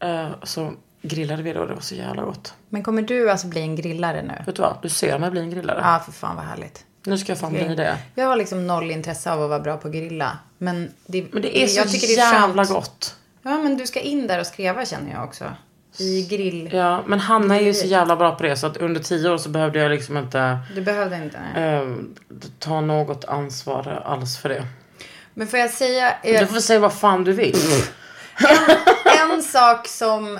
eh, 0.00 0.28
så 0.42 0.72
grillade 1.02 1.42
vi 1.42 1.52
då. 1.52 1.66
Det 1.66 1.74
var 1.74 1.80
så 1.80 1.94
jävla 1.94 2.22
gott. 2.22 2.54
Men 2.68 2.82
kommer 2.82 3.02
du 3.02 3.30
alltså 3.30 3.46
bli 3.46 3.60
en 3.60 3.76
grillare 3.76 4.22
nu? 4.22 4.34
Vet 4.46 4.56
du 4.56 4.62
vad? 4.62 4.76
Du 4.82 4.88
ser 4.88 5.18
mig 5.18 5.30
bli 5.30 5.40
en 5.40 5.50
grillare. 5.50 5.80
Ja, 5.82 6.02
för 6.04 6.12
fan 6.12 6.36
vad 6.36 6.44
härligt. 6.44 6.84
Nu 7.04 7.18
ska 7.18 7.32
jag 7.32 7.38
fan 7.38 7.52
bli 7.52 7.74
det. 7.74 7.98
Jag 8.14 8.26
har 8.26 8.36
liksom 8.36 8.66
noll 8.66 8.90
intresse 8.90 9.32
av 9.32 9.42
att 9.42 9.48
vara 9.48 9.60
bra 9.60 9.76
på 9.76 9.88
att 9.88 9.94
grilla. 9.94 10.38
Men 10.58 10.92
det, 11.06 11.26
Men 11.32 11.42
det 11.42 11.62
är 11.62 11.66
så 11.66 11.78
jag 11.80 11.90
tycker 11.90 12.06
det 12.06 12.14
är 12.14 12.32
jävla 12.32 12.64
skönt. 12.64 12.74
gott. 12.74 13.16
Ja, 13.42 13.58
men 13.58 13.76
du 13.76 13.86
ska 13.86 14.00
in 14.00 14.26
där 14.26 14.40
och 14.40 14.46
skriva 14.46 14.84
känner 14.84 15.12
jag 15.12 15.24
också. 15.24 15.44
I 15.98 16.26
grill. 16.30 16.70
Ja, 16.72 17.02
men 17.06 17.20
Hanna 17.20 17.56
är 17.60 17.64
ju 17.64 17.74
så 17.74 17.86
jävla 17.86 18.16
bra 18.16 18.34
på 18.34 18.42
det 18.42 18.56
så 18.56 18.66
att 18.66 18.76
under 18.76 19.00
tio 19.00 19.30
år 19.30 19.36
så 19.38 19.48
behövde 19.48 19.78
jag 19.78 19.90
liksom 19.90 20.16
inte 20.16 20.58
Du 20.74 20.80
behövde 20.80 21.16
inte. 21.16 21.38
Eh, 21.56 21.94
ta 22.58 22.80
något 22.80 23.24
ansvar 23.24 24.02
alls 24.06 24.38
för 24.38 24.48
det. 24.48 24.66
Men 25.34 25.46
får 25.48 25.58
jag 25.58 25.70
säga... 25.70 26.14
eh, 26.22 26.40
Du 26.40 26.46
får 26.46 26.60
säga 26.60 26.80
vad 26.80 26.92
fan 26.92 27.24
du 27.24 27.32
vill. 27.32 27.56
en 29.32 29.42
sak 29.42 29.88
som 29.88 30.38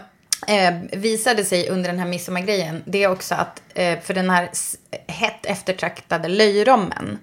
eh, 0.49 0.75
visade 0.99 1.45
sig 1.45 1.69
under 1.69 1.91
den 1.91 1.99
här 1.99 2.07
midsommargrejen, 2.07 2.83
det 2.87 3.03
är 3.05 3.11
också 3.11 3.35
att 3.35 3.63
eh, 3.75 4.01
för 4.01 4.15
den 4.15 4.31
här 4.31 4.51
hett 5.09 5.47
eftertraktade 5.47 6.29
löjrommen, 6.29 7.19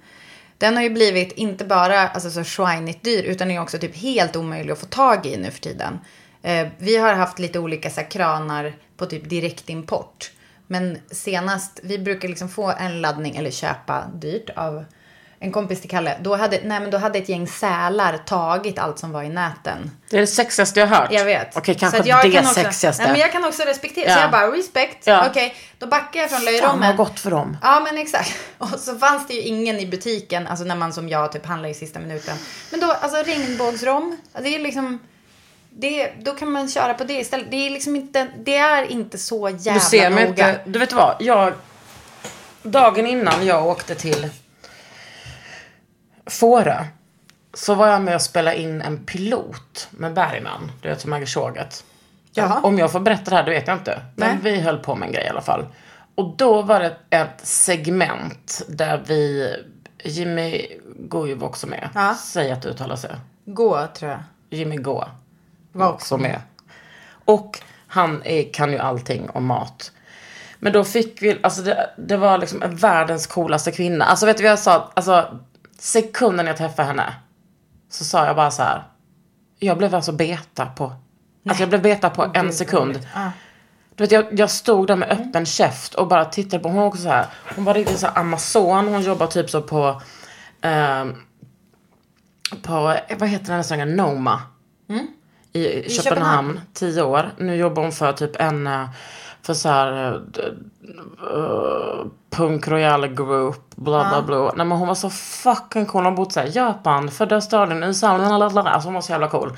Den 0.58 0.76
har 0.76 0.84
ju 0.84 0.90
blivit 0.90 1.32
inte 1.32 1.66
bara 1.66 2.08
alltså, 2.08 2.30
så 2.32 2.44
schweinigt 2.44 3.04
dyr 3.04 3.24
utan 3.24 3.52
är 3.52 3.62
också 3.62 3.78
typ 3.78 3.96
helt 3.96 4.36
omöjlig 4.36 4.72
att 4.72 4.80
få 4.80 4.86
tag 4.86 5.26
i 5.26 5.38
nu 5.38 5.52
för 5.52 5.62
tiden. 5.62 6.00
Eh, 6.44 6.68
vi 6.78 6.98
har 6.98 7.14
haft 7.14 7.40
lite 7.40 7.60
olika 7.60 7.90
så 7.90 8.02
här, 8.02 8.12
kranar 8.12 8.74
på 8.98 9.06
typ 9.06 9.30
direktimport. 9.30 10.32
Men 10.68 10.98
senast, 11.12 11.80
vi 11.84 12.00
brukar 12.00 12.28
liksom 12.28 12.50
få 12.50 12.72
en 12.80 13.02
laddning 13.02 13.36
eller 13.36 13.52
köpa 13.52 14.04
dyrt 14.14 14.50
av 14.56 14.86
en 15.40 15.52
kompis 15.52 15.82
till 15.82 15.90
Kalle. 15.90 16.18
Då 16.22 16.36
hade, 16.36 16.60
nej, 16.64 16.80
men 16.80 16.92
då 16.92 16.98
hade 16.98 17.20
ett 17.20 17.30
gäng 17.30 17.48
sälar 17.48 18.18
tagit 18.18 18.80
allt 18.80 19.00
som 19.00 19.12
var 19.12 19.24
i 19.24 19.30
näten. 19.30 19.92
Det 20.10 20.18
är 20.18 20.22
det 20.22 20.28
sexigaste 20.28 20.80
jag 20.80 20.88
har 20.88 20.96
hört. 20.96 21.12
Jag 21.12 21.26
vet. 21.26 21.58
Okej, 21.58 21.76
kanske 21.76 21.98
jag 21.98 22.26
det 22.26 22.32
kan 22.32 22.44
också, 22.44 22.54
sexigaste. 22.54 23.04
Nej, 23.04 23.12
men 23.12 23.22
jag 23.22 23.32
kan 23.32 23.46
också 23.46 23.64
respektera. 23.64 24.10
Ja. 24.10 24.16
Så 24.16 24.22
jag 24.22 24.32
bara, 24.32 24.52
respect. 24.52 25.08
Ja. 25.08 25.28
Okej, 25.30 25.56
då 25.78 25.88
backar 25.88 26.20
jag 26.20 26.30
från 26.30 26.40
Fan 26.40 26.46
löjrommen. 26.46 26.88
vad 26.88 26.98
gott 26.98 27.20
för 27.20 27.32
dem. 27.32 27.58
Ja, 27.62 27.80
men 27.80 27.98
exakt. 27.98 28.34
Och 28.58 28.80
så 28.80 28.98
fanns 28.98 29.28
det 29.28 29.34
ju 29.34 29.42
ingen 29.42 29.80
i 29.80 29.88
butiken, 29.88 30.48
alltså 30.48 30.66
när 30.66 30.76
man 30.76 30.94
som 30.94 31.10
jag 31.10 31.32
typ 31.32 31.46
handlar 31.46 31.70
i 31.70 31.74
sista 31.74 32.00
minuten. 32.00 32.38
Men 32.72 32.80
då, 32.80 32.92
alltså 32.92 33.24
regnbågsrom, 33.24 34.18
det 34.42 34.56
är 34.56 34.60
liksom, 34.60 35.00
det, 35.70 36.12
då 36.22 36.32
kan 36.32 36.52
man 36.52 36.70
köra 36.70 36.94
på 36.94 37.04
det 37.04 37.14
istället. 37.14 37.52
Det 37.52 37.56
är 37.68 37.70
liksom 37.70 37.96
inte, 37.96 38.28
det 38.38 38.56
är 38.56 38.84
inte 38.84 39.18
så 39.18 39.50
jävla 39.50 39.74
Du 39.74 39.80
ser 39.80 40.10
mig 40.10 40.30
noga. 40.30 40.50
inte. 40.50 40.62
Du 40.66 40.80
vet 40.80 40.94
vad? 40.94 41.16
Jag, 41.20 41.54
dagen 42.64 43.08
innan 43.08 43.46
jag 43.46 43.68
åkte 43.68 43.96
till 43.96 44.30
Fårö. 46.26 46.86
Så 47.54 47.76
var 47.76 47.88
jag 47.88 48.02
med 48.02 48.16
och 48.16 48.22
spelade 48.22 48.60
in 48.62 48.82
en 48.82 49.06
pilot 49.06 49.88
med 49.92 50.14
Bergman. 50.14 50.72
Du 50.82 50.90
vet 50.90 51.02
som 51.02 51.14
äger. 51.14 51.28
Jaha. 52.32 52.60
Om 52.64 52.78
jag 52.80 52.92
får 52.92 53.00
berätta 53.00 53.30
det 53.30 53.36
här, 53.36 53.44
det 53.44 53.52
vet 53.52 53.68
jag 53.68 53.78
inte. 53.78 54.02
Men 54.16 54.40
Nej. 54.44 54.54
vi 54.54 54.62
höll 54.62 54.78
på 54.78 54.96
med 54.96 55.08
en 55.08 55.14
grej 55.14 55.26
i 55.26 55.30
alla 55.30 55.42
fall. 55.42 55.66
Och 56.16 56.36
då 56.38 56.62
var 56.62 56.80
det 56.80 56.98
ett 57.10 57.40
segment 57.48 58.62
där 58.68 59.04
vi, 59.06 59.56
Jimmy 60.04 60.68
går 61.00 61.28
ju 61.28 61.42
också 61.42 61.68
med. 61.68 61.90
Ja. 61.96 62.16
Säg 62.16 62.52
att 62.52 62.62
det 62.62 62.70
uttalar 62.70 62.96
sig. 62.96 63.12
Gå, 63.46 63.88
tror 63.94 64.12
jag. 64.12 64.20
Jimmy 64.50 64.78
Gå 64.78 65.08
Var 65.72 65.94
också 65.94 66.18
med. 66.18 66.42
Och 67.26 67.60
han 67.88 68.22
är, 68.26 68.54
kan 68.54 68.72
ju 68.72 68.78
allting 68.78 69.30
om 69.30 69.46
mat. 69.46 69.92
Men 70.60 70.74
då 70.74 70.84
fick 70.84 71.22
vi, 71.22 71.40
alltså 71.44 71.62
det, 71.62 71.90
det 71.98 72.18
var 72.18 72.38
liksom 72.38 72.64
världens 72.66 73.28
coolaste 73.28 73.72
kvinna. 73.72 74.06
Alltså 74.06 74.26
vet 74.26 74.38
du 74.38 74.44
vad 74.44 74.52
jag 74.52 74.60
sa? 74.60 74.92
Alltså 74.94 75.40
sekunden 75.80 76.48
jag 76.48 76.58
träffade 76.58 76.88
henne. 76.88 77.14
Så 77.90 78.04
sa 78.06 78.26
jag 78.26 78.36
bara 78.36 78.52
så 78.52 78.64
här. 78.64 78.84
Jag 79.60 79.78
blev 79.78 79.96
alltså 79.96 80.12
beta 80.12 80.66
på, 80.66 80.84
alltså 81.48 81.62
jag 81.62 81.70
blev 81.70 81.82
beta 81.82 82.10
på 82.10 82.32
en 82.34 82.54
sekund. 82.54 83.08
Du 83.96 84.04
vet, 84.04 84.12
jag, 84.12 84.26
jag 84.40 84.50
stod 84.50 84.88
där 84.88 84.96
med 84.96 85.10
öppen 85.12 85.46
käft 85.46 85.96
och 85.96 86.08
bara 86.08 86.26
tittade 86.26 86.64
på 86.64 86.70
hon 86.70 86.84
också 86.84 87.02
så 87.02 87.10
här. 87.10 87.26
Hon 87.56 87.66
var 87.66 87.74
riktigt 87.74 88.00
så 88.00 88.08
här 88.08 88.18
Amazon. 88.18 88.88
Hon 88.88 89.02
jobbar 89.02 89.28
typ 89.28 89.50
så 89.50 89.62
på, 89.62 90.02
ehm, 90.62 91.16
på, 92.62 92.72
vad 93.20 93.30
heter 93.30 93.46
den 93.46 93.52
här 93.52 93.58
restaurangen? 93.58 93.96
Noma. 93.96 94.42
I, 95.66 95.90
Köpenhamn, 95.90 96.04
Köpenhamn. 96.04 96.62
tio 96.74 97.04
år. 97.04 97.32
Nu 97.38 97.56
jobbar 97.56 97.84
hon 97.84 97.92
för 97.92 98.14
typ 98.14 98.42
en, 98.42 98.68
eh, 98.68 98.90
för 99.42 99.54
så 99.54 99.70
här, 99.70 100.14
uh, 100.14 102.06
Punk 102.30 102.68
Royal 102.68 103.08
Group, 103.08 103.76
bla 103.76 104.10
bla 104.10 104.22
bla. 104.22 104.54
Nej 104.56 104.66
men 104.66 104.78
hon 104.78 104.88
var 104.88 104.96
så 104.96 105.10
fucking 105.10 105.86
cool. 105.86 106.04
Hon 106.04 106.06
har 106.06 106.12
bott 106.12 106.34
såhär 106.34 106.50
Japan, 106.54 107.12
födda 107.12 107.38
i 107.38 107.42
staden, 107.42 107.84
USA, 107.84 108.18
blablabla. 108.18 108.72
alltså 108.72 108.88
hon 108.88 108.94
var 108.94 109.02
så 109.02 109.12
jävla 109.12 109.28
cool. 109.28 109.58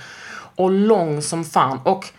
Och 0.56 0.72
lång 0.72 1.22
som 1.22 1.44
fan. 1.44 1.80
Och 1.84 2.10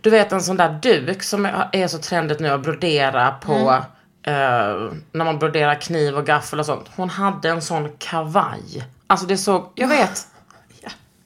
du 0.00 0.10
vet 0.10 0.32
en 0.32 0.40
sån 0.40 0.56
där 0.56 0.78
duk 0.82 1.22
som 1.22 1.48
är 1.72 1.86
så 1.86 1.98
trendigt 1.98 2.40
nu 2.40 2.48
att 2.48 2.62
brodera 2.62 3.30
på, 3.30 3.76
eh, 4.22 4.92
när 5.12 5.24
man 5.24 5.38
broderar 5.38 5.74
kniv 5.74 6.16
och 6.16 6.26
gaffel 6.26 6.60
och 6.60 6.66
sånt. 6.66 6.90
Hon 6.96 7.10
hade 7.10 7.48
en 7.48 7.62
sån 7.62 7.88
kavaj. 7.98 8.84
Alltså 9.06 9.26
det 9.26 9.36
såg, 9.36 9.72
jag 9.74 9.88
vet. 9.88 10.26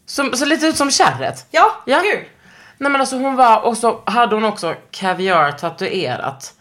Som, 0.06 0.32
så 0.32 0.44
lite 0.44 0.66
ut 0.66 0.76
som 0.76 0.90
kärret. 0.90 1.46
Ja, 1.50 1.82
Ja. 1.86 2.00
kul. 2.00 2.24
Nej 2.78 2.90
men 2.92 3.00
alltså 3.00 3.16
hon 3.16 3.36
var, 3.36 3.60
och 3.66 3.76
så 3.76 4.00
hade 4.06 4.34
hon 4.34 4.44
också 4.44 4.74
kaviar 4.90 5.52
tatuerat 5.52 6.54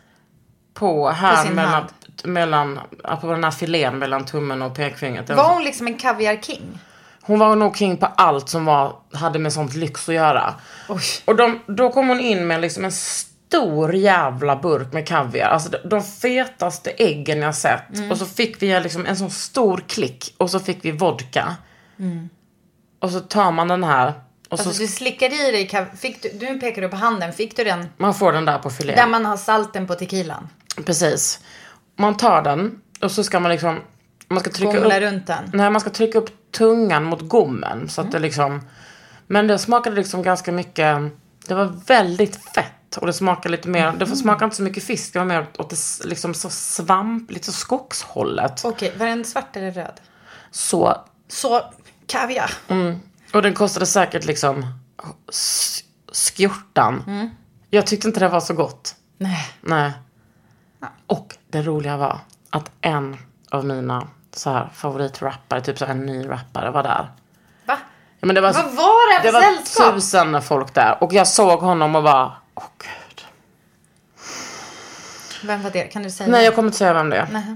på 0.74 1.10
här 1.10 1.46
På 1.46 1.54
mellan, 1.54 1.74
hand. 1.74 1.88
mellan, 2.24 2.80
på 3.22 3.28
den 3.32 3.44
här 3.44 3.52
filén 3.52 3.98
mellan 4.00 4.26
tummen 4.26 4.62
och 4.62 4.76
pekfingret. 4.76 5.30
Var 5.30 5.54
hon 5.54 5.64
liksom 5.64 5.88
en 5.88 5.98
kaviar-king? 5.98 6.80
hon 7.26 7.40
var 7.40 7.56
nog 7.56 7.78
king 7.78 7.98
på 7.98 8.06
allt 8.06 8.50
som 8.50 8.66
var, 8.66 8.96
hade 9.14 9.40
med 9.40 9.54
sånt 9.54 9.74
lyx 9.76 10.10
att 10.10 10.16
göra. 10.16 10.54
Oj. 10.90 11.02
Och 11.26 11.36
de, 11.36 11.60
då 11.68 11.90
kom 11.92 12.08
hon 12.08 12.20
in 12.20 12.48
med 12.48 12.62
liksom 12.62 12.86
en 12.86 12.92
stor 12.92 13.96
jävla 13.96 14.56
burk 14.56 14.94
med 14.94 15.08
kaviar. 15.08 15.50
Alltså 15.50 15.70
de, 15.70 15.78
de 15.90 16.04
fetaste 16.04 16.90
äggen 16.92 17.42
jag 17.42 17.56
sett. 17.56 17.96
Mm. 17.98 18.12
Och 18.12 18.18
så 18.18 18.26
fick 18.26 18.62
vi 18.62 18.80
liksom 18.80 19.06
en 19.06 19.18
sån 19.18 19.30
stor 19.32 19.84
klick. 19.88 20.36
Och 20.38 20.50
så 20.52 20.60
fick 20.60 20.86
vi 20.86 20.92
vodka. 20.92 21.56
Och 23.04 23.12
så 23.12 23.20
tar 23.20 23.52
man 23.52 23.68
den 23.68 23.84
här. 23.84 24.08
Och. 24.08 24.14
Alltså 24.50 24.72
så 24.74 24.82
du 24.82 24.88
slickar 24.88 25.26
i 25.48 25.52
dig, 25.52 25.88
fick 25.98 26.22
du, 26.24 26.30
du 26.30 26.60
pekar 26.60 26.82
du 26.82 26.90
på 26.90 26.96
handen, 26.96 27.34
fick 27.34 27.56
du 27.58 27.64
den 27.64 27.86
man 27.98 28.14
får 28.14 28.32
den 28.34 28.46
där 28.46 28.58
på 28.58 28.70
filén. 28.70 28.96
där 28.96 29.08
man 29.08 29.26
har 29.26 29.38
salten 29.38 29.88
på 29.88 29.96
tequilan? 29.96 30.50
Precis. 30.86 31.40
Man 31.96 32.18
tar 32.18 32.42
den 32.42 32.82
och 33.02 33.12
så 33.12 33.24
ska 33.24 33.40
man 33.40 33.52
liksom, 33.52 33.80
man 34.28 34.40
ska 34.40 34.50
trycka 34.52 34.74
Gomla 34.74 34.98
upp, 34.98 35.02
runt 35.04 35.28
den. 35.28 35.44
nej 35.54 35.70
man 35.70 35.82
ska 35.82 35.90
trycka 35.90 36.18
upp 36.18 36.52
tungan 36.52 37.04
mot 37.04 37.22
gommen 37.22 37.90
så 37.90 38.02
att 38.02 38.06
Mm. 38.06 38.12
det 38.12 38.20
liksom, 38.20 38.62
men 39.28 39.48
det 39.48 39.60
smakade 39.60 39.96
liksom 39.96 40.24
ganska 40.24 40.52
mycket, 40.52 40.98
det 41.48 41.54
var 41.56 41.66
väldigt 41.88 42.36
fett 42.56 42.98
och 42.98 43.08
det 43.08 43.14
smakade 43.14 43.50
lite 43.50 43.68
mer, 43.68 43.92
det 43.92 44.06
Mm. 44.06 44.16
smakade 44.16 44.46
inte 44.46 44.56
så 44.58 44.64
mycket 44.64 44.84
fisk, 44.84 45.14
det 45.14 45.20
var 45.20 45.26
mer 45.26 45.46
åt 45.58 45.70
det 45.70 46.06
liksom 46.06 46.34
så 46.34 46.50
svamp, 46.50 47.32
lite 47.32 47.46
så 47.46 47.52
skogshållet. 47.52 48.62
Okej, 48.66 48.94
var 48.98 49.06
den 49.06 49.26
svart 49.26 49.56
eller 49.56 49.72
röd? 49.72 50.02
Så, 50.52 50.98
Så, 51.28 51.62
kaviar. 52.08 52.52
och 53.34 53.42
den 53.42 53.54
kostade 53.54 53.86
säkert 53.86 54.26
liksom 54.26 54.66
skjortan. 56.14 57.04
Mm. 57.08 57.30
Jag 57.70 57.88
tyckte 57.88 58.08
inte 58.08 58.20
det 58.20 58.30
var 58.30 58.40
så 58.40 58.54
gott. 58.54 58.96
Nej. 59.18 59.48
Nej. 59.62 59.92
Och 61.08 61.36
det 61.48 61.62
roliga 61.62 61.98
var 61.98 62.20
att 62.50 62.72
en 62.82 63.18
av 63.50 63.66
mina 63.66 64.08
så 64.34 64.50
här, 64.50 64.70
favoritrappare, 64.74 65.62
typ 65.62 65.78
så 65.80 65.86
här, 65.86 65.92
en 65.92 66.06
ny 66.06 66.30
rappare 66.30 66.72
var 66.72 66.84
där. 66.84 67.12
Va? 67.66 67.78
Ja, 68.20 68.26
men 68.26 68.36
det 68.36 68.42
var, 68.42 68.54
Vad 68.54 68.76
var 68.76 69.14
det 69.14 69.24
det 69.28 69.32
för 69.32 69.42
var 69.42 69.56
sällskap? 69.56 69.94
tusen 69.96 70.42
folk 70.42 70.74
där. 70.74 71.04
Och 71.04 71.14
jag 71.14 71.28
såg 71.28 71.60
honom 71.60 71.96
och 71.96 72.04
bara, 72.04 72.32
åh 72.56 72.64
gud. 72.78 73.26
Vem 75.44 75.64
var 75.64 75.72
det? 75.72 75.84
Kan 75.84 76.04
du 76.04 76.12
säga? 76.12 76.30
Nej 76.30 76.46
jag 76.46 76.56
kommer 76.56 76.68
inte 76.68 76.78
säga 76.78 76.94
vem 76.94 77.10
det 77.10 77.18
är. 77.18 77.28
Nej. 77.32 77.56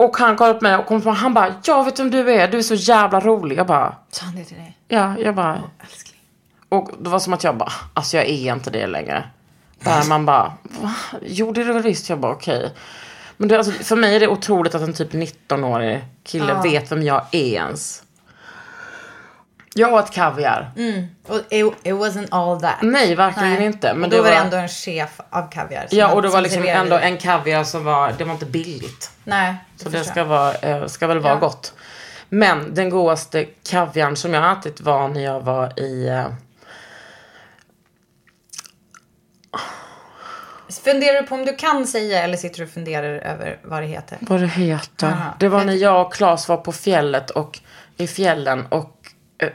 Och 0.00 0.16
han 0.16 0.36
kollade 0.36 0.58
på 0.58 0.62
mig 0.64 0.76
och 0.76 0.86
kom 0.86 1.02
fram, 1.02 1.14
han 1.14 1.34
bara, 1.34 1.54
jag 1.64 1.84
vet 1.84 2.00
vem 2.00 2.10
du 2.10 2.32
är, 2.32 2.48
du 2.48 2.58
är 2.58 2.62
så 2.62 2.74
jävla 2.74 3.20
rolig. 3.20 3.58
Jag 3.58 3.66
bara, 3.66 3.94
Sa 4.10 4.24
han 4.24 4.36
det 4.36 4.44
till 4.44 4.56
dig? 4.56 4.78
ja, 4.88 5.18
jag 5.18 5.34
bara. 5.34 5.62
Älskling. 5.82 6.20
Och 6.68 6.90
det 7.00 7.10
var 7.10 7.18
som 7.18 7.32
att 7.32 7.44
jag 7.44 7.56
bara, 7.56 7.72
alltså 7.94 8.16
jag 8.16 8.26
är 8.26 8.52
inte 8.54 8.70
det 8.70 8.86
längre. 8.86 9.24
Där 9.84 10.08
man 10.08 10.26
bara, 10.26 10.52
va? 10.62 10.94
Jo 11.26 11.52
det 11.52 11.60
är 11.60 11.64
det 11.64 11.72
väl 11.72 11.82
visst. 11.82 12.08
Jag 12.08 12.18
bara 12.18 12.32
okej. 12.32 12.74
Men 13.36 13.48
det, 13.48 13.58
alltså, 13.58 13.72
för 13.72 13.96
mig 13.96 14.16
är 14.16 14.20
det 14.20 14.28
otroligt 14.28 14.74
att 14.74 14.82
en 14.82 14.92
typ 14.92 15.12
19-årig 15.12 16.04
kille 16.24 16.60
vet 16.62 16.92
vem 16.92 17.02
jag 17.02 17.22
är 17.30 17.38
ens. 17.54 18.02
Jag 19.74 19.92
åt 19.94 20.10
kaviar. 20.10 20.70
Och 21.28 21.36
it, 21.36 21.74
it 21.82 21.94
wasn't 21.94 22.28
all 22.30 22.60
that. 22.60 22.74
Nej, 22.82 23.14
verkligen 23.14 23.52
Nej. 23.54 23.64
inte. 23.64 23.94
Men 23.94 24.04
och 24.04 24.10
då 24.10 24.16
det 24.16 24.22
var 24.22 24.30
det 24.30 24.36
ändå 24.36 24.56
en 24.56 24.68
chef 24.68 25.20
av 25.30 25.50
kaviar. 25.50 25.86
Ja, 25.90 26.12
och 26.12 26.22
det 26.22 26.28
var 26.28 26.34
som 26.36 26.42
liksom 26.42 26.62
serverade 26.62 26.80
ändå 26.84 26.96
en 26.98 27.18
kaviar 27.18 27.64
som 27.64 27.84
var, 27.84 28.14
det 28.18 28.24
var 28.24 28.32
inte 28.32 28.46
billigt. 28.46 29.10
Nej, 29.24 29.54
Så 29.76 29.88
det 29.88 30.04
ska, 30.04 30.20
jag. 30.20 30.24
vara, 30.26 30.54
eh, 30.54 30.86
ska 30.86 31.06
väl 31.06 31.18
vara 31.18 31.32
Ja. 31.32 31.38
gott. 31.38 31.74
Men 32.28 32.74
den 32.74 32.90
godaste 32.90 33.44
kaviarn 33.70 34.16
som 34.16 34.34
jag 34.34 34.52
ätit 34.58 34.80
var 34.80 35.08
när 35.08 35.20
jag 35.24 35.40
var 35.40 35.80
i... 35.80 36.08
Eh, 36.08 36.26
Funderar 40.84 41.22
du 41.22 41.26
på 41.28 41.34
om 41.34 41.44
du 41.44 41.56
kan 41.56 41.86
säga 41.86 42.22
eller 42.22 42.36
sitter 42.36 42.58
du 42.58 42.64
och 42.64 42.70
funderar 42.70 43.08
över 43.18 43.58
vad 43.64 43.82
det 43.82 43.86
heter? 43.86 44.18
vad 44.20 44.40
det 44.40 44.46
heter. 44.46 45.06
Aha. 45.06 45.34
Det 45.38 45.48
var 45.48 45.64
när 45.64 45.72
jag 45.74 46.06
och 46.06 46.14
Claes 46.14 46.48
var 46.48 46.56
på 46.56 46.72
fjället 46.72 47.30
och 47.30 47.58
i 47.96 48.06
fjällen 48.06 48.66
och 48.66 48.99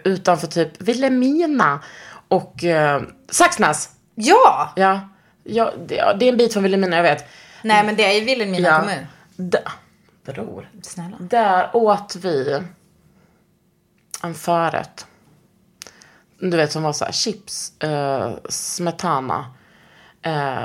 utanför 0.03 0.47
typ 0.47 0.81
Vilhelmina 0.81 1.79
och 2.27 2.63
eh, 2.63 3.01
Saxnäs. 3.29 3.89
Ja! 4.15 4.73
Ja, 4.75 5.01
ja, 5.43 5.71
det, 5.87 5.95
det 6.19 6.25
är 6.25 6.31
en 6.31 6.37
bit 6.37 6.53
från 6.53 6.63
Vilhelmina 6.63 6.95
jag 6.95 7.03
vet. 7.03 7.25
Nej, 7.63 7.85
men 7.85 7.95
det 7.95 8.05
är 8.05 8.19
ju 8.19 8.25
Vilhelmina 8.25 8.67
Ja. 8.69 8.79
kommun. 8.79 9.05
Där, 9.35 9.63
bror. 10.25 10.69
Snälla. 10.81 11.17
Där 11.19 11.69
åt 11.75 12.15
vi 12.15 12.61
en 14.23 14.33
förrätt. 14.35 15.07
Du 16.39 16.57
vet 16.57 16.71
som 16.71 16.83
var 16.83 16.93
så 16.93 17.05
här 17.05 17.11
chips, 17.11 17.81
eh, 17.81 18.33
smetana, 18.49 19.53
eh, 20.21 20.63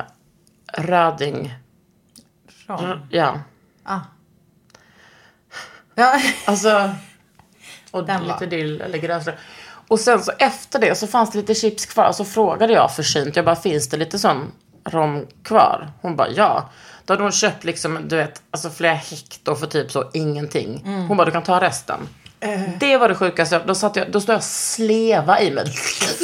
röding. 0.72 1.54
Rom. 2.66 3.06
Ja, 3.10 3.40
Ja. 3.84 4.00
alltså. 6.46 6.90
Och 7.90 8.06
Den 8.06 8.24
lite 8.24 8.46
dill 8.46 8.80
eller 8.80 8.98
grönslök. 8.98 9.34
Och 9.88 10.00
sen 10.00 10.22
så 10.22 10.32
efter 10.38 10.78
det 10.78 10.94
så 10.94 11.06
fanns 11.06 11.30
det 11.30 11.38
lite 11.38 11.54
chips 11.54 11.86
kvar. 11.86 12.08
Och 12.08 12.14
så 12.14 12.24
frågade 12.24 12.72
jag 12.72 12.94
försynt, 12.96 13.36
jag 13.36 13.44
bara 13.44 13.56
finns 13.56 13.88
det 13.88 13.96
lite 13.96 14.18
sån 14.18 14.52
rom 14.84 15.26
kvar? 15.42 15.92
Hon 16.02 16.16
bara 16.16 16.28
ja. 16.30 16.70
Då 17.04 17.12
hade 17.12 17.22
hon 17.22 17.32
köpt 17.32 17.64
liksom, 17.64 18.08
du 18.08 18.16
vet, 18.16 18.42
alltså 18.50 18.70
flera 18.70 18.94
hektar 18.94 19.54
för 19.54 19.66
typ 19.66 19.90
så 19.90 20.10
ingenting. 20.12 20.82
Hon 21.08 21.16
bara, 21.16 21.24
du 21.24 21.30
kan 21.30 21.42
ta 21.42 21.60
resten. 21.60 22.08
Det 22.78 22.96
var 22.96 23.08
det 23.08 23.14
sjukaste. 23.14 23.62
Då, 23.66 23.74
satt 23.74 23.96
jag, 23.96 24.10
då 24.10 24.20
stod 24.20 24.32
jag 24.32 24.38
och 24.38 24.44
sleva 24.44 25.40
i 25.40 25.50
mig. 25.50 25.72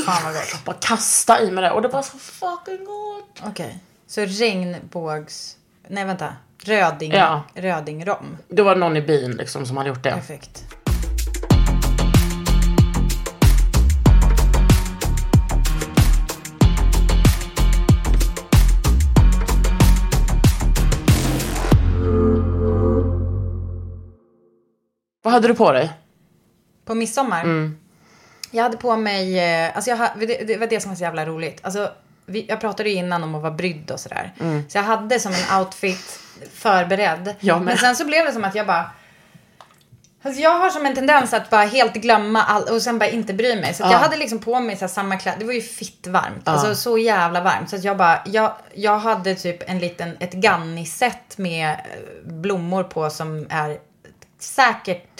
Fan 0.06 0.24
vad 0.24 0.34
gott. 0.34 0.64
Bara 0.64 0.76
kasta 0.80 1.42
i 1.42 1.50
mig 1.50 1.64
det. 1.64 1.70
Och 1.70 1.82
det 1.82 1.88
var 1.88 2.02
så 2.02 2.18
fucking 2.18 2.84
gott. 2.84 3.42
Okej. 3.50 3.78
Så 4.06 4.20
regnbågs... 4.20 5.56
Nej, 5.88 6.04
vänta. 6.04 6.32
Röding. 6.64 7.12
Ja. 7.12 7.42
Rödingrom. 7.54 8.36
Det 8.48 8.62
var 8.62 8.76
någon 8.76 8.96
i 8.96 9.02
byn 9.02 9.30
liksom 9.32 9.66
som 9.66 9.76
hade 9.76 9.88
gjort 9.88 10.02
det. 10.02 10.10
Perfekt. 10.10 10.64
Vad 25.26 25.32
hade 25.32 25.48
du 25.48 25.54
på 25.54 25.72
dig? 25.72 25.92
På 26.84 26.94
midsommar? 26.94 27.42
Mm. 27.42 27.78
Jag 28.50 28.62
hade 28.62 28.76
på 28.76 28.96
mig, 28.96 29.38
eh, 29.38 29.76
alltså 29.76 29.90
jag, 29.90 29.98
det, 30.20 30.26
det 30.26 30.56
var 30.56 30.66
det 30.66 30.80
som 30.80 30.90
var 30.90 30.96
så 30.96 31.02
jävla 31.02 31.26
roligt. 31.26 31.60
Alltså, 31.62 31.90
vi, 32.26 32.46
jag 32.48 32.60
pratade 32.60 32.88
ju 32.88 32.94
innan 32.94 33.24
om 33.24 33.34
att 33.34 33.42
vara 33.42 33.52
brydd 33.52 33.90
och 33.90 34.00
sådär. 34.00 34.32
Så 34.68 34.78
jag 34.78 34.82
hade 34.82 35.20
som 35.20 35.32
en 35.32 35.58
outfit 35.58 36.20
förberedd. 36.54 37.34
Med. 37.58 37.62
Men 37.62 37.76
sen 37.76 37.96
så 37.96 38.04
blev 38.04 38.24
det 38.24 38.32
som 38.32 38.44
att 38.44 38.54
jag 38.54 38.66
bara, 38.66 38.90
Alltså 40.22 40.40
jag 40.42 40.58
har 40.58 40.70
som 40.70 40.86
en 40.86 40.94
tendens 40.94 41.34
att 41.34 41.50
bara 41.50 41.64
helt 41.64 41.94
glömma 41.94 42.42
allt 42.42 42.70
och 42.70 42.82
sen 42.82 42.98
bara 42.98 43.10
inte 43.10 43.34
bry 43.34 43.60
mig. 43.60 43.74
Så 43.74 43.84
att 43.84 43.92
jag 43.92 43.98
hade 43.98 44.16
liksom 44.16 44.38
på 44.38 44.60
mig 44.60 44.76
så 44.76 44.88
samma 44.88 45.16
kläder. 45.16 45.38
Det 45.38 45.44
var 45.44 45.52
ju 45.52 45.62
fitt 45.62 46.06
varmt. 46.06 46.48
Alltså 46.48 46.74
så 46.74 46.98
jävla 46.98 47.40
varmt. 47.40 47.70
Så 47.70 47.76
jag 47.76 47.96
bara, 47.96 48.22
jag, 48.26 48.52
jag 48.74 48.98
hade 48.98 49.34
typ 49.34 49.70
en 49.70 49.78
liten, 49.78 50.16
ett 50.20 50.32
Ganni-set 50.32 51.38
med 51.38 51.70
eh, 51.70 52.32
blommor 52.32 52.82
på 52.82 53.10
som 53.10 53.46
är 53.50 53.78
säkert, 54.38 55.15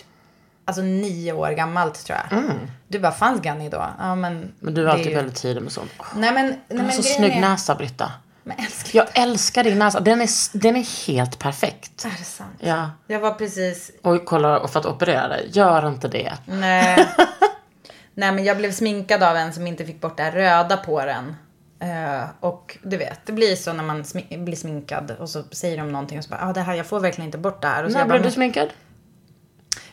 alltså 0.66 0.82
nio 0.82 1.32
år 1.32 1.50
gammalt 1.50 2.04
tror 2.06 2.18
jag. 2.30 2.42
Du 2.88 2.98
bara, 2.98 3.12
fanns 3.12 3.40
Ganni 3.40 3.68
då? 3.68 3.86
Ja 3.98 4.14
men. 4.14 4.32
Mm. 4.36 4.52
Men 4.60 4.74
du 4.74 4.84
är 4.84 4.90
alltid 4.90 5.06
ju- 5.06 5.14
väldigt 5.14 5.34
tidig 5.36 5.62
med 5.62 5.72
sånt. 5.72 5.90
Nej 6.16 6.32
men, 6.32 6.46
nej, 6.46 6.58
Du 6.68 6.78
har 6.78 6.90
så 6.90 7.02
snygg 7.02 7.32
är- 7.32 7.40
näsa, 7.40 7.74
Britta. 7.74 8.12
Men 8.42 8.58
älskling, 8.58 8.98
Jag 9.14 9.22
älskar 9.22 9.64
din 9.64 9.78
näsa. 9.78 10.00
Den 10.00 10.20
är, 10.20 10.58
den 10.58 10.76
är 10.76 11.06
helt 11.06 11.38
perfekt. 11.38 12.04
är 12.04 12.10
det 12.18 12.24
sant? 12.24 12.56
Ja. 12.60 12.90
Jag 13.06 13.20
var 13.20 13.30
precis, 13.34 13.90
Oj, 14.02 14.22
kolla, 14.24 14.58
och 14.58 14.70
för 14.70 14.80
att 14.80 14.86
operera 14.86 15.28
dig. 15.28 15.48
Gör 15.52 15.88
inte 15.88 16.08
det. 16.08 16.32
Nej. 16.44 17.06
Nej 18.14 18.32
men 18.32 18.44
jag 18.44 18.56
blev 18.56 18.72
sminkad 18.72 19.22
av 19.22 19.36
en 19.36 19.52
som 19.52 19.66
inte 19.66 19.84
fick 19.84 20.00
bort 20.00 20.16
det 20.16 20.22
här 20.22 20.32
röda 20.32 20.76
på 20.76 21.04
den. 21.04 21.36
Eh, 21.80 22.24
och 22.40 22.78
du 22.82 22.96
vet, 22.96 23.20
det 23.26 23.32
blir 23.32 23.56
så 23.56 23.72
när 23.72 23.84
man 23.84 24.02
smi- 24.02 24.44
blir 24.44 24.56
sminkad 24.56 25.10
och 25.10 25.28
så 25.30 25.42
säger 25.52 25.76
de 25.78 25.92
någonting 25.92 26.18
och 26.18 26.24
så 26.24 26.30
bara, 26.30 26.40
ja 26.40 26.48
ah, 26.48 26.52
det 26.52 26.60
här, 26.60 26.74
jag 26.74 26.86
får 26.86 27.00
verkligen 27.00 27.26
inte 27.28 27.38
bort 27.38 27.62
det 27.62 27.68
här. 27.68 27.84
Och 27.84 27.92
så 27.92 27.98
När 27.98 28.04
blev 28.04 28.18
du 28.18 28.22
"Men- 28.22 28.32
sminkad? 28.32 28.68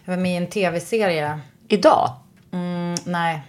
Jag 0.05 0.15
var 0.15 0.21
med 0.21 0.31
i 0.33 0.35
en 0.37 0.47
tv-serie. 0.47 1.39
Idag? 1.67 2.11
Mm, 2.51 2.95
nej, 3.05 3.41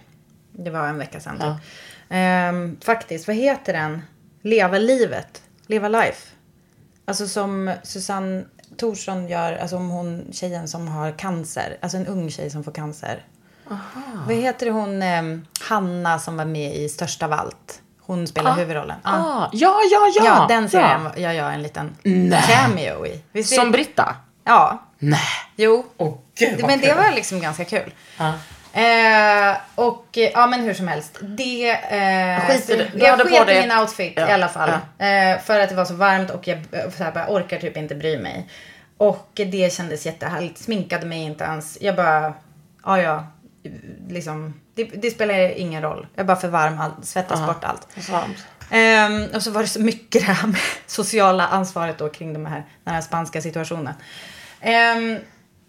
det 0.51 0.69
var 0.69 0.87
en 0.87 0.97
vecka 0.97 1.19
sedan. 1.19 1.37
typ. 1.39 1.67
Ehm, 2.09 2.77
faktiskt, 2.83 3.27
vad 3.27 3.35
heter 3.35 3.73
den? 3.73 4.01
Leva 4.41 4.77
livet. 4.77 5.41
Leva 5.67 5.87
life. 5.87 6.27
Alltså 7.05 7.27
som 7.27 7.73
Susanne 7.83 8.43
Thorsson 8.77 9.27
gör, 9.27 9.57
alltså 9.57 9.75
om 9.77 9.89
hon 9.89 10.25
tjejen 10.31 10.67
som 10.67 10.87
har 10.87 11.11
cancer. 11.11 11.77
Alltså 11.81 11.97
en 11.97 12.07
ung 12.07 12.29
tjej 12.31 12.49
som 12.49 12.63
får 12.63 12.71
cancer. 12.71 13.25
Vad 14.27 14.35
heter 14.35 14.69
hon, 14.69 15.01
ehm, 15.01 15.45
Hanna 15.69 16.19
som 16.19 16.37
var 16.37 16.45
med 16.45 16.75
i 16.75 16.89
Största 16.89 17.27
Valt? 17.27 17.81
Hon 18.01 18.27
spelar 18.27 18.55
huvudrollen. 18.55 18.97
Ja. 19.03 19.11
Ah, 19.11 19.49
ja, 19.53 19.79
ja, 19.91 20.11
ja. 20.15 20.23
Ja, 20.25 20.45
den 20.49 20.69
serien 20.69 21.09
gör 21.17 21.31
jag 21.31 21.53
en 21.53 21.61
liten 21.61 21.95
cameo 22.47 23.05
i. 23.05 23.21
Visst 23.31 23.55
Som 23.55 23.71
Britta? 23.71 24.15
Ja, 24.43 24.83
Nej. 24.99 25.19
jo. 25.55 25.85
Åh, 25.97 26.13
gud, 26.35 26.65
men 26.67 26.81
det 26.81 26.93
var 26.93 27.11
liksom 27.11 27.39
ganska 27.39 27.65
kul. 27.65 27.93
Eh, 28.73 29.57
och 29.75 30.17
eh, 30.17 30.31
ja 30.33 30.47
men 30.47 30.61
hur 30.61 30.73
som 30.73 30.87
helst. 30.87 31.17
Det, 31.21 31.69
eh, 31.71 32.47
Skit 32.47 32.67
det. 32.67 32.91
Du 32.93 33.05
jag 33.05 33.19
sket 33.19 33.49
i 33.49 33.59
min 33.61 33.71
outfit 33.71 34.13
Ja, 34.15 34.29
i 34.29 34.31
alla 34.31 34.47
fall. 34.47 34.71
ja. 34.97 35.05
Eh, 35.05 35.39
för 35.39 35.59
att 35.59 35.69
det 35.69 35.75
var 35.75 35.85
så 35.85 35.93
varmt 35.93 36.29
och 36.29 36.47
jag 36.47 36.57
eh, 36.57 36.89
så 36.97 37.03
här, 37.03 37.25
orkar 37.27 37.57
typ 37.57 37.77
inte 37.77 37.95
bry 37.95 38.17
mig. 38.17 38.49
Och 38.97 39.31
det 39.33 39.73
kändes 39.73 40.05
jättehärligt. 40.05 40.57
Sminkade 40.57 41.05
mig 41.05 41.19
inte 41.23 41.43
ens. 41.43 41.77
Jag 41.81 41.95
bara, 41.95 42.33
ja 42.83 43.01
ja. 43.01 43.27
Liksom, 44.09 44.53
det, 44.75 44.83
det 44.83 45.11
spelar 45.11 45.57
ingen 45.57 45.81
roll. 45.81 46.07
Jag 46.15 46.23
är 46.23 46.27
bara 46.27 46.37
för 46.37 46.47
varm, 46.47 46.79
all, 46.79 46.91
svettas 47.03 47.45
bort 47.47 47.63
allt. 47.63 47.87
Ehm, 48.69 49.27
och 49.35 49.43
så 49.43 49.51
var 49.51 49.61
det 49.61 49.67
så 49.67 49.79
mycket 49.81 50.25
det 50.25 50.31
här 50.31 50.47
med 50.47 50.59
sociala 50.87 51.47
ansvaret 51.47 51.97
då 51.97 52.09
kring 52.09 52.33
de 52.33 52.45
här, 52.45 52.63
den 52.83 52.93
här 52.93 53.01
spanska 53.01 53.41
situationen. 53.41 53.93
Ehm, 54.61 55.19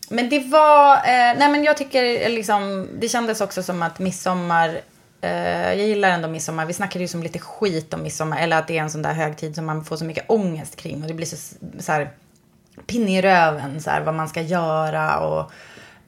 men 0.08 0.28
det 0.28 0.38
var, 0.38 0.96
eh, 0.96 1.38
nej 1.38 1.48
men 1.48 1.64
jag 1.64 1.76
tycker 1.76 2.22
eh, 2.22 2.30
liksom, 2.30 2.88
det 2.98 3.08
kändes 3.08 3.40
också 3.40 3.62
som 3.62 3.82
att 3.82 3.98
midsommar, 3.98 4.80
eh, 5.20 5.74
jag 5.74 5.86
gillar 5.86 6.10
ändå 6.10 6.28
midsommar. 6.28 6.66
Vi 6.66 6.72
snackade 6.72 7.04
ju 7.04 7.08
som 7.08 7.22
lite 7.22 7.38
skit 7.38 7.94
om 7.94 8.02
midsommar, 8.02 8.38
eller 8.38 8.58
att 8.58 8.68
det 8.68 8.78
är 8.78 8.82
en 8.82 8.90
sån 8.90 9.02
där 9.02 9.12
högtid 9.12 9.54
som 9.54 9.66
man 9.66 9.84
får 9.84 9.96
så 9.96 10.04
mycket 10.04 10.30
ångest 10.30 10.76
kring. 10.76 11.02
Och 11.02 11.08
det 11.08 11.14
blir 11.14 11.26
så, 11.26 11.36
så 11.78 11.92
här 11.92 12.10
pinnig 12.86 13.18
i 13.18 13.22
röven, 13.22 13.80
så 13.80 13.90
här, 13.90 14.00
vad 14.00 14.14
man 14.14 14.28
ska 14.28 14.40
göra 14.40 15.18
och 15.18 15.52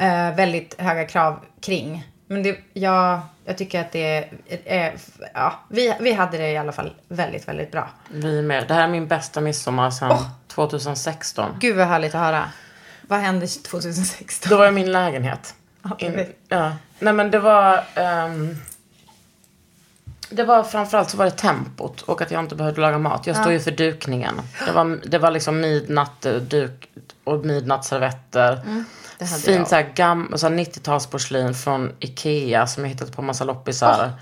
eh, 0.02 0.34
väldigt 0.34 0.80
höga 0.80 1.04
krav 1.04 1.40
kring. 1.60 2.08
Men 2.26 2.42
det, 2.42 2.58
ja, 2.72 3.28
jag 3.44 3.58
tycker 3.58 3.80
att 3.80 3.92
det 3.92 4.16
är, 4.16 4.28
är 4.64 4.94
ja, 5.34 5.52
vi, 5.68 5.94
vi 6.00 6.12
hade 6.12 6.38
det 6.38 6.50
i 6.50 6.56
alla 6.56 6.72
fall 6.72 6.94
väldigt, 7.08 7.48
väldigt 7.48 7.72
bra. 7.72 7.88
Vi 8.08 8.42
med. 8.42 8.68
Det 8.68 8.74
här 8.74 8.82
är 8.82 8.88
min 8.88 9.08
bästa 9.08 9.40
midsommar 9.40 9.90
sedan 9.90 10.18
2016. 10.48 11.50
Gud 11.60 11.76
vad 11.76 11.86
härligt 11.86 12.14
att 12.14 12.20
höra. 12.20 12.44
Vad 13.08 13.18
hände 13.18 13.46
2016? 13.46 14.50
Då 14.50 14.56
var 14.56 14.64
jag 14.64 14.74
min 14.74 14.92
lägenhet. 14.92 15.54
In, 15.98 16.26
ja. 16.48 16.72
Nej 16.98 17.12
men 17.12 17.30
det 17.30 17.38
var... 17.38 17.84
ehm, 17.94 18.56
det 20.30 20.44
var 20.44 20.64
framförallt 20.64 21.10
så 21.10 21.16
var 21.16 21.24
det 21.24 21.30
tempot 21.30 22.02
och 22.02 22.22
att 22.22 22.30
jag 22.30 22.40
inte 22.44 22.54
behövde 22.54 22.80
laga 22.80 22.98
mat. 22.98 23.26
Jag 23.26 23.36
stod 23.36 23.52
ju 23.52 23.60
för 23.60 23.70
dukningen. 23.70 24.40
Det 24.66 24.72
var, 24.72 25.00
det 25.04 25.18
var 25.18 25.30
liksom 25.30 25.60
midnatt 25.60 26.26
eh, 26.26 26.34
duk 26.34 26.88
och 27.24 27.44
midnattsservetter. 27.44 28.52
Mm, 28.52 28.84
jag. 29.18 29.28
Fint 29.40 29.68
så 29.68 29.74
här 29.74 29.92
gam, 29.94 30.32
så 30.36 30.48
här 30.48 30.54
90-talsporslin 30.54 31.52
från 31.52 31.92
Ikea 32.00 32.66
som 32.66 32.84
jag 32.84 32.90
hittat 32.90 33.16
på 33.16 33.22
massa 33.22 33.44
loppisar. 33.44 34.12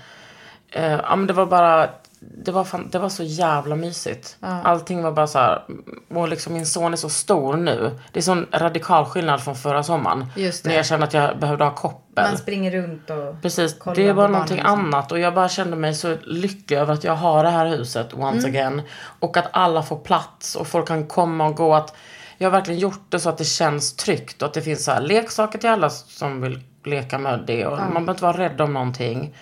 Eh, 0.71 0.91
ja 0.91 1.15
men 1.15 1.27
det 1.27 1.33
var 1.33 1.45
bara, 1.45 1.89
det 2.19 2.51
var, 2.51 2.63
fan, 2.63 2.89
det 2.91 2.99
var 2.99 3.09
så 3.09 3.23
jävla 3.23 3.75
mysigt. 3.75 4.37
Allting 4.39 5.03
var 5.03 5.11
bara 5.11 5.27
så 5.27 5.39
här, 5.39 5.61
och 6.09 6.27
liksom 6.29 6.53
min 6.53 6.65
son 6.65 6.93
är 6.93 6.97
så 6.97 7.09
stor 7.09 7.57
nu. 7.57 7.99
Det 8.11 8.19
är 8.19 8.23
sån 8.23 8.45
radikal 8.51 9.05
skillnad 9.05 9.43
från 9.43 9.55
förra 9.55 9.83
sommaren. 9.83 10.25
När 10.63 10.75
jag 10.75 10.85
kände 10.85 11.05
att 11.05 11.13
jag 11.13 11.39
behövde 11.39 11.63
ha 11.63 11.75
koppel. 11.75 12.25
Man 12.29 12.37
springer 12.37 12.71
runt 12.71 13.09
och 13.09 13.41
Precis, 13.41 13.75
det 13.95 14.13
var 14.13 14.27
någonting 14.27 14.59
och 14.59 14.65
så. 14.65 14.71
annat 14.71 15.11
och 15.11 15.19
jag 15.19 15.33
bara 15.33 15.49
kände 15.49 15.75
mig 15.77 15.93
så 15.93 16.15
lycklig 16.23 16.77
över 16.77 16.93
att 16.93 17.03
jag 17.03 17.15
har 17.15 17.43
det 17.43 17.49
här 17.49 17.65
huset 17.67 18.13
once 18.13 18.47
Mm. 18.47 18.49
again. 18.49 18.81
Och 19.19 19.37
att 19.37 19.47
alla 19.51 19.83
får 19.83 19.97
plats 19.97 20.55
och 20.55 20.67
folk 20.67 20.87
kan 20.87 21.07
komma 21.07 21.45
och 21.45 21.55
gå. 21.55 21.73
Att 21.75 21.93
jag 22.37 22.45
har 22.47 22.51
verkligen 22.51 22.79
gjort 22.79 23.05
det 23.09 23.19
så 23.19 23.29
att 23.29 23.37
det 23.37 23.45
känns 23.45 23.95
tryggt 23.95 24.41
och 24.41 24.47
att 24.47 24.53
det 24.53 24.61
finns 24.61 24.83
så 24.85 24.91
här 24.91 25.01
leksaker 25.01 25.59
till 25.59 25.69
alla 25.69 25.89
som 25.89 26.41
vill 26.41 26.59
leka 26.85 27.17
med 27.17 27.43
det. 27.47 27.65
Och 27.65 27.77
Man 27.77 27.89
behöver 27.93 28.11
inte 28.11 28.23
vara 28.23 28.37
rädd 28.37 28.61
om 28.61 28.73
någonting. 28.73 29.35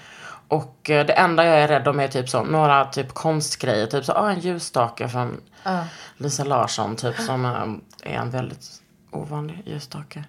Och 0.48 0.90
eh, 0.90 1.06
det 1.06 1.14
enda 1.14 1.46
jag 1.46 1.60
är 1.60 1.68
rädd 1.68 1.88
om 1.88 2.00
är 2.00 2.08
typ 2.08 2.30
så, 2.30 2.44
några 2.44 2.86
typ 2.86 3.14
konstgrejer. 3.14 3.88
Typ 3.88 4.06
så, 4.06 4.12
ah, 4.12 4.32
en 4.32 4.40
ljusstake 4.40 5.08
från 5.10 5.42
Lisa 6.18 6.44
Larsson 6.44 6.96
typ 6.96 7.16
som 7.16 7.46
eh, 7.46 8.14
är 8.14 8.18
en 8.20 8.30
väldigt 8.30 8.66
ovanlig 9.12 9.64
ljusstake. 9.66 10.24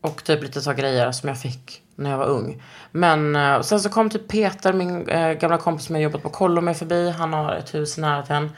Och 0.00 0.24
typ 0.24 0.42
lite 0.42 0.60
så 0.60 0.72
grejer 0.72 1.12
som 1.12 1.28
jag 1.28 1.40
fick 1.40 1.82
när 1.96 2.10
jag 2.10 2.18
var 2.18 2.26
ung. 2.26 2.62
Men 2.90 3.36
eh, 3.36 3.60
sen 3.60 3.80
så 3.80 3.88
kom 3.88 4.10
typ 4.10 4.28
Peter, 4.28 4.72
min 4.72 5.08
eh, 5.08 5.32
gamla 5.32 5.58
kompis 5.58 5.86
som 5.86 5.96
jag 5.96 6.02
jobbat 6.02 6.22
på 6.22 6.28
kollo 6.28 6.60
med 6.60 6.76
förbi. 6.76 7.10
Han 7.10 7.32
har 7.32 7.52
ett 7.52 7.74
hus 7.74 7.98
i 7.98 8.00
närheten. 8.00 8.52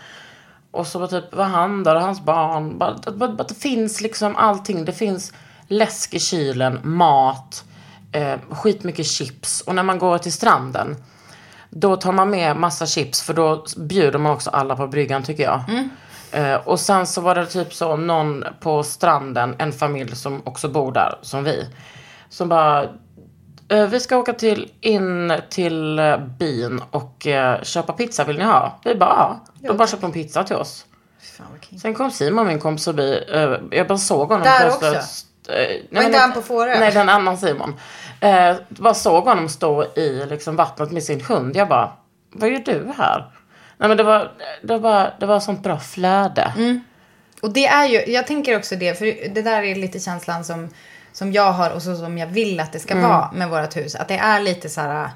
Och 0.71 0.87
så 0.87 0.99
var 0.99 1.07
typ 1.07 1.35
var 1.35 1.45
han 1.45 1.85
där 1.85 1.95
och 1.95 2.01
hans 2.01 2.21
barn. 2.21 2.79
Bara, 2.79 2.97
bara, 3.13 3.33
bara, 3.33 3.47
det 3.49 3.55
finns 3.55 4.01
liksom 4.01 4.37
allting. 4.37 4.85
Det 4.85 4.93
finns 4.93 5.33
läsk 5.69 6.15
i 6.15 6.19
kylen, 6.19 6.81
mat, 6.83 7.65
eh, 8.15 8.39
skitmycket 8.51 9.07
chips. 9.07 9.61
Och 9.61 9.75
när 9.75 9.83
man 9.83 9.99
går 9.99 10.19
till 10.19 10.33
stranden. 10.33 10.97
Då 11.71 11.97
tar 11.97 12.13
man 12.13 12.31
med 12.31 12.57
massa 12.57 12.87
chips 12.87 13.23
för 13.23 13.35
då 13.35 13.65
bjuder 13.77 14.19
man 14.19 14.33
också 14.33 14.51
alla 14.51 14.77
på 14.77 14.87
bryggan 14.87 15.23
tycker 15.23 15.43
jag. 15.43 15.61
Eh, 16.33 16.55
och 16.55 16.81
sen 16.81 17.07
så 17.07 17.21
var 17.21 17.35
det 17.35 17.47
typ 17.47 17.75
så 17.75 17.97
någon 17.97 18.45
på 18.61 18.83
stranden, 18.83 19.55
en 19.59 19.73
familj 19.73 20.17
som 20.17 20.43
också 20.45 20.69
bor 20.69 20.93
där 20.93 21.19
som 21.23 21.45
vi. 21.45 21.67
Som 22.29 22.49
bara, 22.49 22.85
eh, 23.69 23.87
vi 23.87 24.01
ska 24.01 24.17
åka 24.17 24.33
till, 24.33 24.71
in 24.81 25.33
till 25.51 25.99
eh, 25.99 26.19
bin 26.19 26.83
och 26.91 27.27
eh, 27.27 27.63
köpa 27.63 27.93
pizza, 27.93 28.25
vill 28.25 28.39
ni 28.39 28.45
ha? 28.45 28.79
Vi 28.85 28.95
bara, 28.95 29.41
ja. 29.61 29.69
Då 29.69 29.75
bara 29.75 29.89
köpte 29.89 30.07
de 30.07 30.13
pizza 30.13 30.45
till 30.45 30.57
oss. 30.57 30.85
Fan. 31.37 31.79
Sen 31.81 31.95
kom 31.95 32.11
Simon, 32.11 32.47
min 32.47 32.61
kompis, 32.61 32.85
förbi. 32.85 33.25
Eh, 33.33 33.79
jag 33.79 33.89
bara 33.89 33.99
såg 33.99 34.29
honom. 34.29 34.43
Där 34.43 34.69
också? 34.69 35.01
Var 35.49 35.79
men 35.91 36.07
inte 36.07 36.19
han 36.19 36.33
på 36.33 36.43
Fårö? 36.43 36.79
Nej, 36.81 36.93
den 36.93 37.09
annan 37.09 37.39
Simon. 37.39 37.75
Eh, 38.21 38.57
bara 38.69 38.95
såg 38.95 39.25
honom 39.25 39.49
stå 39.49 39.85
i 39.85 40.27
liksom, 40.31 40.57
vattnet 40.57 40.91
med 40.91 41.03
sin 41.03 41.21
hund. 41.21 41.57
Jag 41.57 41.69
bara, 41.69 41.93
vad 42.33 42.49
gör 42.49 42.59
du 42.59 42.93
här? 42.99 43.31
Nej 43.79 43.89
men 43.89 43.97
det 43.97 44.03
var, 44.03 44.33
det 44.63 44.79
var, 44.79 45.15
det 45.21 45.27
var 45.27 45.41
sånt 45.41 45.63
bra 45.63 45.79
flöde. 45.81 46.53
Mm. 46.57 46.81
Och 47.43 47.51
det 47.53 47.67
är 47.67 47.87
ju, 47.87 48.13
jag 48.13 48.27
tänker 48.27 48.57
också 48.57 48.77
det, 48.77 48.99
för 48.99 49.29
det 49.35 49.43
där 49.43 49.63
är 49.63 49.75
lite 49.75 50.01
känslan 50.01 50.45
som, 50.45 50.69
som 51.13 51.33
jag 51.33 51.53
har 51.53 51.71
och 51.71 51.83
så 51.83 51.97
som 51.97 52.19
jag 52.19 52.27
vill 52.27 52.61
att 52.61 52.73
det 52.73 52.79
ska 52.79 52.95
Mm. 52.95 53.09
vara 53.11 53.31
med 53.35 53.49
vårt 53.49 53.77
hus. 53.77 53.95
Att 53.95 54.09
det 54.09 54.19
är 54.19 54.41
lite 54.41 54.69
så 54.69 54.81
här 54.81 55.09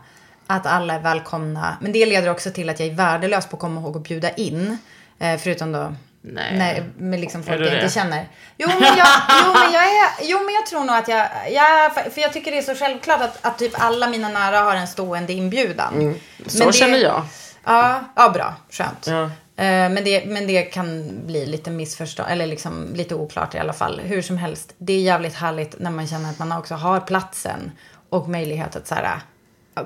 att 0.46 0.66
alla 0.66 0.94
är 0.94 1.00
välkomna. 1.00 1.76
Men 1.80 1.92
det 1.92 2.06
leder 2.06 2.30
också 2.30 2.50
till 2.50 2.68
att 2.70 2.80
jag 2.80 2.88
är 2.88 2.94
värdelös 2.94 3.46
på 3.46 3.56
att 3.56 3.60
komma 3.60 3.80
ihåg 3.80 3.96
att 3.96 4.02
bjuda 4.02 4.30
in. 4.30 4.78
Eh, 5.18 5.36
förutom 5.38 5.72
då 5.72 5.94
Nej. 6.22 6.58
Nej, 6.58 6.82
med 6.96 7.20
liksom 7.20 7.42
folk 7.42 7.60
jag 7.60 7.66
inte 7.66 7.80
det? 7.80 7.90
känner. 7.90 8.28
Jo 8.56 8.68
men, 8.80 8.96
jag, 8.98 9.06
jo, 9.44 9.52
men 9.52 9.72
jag 9.72 9.82
är, 9.84 10.08
jo, 10.22 10.38
men 10.44 10.54
jag 10.54 10.66
tror 10.66 10.84
nog 10.84 10.96
att 10.96 11.08
jag, 11.08 11.26
jag 11.52 11.94
för, 11.94 12.20
jag 12.20 12.32
tycker 12.32 12.50
det 12.50 12.58
är 12.58 12.62
så 12.62 12.74
självklart 12.74 13.20
att, 13.20 13.38
att 13.46 13.58
typ 13.58 13.72
alla 13.84 14.08
mina 14.08 14.28
nära 14.28 14.58
har 14.60 14.74
en 14.74 14.86
stående 14.88 15.32
inbjudan. 15.32 15.94
Mm. 15.94 16.14
Så 16.46 16.64
det- 16.64 16.72
känner 16.72 16.98
jag. 16.98 17.24
Ja, 17.64 18.00
ja 18.16 18.30
bra, 18.30 18.54
skönt. 18.70 19.06
Ja. 19.06 19.22
Eh, 19.56 19.88
Men 19.90 20.04
det, 20.04 20.26
men 20.26 20.46
det 20.46 20.62
kan 20.62 21.10
bli 21.26 21.46
lite 21.46 21.70
missförstånd, 21.70 22.28
eller 22.30 22.46
liksom 22.46 22.94
lite 22.94 23.14
oklart 23.14 23.54
i 23.54 23.58
alla 23.58 23.72
fall. 23.72 24.00
Hur 24.04 24.22
som 24.22 24.38
helst, 24.38 24.74
det 24.78 24.92
är 24.92 25.00
jävligt 25.00 25.34
härligt 25.34 25.78
när 25.78 25.90
man 25.90 26.06
känner 26.06 26.30
att 26.30 26.38
man 26.38 26.52
också 26.52 26.74
har 26.74 27.00
platsen 27.00 27.72
och 28.08 28.28
möjlighet 28.28 28.76
att 28.76 28.86
så 28.86 28.94
här, 28.94 29.20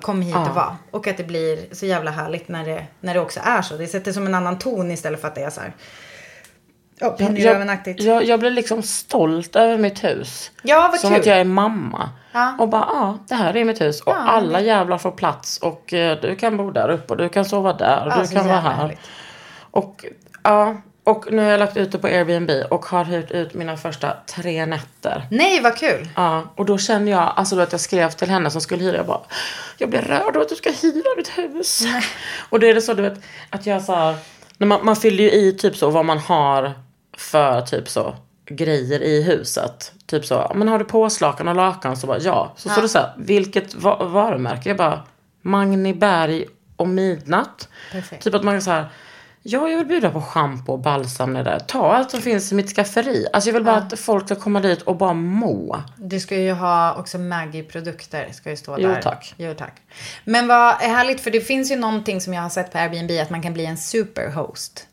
kom 0.01 0.23
hit 0.23 0.37
och 0.37 0.55
var. 0.55 0.77
Och 0.91 1.07
att 1.07 1.17
det 1.17 1.25
blir 1.25 1.59
så 1.73 1.87
jävla 1.87 2.11
härligt 2.11 2.49
när 2.49 2.65
det, 2.65 2.87
när 3.01 3.15
det 3.15 3.21
också 3.21 3.41
är 3.45 3.63
så. 3.63 3.77
Det 3.77 3.87
sätter 3.87 4.13
som 4.13 4.27
en 4.27 4.35
annan 4.35 4.59
ton 4.59 4.91
istället 4.91 5.21
för 5.21 5.29
att 5.29 5.35
det 5.35 5.43
är 5.43 5.51
så 5.51 5.61
här. 5.61 5.73
Ja, 7.03 7.11
pingrövenaktigt. 7.11 8.03
jag, 8.03 8.25
jag 8.25 8.41
blir 8.41 8.51
liksom 8.51 8.83
stolt 8.83 9.57
över 9.57 9.79
mitt 9.79 10.05
hus. 10.05 10.51
Ja, 10.63 10.89
vad 10.93 11.01
Som 11.01 11.11
kul. 11.11 11.21
att 11.21 11.27
jag 11.27 11.39
är 11.39 11.45
mamma. 11.45 12.11
Ja. 12.33 12.55
Och 12.59 12.69
bara, 12.69 12.87
ja, 12.89 13.19
det 13.29 13.35
här 13.35 13.57
är 13.57 13.65
mitt 13.65 13.81
hus. 13.81 14.01
Och 14.01 14.13
Ja, 14.13 14.17
alla 14.17 14.61
jävlar 14.61 14.99
får 14.99 15.11
plats. 15.11 15.59
Och 15.59 15.93
eh, 15.93 16.21
du 16.21 16.37
kan 16.37 16.57
bo 16.57 16.71
där 16.71 16.89
uppe 16.91 17.13
och 17.13 17.17
du 17.17 17.29
kan 17.29 17.45
sova 17.45 17.73
där. 17.73 18.07
Och 18.07 18.23
du 18.29 18.35
kan 18.35 18.49
vara 18.49 18.61
här. 18.61 18.71
härligt. 18.71 18.99
Och 19.71 20.05
ja, 20.43 20.77
och 21.05 21.33
nu 21.33 21.43
har 21.43 21.51
jag 21.51 21.59
lagt 21.61 21.77
ut 21.77 21.93
det 21.93 21.99
på 21.99 22.07
Airbnb 22.07 22.51
och 22.71 22.85
har 22.85 23.05
hyrt 23.05 23.31
ut 23.31 23.55
mina 23.55 23.77
första 23.77 24.17
tre 24.27 24.67
nätter. 24.67 25.27
Nej, 25.31 25.61
vad 25.63 25.77
kul. 25.77 26.09
Ja, 26.17 26.43
och 26.57 26.65
då 26.65 26.79
känner 26.79 27.13
jag, 27.13 27.33
alltså 27.37 27.57
då 27.57 27.63
att 27.63 27.73
jag 27.73 27.81
skrev 27.81 28.11
till 28.11 28.31
henne 28.31 28.51
som 28.51 28.61
skulle 28.61 28.85
hyra, 28.85 28.97
jag 28.97 29.07
bara, 29.07 29.21
jag 29.79 29.91
blir 29.91 30.01
rörd 30.01 30.37
av 30.37 30.43
att 30.43 30.49
du 30.49 30.55
ska 30.55 30.71
hyra 30.83 31.09
mitt 31.17 31.39
hus. 31.39 31.83
Och 32.51 32.61
då 32.61 32.67
är 32.67 32.75
det 32.75 32.81
så 32.83 32.95
du 32.95 33.03
vet, 33.03 33.23
att 33.51 33.67
jag 33.67 33.83
så 33.83 33.95
här, 33.95 34.17
när 34.59 34.67
man, 34.67 34.85
man 34.85 34.97
fyller 34.97 35.25
ju 35.25 35.31
i 35.31 35.53
typ 35.53 35.77
så 35.77 35.91
vad 35.91 36.05
man 36.05 36.19
har 36.19 36.73
för 37.17 37.61
typ 37.61 37.89
så 37.89 38.15
grejer 38.47 39.03
i 39.03 39.23
huset. 39.23 39.93
Typ 40.07 40.25
så, 40.25 40.53
men 40.55 40.69
har 40.69 40.79
du 40.79 40.85
påslakan 40.85 41.49
och 41.49 41.55
lakan? 41.55 41.97
Så 41.97 42.07
bara 42.07 42.19
ja. 42.19 42.53
Så 42.57 42.69
står 42.69 42.83
det 42.83 42.89
så 42.89 42.99
här, 42.99 43.13
vilket 43.17 43.75
va- 43.75 44.05
varumärke? 44.05 44.69
Jag 44.69 44.77
bara, 44.79 45.03
Magni 45.43 45.95
Berg 45.95 46.45
och 46.77 46.89
Midnatt. 46.89 47.69
Perfekt. 47.93 48.25
Typ 48.25 48.35
att 48.35 48.43
man 48.45 48.55
kan 48.55 48.63
så 48.63 48.71
här, 48.71 48.87
ja 49.43 49.69
jag 49.69 49.79
vill 49.79 49.87
bjuda 49.87 50.11
på 50.11 50.21
schampo 50.21 50.73
och 50.73 50.79
balsam 50.79 51.33
det 51.35 51.43
där. 51.43 51.59
Ta 51.59 51.93
allt 51.93 52.11
som 52.11 52.21
finns 52.21 52.53
i 52.53 52.55
mitt 52.55 52.75
skafferi. 52.77 53.27
Alltså 53.33 53.49
jag 53.51 53.55
vill 53.55 53.65
bara 53.65 53.77
att 53.77 53.99
folk 53.99 54.25
ska 54.27 54.35
komma 54.35 54.61
dit 54.61 54.83
och 54.83 54.97
bara 54.97 55.13
må. 55.13 55.81
Du 55.97 56.21
ska 56.21 56.37
ju 56.37 56.53
ha 56.53 56.95
också 56.95 57.19
Maggi-produkter. 57.19 58.29
Ska 58.33 58.51
ju 58.51 58.57
stå 58.57 58.77
Jo, 58.79 58.89
där. 58.89 59.03
tack. 59.03 59.35
Jo 59.37 59.55
tack. 59.59 59.75
Men 60.25 60.47
vad 60.49 60.69
är 60.83 60.89
härligt 60.89 61.21
för 61.21 61.31
det 61.31 61.41
finns 61.41 61.71
ju 61.71 61.77
någonting 61.77 62.21
som 62.21 62.35
jag 62.35 62.43
har 62.43 62.51
sett 62.51 62.73
på 62.73 62.79
Airbnb 62.79 63.11
att 63.23 63.31
man 63.31 63.43
kan 63.43 63.53
bli 63.53 63.67
en 63.67 63.77
superhost. 63.79 64.87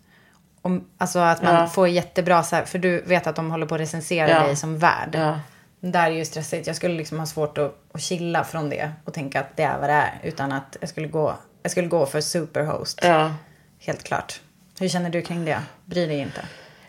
Om, 0.70 0.86
alltså 0.98 1.20
att 1.20 1.44
man 1.44 1.56
Ja. 1.56 1.68
får 1.68 1.88
jättebra 1.88 2.44
så 2.44 2.56
här, 2.56 2.66
för 2.66 2.80
du 2.80 3.02
vet 3.02 3.28
att 3.28 3.36
de 3.36 3.52
håller 3.52 3.66
på 3.66 3.76
att 3.76 3.82
recensera 3.82 4.30
Ja. 4.30 4.40
dig 4.44 4.56
som 4.56 4.78
värd. 4.78 5.10
Ja. 5.14 5.40
Där 5.80 6.06
är 6.12 6.16
ju 6.16 6.26
stressigt. 6.26 6.68
Jag 6.68 6.76
skulle 6.76 6.94
liksom 6.94 7.20
ha 7.20 7.26
svårt 7.26 7.58
att, 7.58 7.76
att 7.94 8.02
chilla 8.02 8.44
från 8.44 8.70
det 8.70 8.92
och 9.06 9.14
tänka 9.14 9.40
att 9.40 9.58
det 9.58 9.64
är 9.64 9.80
vad 9.80 9.90
det 9.90 9.94
är. 9.94 10.20
Utan 10.24 10.52
att 10.52 10.78
jag 10.80 10.90
skulle 10.90 11.08
gå, 11.08 11.36
jag 11.64 11.72
skulle 11.72 11.88
gå 11.88 12.06
för 12.06 12.22
superhost. 12.22 13.00
Ja. 13.04 13.34
Helt 13.80 14.04
klart. 14.04 14.40
Hur 14.80 14.88
känner 14.90 15.10
du 15.10 15.22
kring 15.22 15.46
det? 15.46 15.60
Bryr 15.86 16.08
dig 16.08 16.20
inte? 16.20 16.42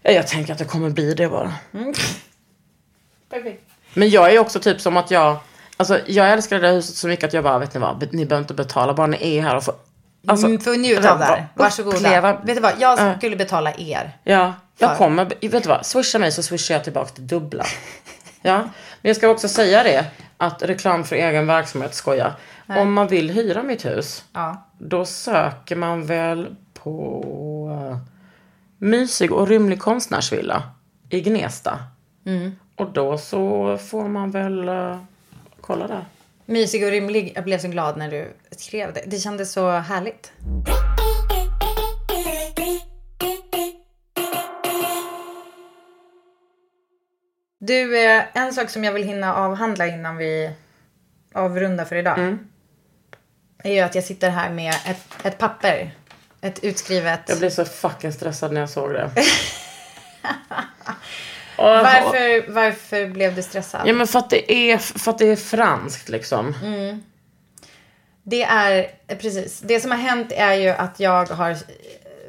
Ja, 0.02 0.10
Jag 0.10 0.26
tänker 0.26 0.52
att 0.52 0.58
det 0.58 0.64
kommer 0.64 0.90
bli 0.90 1.14
det 1.14 1.28
bara. 1.28 1.52
Perfekt. 3.30 3.62
Men 3.94 4.10
jag 4.10 4.34
är 4.34 4.38
också 4.38 4.60
typ 4.60 4.80
som 4.80 4.96
att 4.96 5.10
jag, 5.10 5.36
alltså 5.76 5.98
jag 6.06 6.32
älskar 6.32 6.56
det 6.60 6.66
där 6.68 6.74
huset 6.74 6.96
så 6.96 7.08
mycket 7.08 7.24
att 7.24 7.32
jag 7.32 7.44
bara, 7.44 7.58
vet 7.58 7.74
ni 7.74 7.80
vad, 7.80 8.08
ni 8.12 8.26
behöver 8.26 8.42
inte 8.44 8.54
betala, 8.54 8.94
bara 8.94 9.06
ni 9.06 9.36
är 9.36 9.42
här 9.42 9.56
och 9.56 9.64
får, 9.64 9.74
alltså, 10.26 10.46
mm, 10.46 10.60
för 10.60 10.70
att 10.70 10.78
njuta 10.78 11.12
av 11.12 11.18
det 11.18 11.24
här. 11.24 11.46
Varsågoda. 11.54 11.96
uppleva- 11.96 12.40
Vet 12.44 12.56
du 12.56 12.60
vad? 12.62 12.72
Jag 12.78 12.98
Ja. 12.98 13.18
skulle 13.18 13.36
betala 13.36 13.72
er. 13.78 14.16
Ja, 14.24 14.54
jag 14.78 14.90
För- 14.90 14.96
kommer, 14.96 15.24
vet 15.24 15.62
du 15.62 15.68
vad, 15.68 15.86
swisha 15.86 16.18
mig 16.18 16.32
så 16.32 16.42
swishar 16.42 16.74
jag 16.74 16.84
tillbaka 16.84 17.10
till 17.10 17.26
dubbla. 17.26 17.64
Ja, 18.42 18.56
men 18.58 19.08
jag 19.08 19.16
ska 19.16 19.28
också 19.28 19.48
säga 19.48 19.82
det, 19.82 20.04
att 20.36 20.62
reklam 20.62 21.04
för 21.04 21.16
egen 21.16 21.46
verksamhet, 21.46 21.94
skoja. 21.94 22.34
Om 22.68 22.92
man 22.92 23.06
vill 23.06 23.30
hyra 23.30 23.62
mitt 23.62 23.84
hus, 23.84 24.24
Ja. 24.32 24.66
då 24.78 25.04
söker 25.04 25.76
man 25.76 26.06
väl 26.06 26.56
på 26.74 27.24
eh, 27.90 27.98
mysig 28.78 29.32
och 29.32 29.48
rymlig 29.48 29.80
konstnärsvilla 29.80 30.62
i 31.08 31.20
Gnesta. 31.20 31.78
Mm. 32.26 32.56
Och 32.76 32.90
då 32.92 33.18
så 33.18 33.78
får 33.90 34.08
man 34.08 34.30
väl 34.30 34.68
eh, 34.68 34.98
kolla 35.60 35.86
där. 35.86 36.04
Mysig 36.50 36.84
och 36.84 36.90
rymlig. 36.90 37.32
Jag 37.34 37.44
blev 37.44 37.58
så 37.58 37.68
glad 37.68 37.96
när 37.96 38.10
du 38.10 38.32
skrev 38.50 38.92
det. 38.92 39.02
Det 39.06 39.18
kändes 39.18 39.52
så 39.52 39.70
härligt. 39.70 40.32
Du, 47.58 48.04
eh, 48.04 48.24
en 48.34 48.52
sak 48.52 48.70
som 48.70 48.84
jag 48.84 48.92
vill 48.92 49.02
hinna 49.02 49.34
avhandla 49.34 49.86
innan 49.86 50.16
vi 50.16 50.52
avrundar 51.32 51.84
för 51.84 51.96
idag. 51.96 52.18
Mm. 52.18 52.38
Är 53.64 53.72
ju 53.72 53.80
att 53.80 53.94
jag 53.94 54.04
sitter 54.04 54.30
här 54.30 54.50
med 54.50 54.74
ett, 54.86 55.26
ett 55.26 55.38
papper. 55.38 55.94
Ett 56.40 56.64
utskrivet. 56.64 57.20
Jag 57.26 57.38
blev 57.38 57.50
så 57.50 57.64
fucking 57.64 58.12
stressad 58.12 58.52
när 58.52 58.60
jag 58.60 58.70
såg 58.70 58.92
det. 58.92 59.10
Och- 61.60 61.66
Varför, 61.66 62.50
varför 62.52 63.06
blev 63.06 63.34
du 63.34 63.42
stressad? 63.42 63.80
Ja 63.88 63.92
men 63.92 64.06
för 64.06 64.18
att 64.18 64.30
det 64.30 64.52
är, 64.52 64.78
för 64.78 65.10
att 65.10 65.18
det 65.18 65.26
är 65.26 65.36
franskt 65.36 66.08
liksom. 66.08 66.54
Det 68.22 68.42
är, 68.42 68.90
eh, 69.06 69.18
precis. 69.18 69.60
Det 69.60 69.80
som 69.80 69.90
har 69.90 69.98
hänt 69.98 70.32
är 70.32 70.54
ju 70.54 70.68
att 70.68 71.00
jag 71.00 71.26
har 71.26 71.56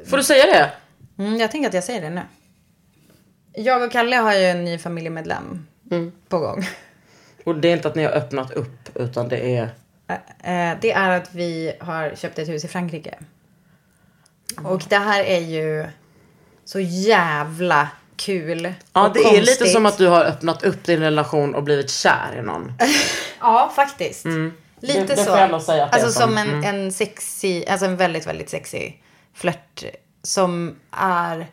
Får 0.06 0.16
du 0.16 0.22
säga 0.22 0.46
det? 0.46 0.70
Mm, 1.22 1.36
jag 1.40 1.50
tänker 1.50 1.68
att 1.68 1.74
jag 1.74 1.84
säger 1.84 2.00
det 2.00 2.10
nu. 2.10 2.20
Jag 3.54 3.82
och 3.82 3.92
Kalle 3.92 4.16
har 4.16 4.34
ju 4.34 4.44
en 4.44 4.64
ny 4.64 4.78
familjemedlem 4.78 5.66
på 6.28 6.38
gång. 6.38 6.66
Och 7.44 7.54
det 7.56 7.68
är 7.68 7.72
inte 7.76 7.88
att 7.88 7.94
ni 7.94 8.04
har 8.04 8.12
öppnat 8.12 8.50
upp 8.52 8.96
utan 8.96 9.28
det 9.28 9.56
är... 9.56 9.62
Eh, 10.42 10.78
Det 10.80 10.92
är 10.92 11.10
att 11.10 11.34
vi 11.34 11.72
har 11.80 12.14
köpt 12.16 12.38
ett 12.38 12.48
hus 12.48 12.64
i 12.64 12.68
Frankrike. 12.68 13.14
Och 14.64 14.82
det 14.88 14.96
här 14.98 15.24
är 15.24 15.38
ju 15.40 15.86
så 16.64 16.80
jävla 16.80 17.88
kul. 18.16 18.74
Ja 18.92 19.06
och 19.06 19.12
det 19.14 19.20
är 19.20 19.30
lite 19.32 19.46
konstigt. 19.46 19.72
som 19.72 19.86
att 19.86 19.98
du 19.98 20.06
har 20.06 20.24
öppnat 20.24 20.62
upp 20.62 20.84
din 20.84 21.00
relation 21.00 21.54
och 21.54 21.62
blivit 21.62 21.90
kär 21.90 22.36
i 22.38 22.42
någon. 22.42 22.72
Ja, 23.40 23.72
faktiskt. 23.76 24.24
Det- 24.24 24.86
Lite 24.86 25.14
det 25.14 25.24
så. 25.24 25.34
det 25.34 25.40
är 25.40 25.80
alltså 25.82 26.12
som. 26.12 26.22
som 26.22 26.38
en, 26.38 26.48
Mm. 26.48 26.64
en 26.64 26.92
sexy, 26.92 27.64
alltså 27.64 27.86
en 27.86 27.96
väldigt, 27.96 28.26
väldigt 28.26 28.50
sexy 28.50 28.92
flört 29.34 29.84
som 30.22 30.76
är... 30.90 31.46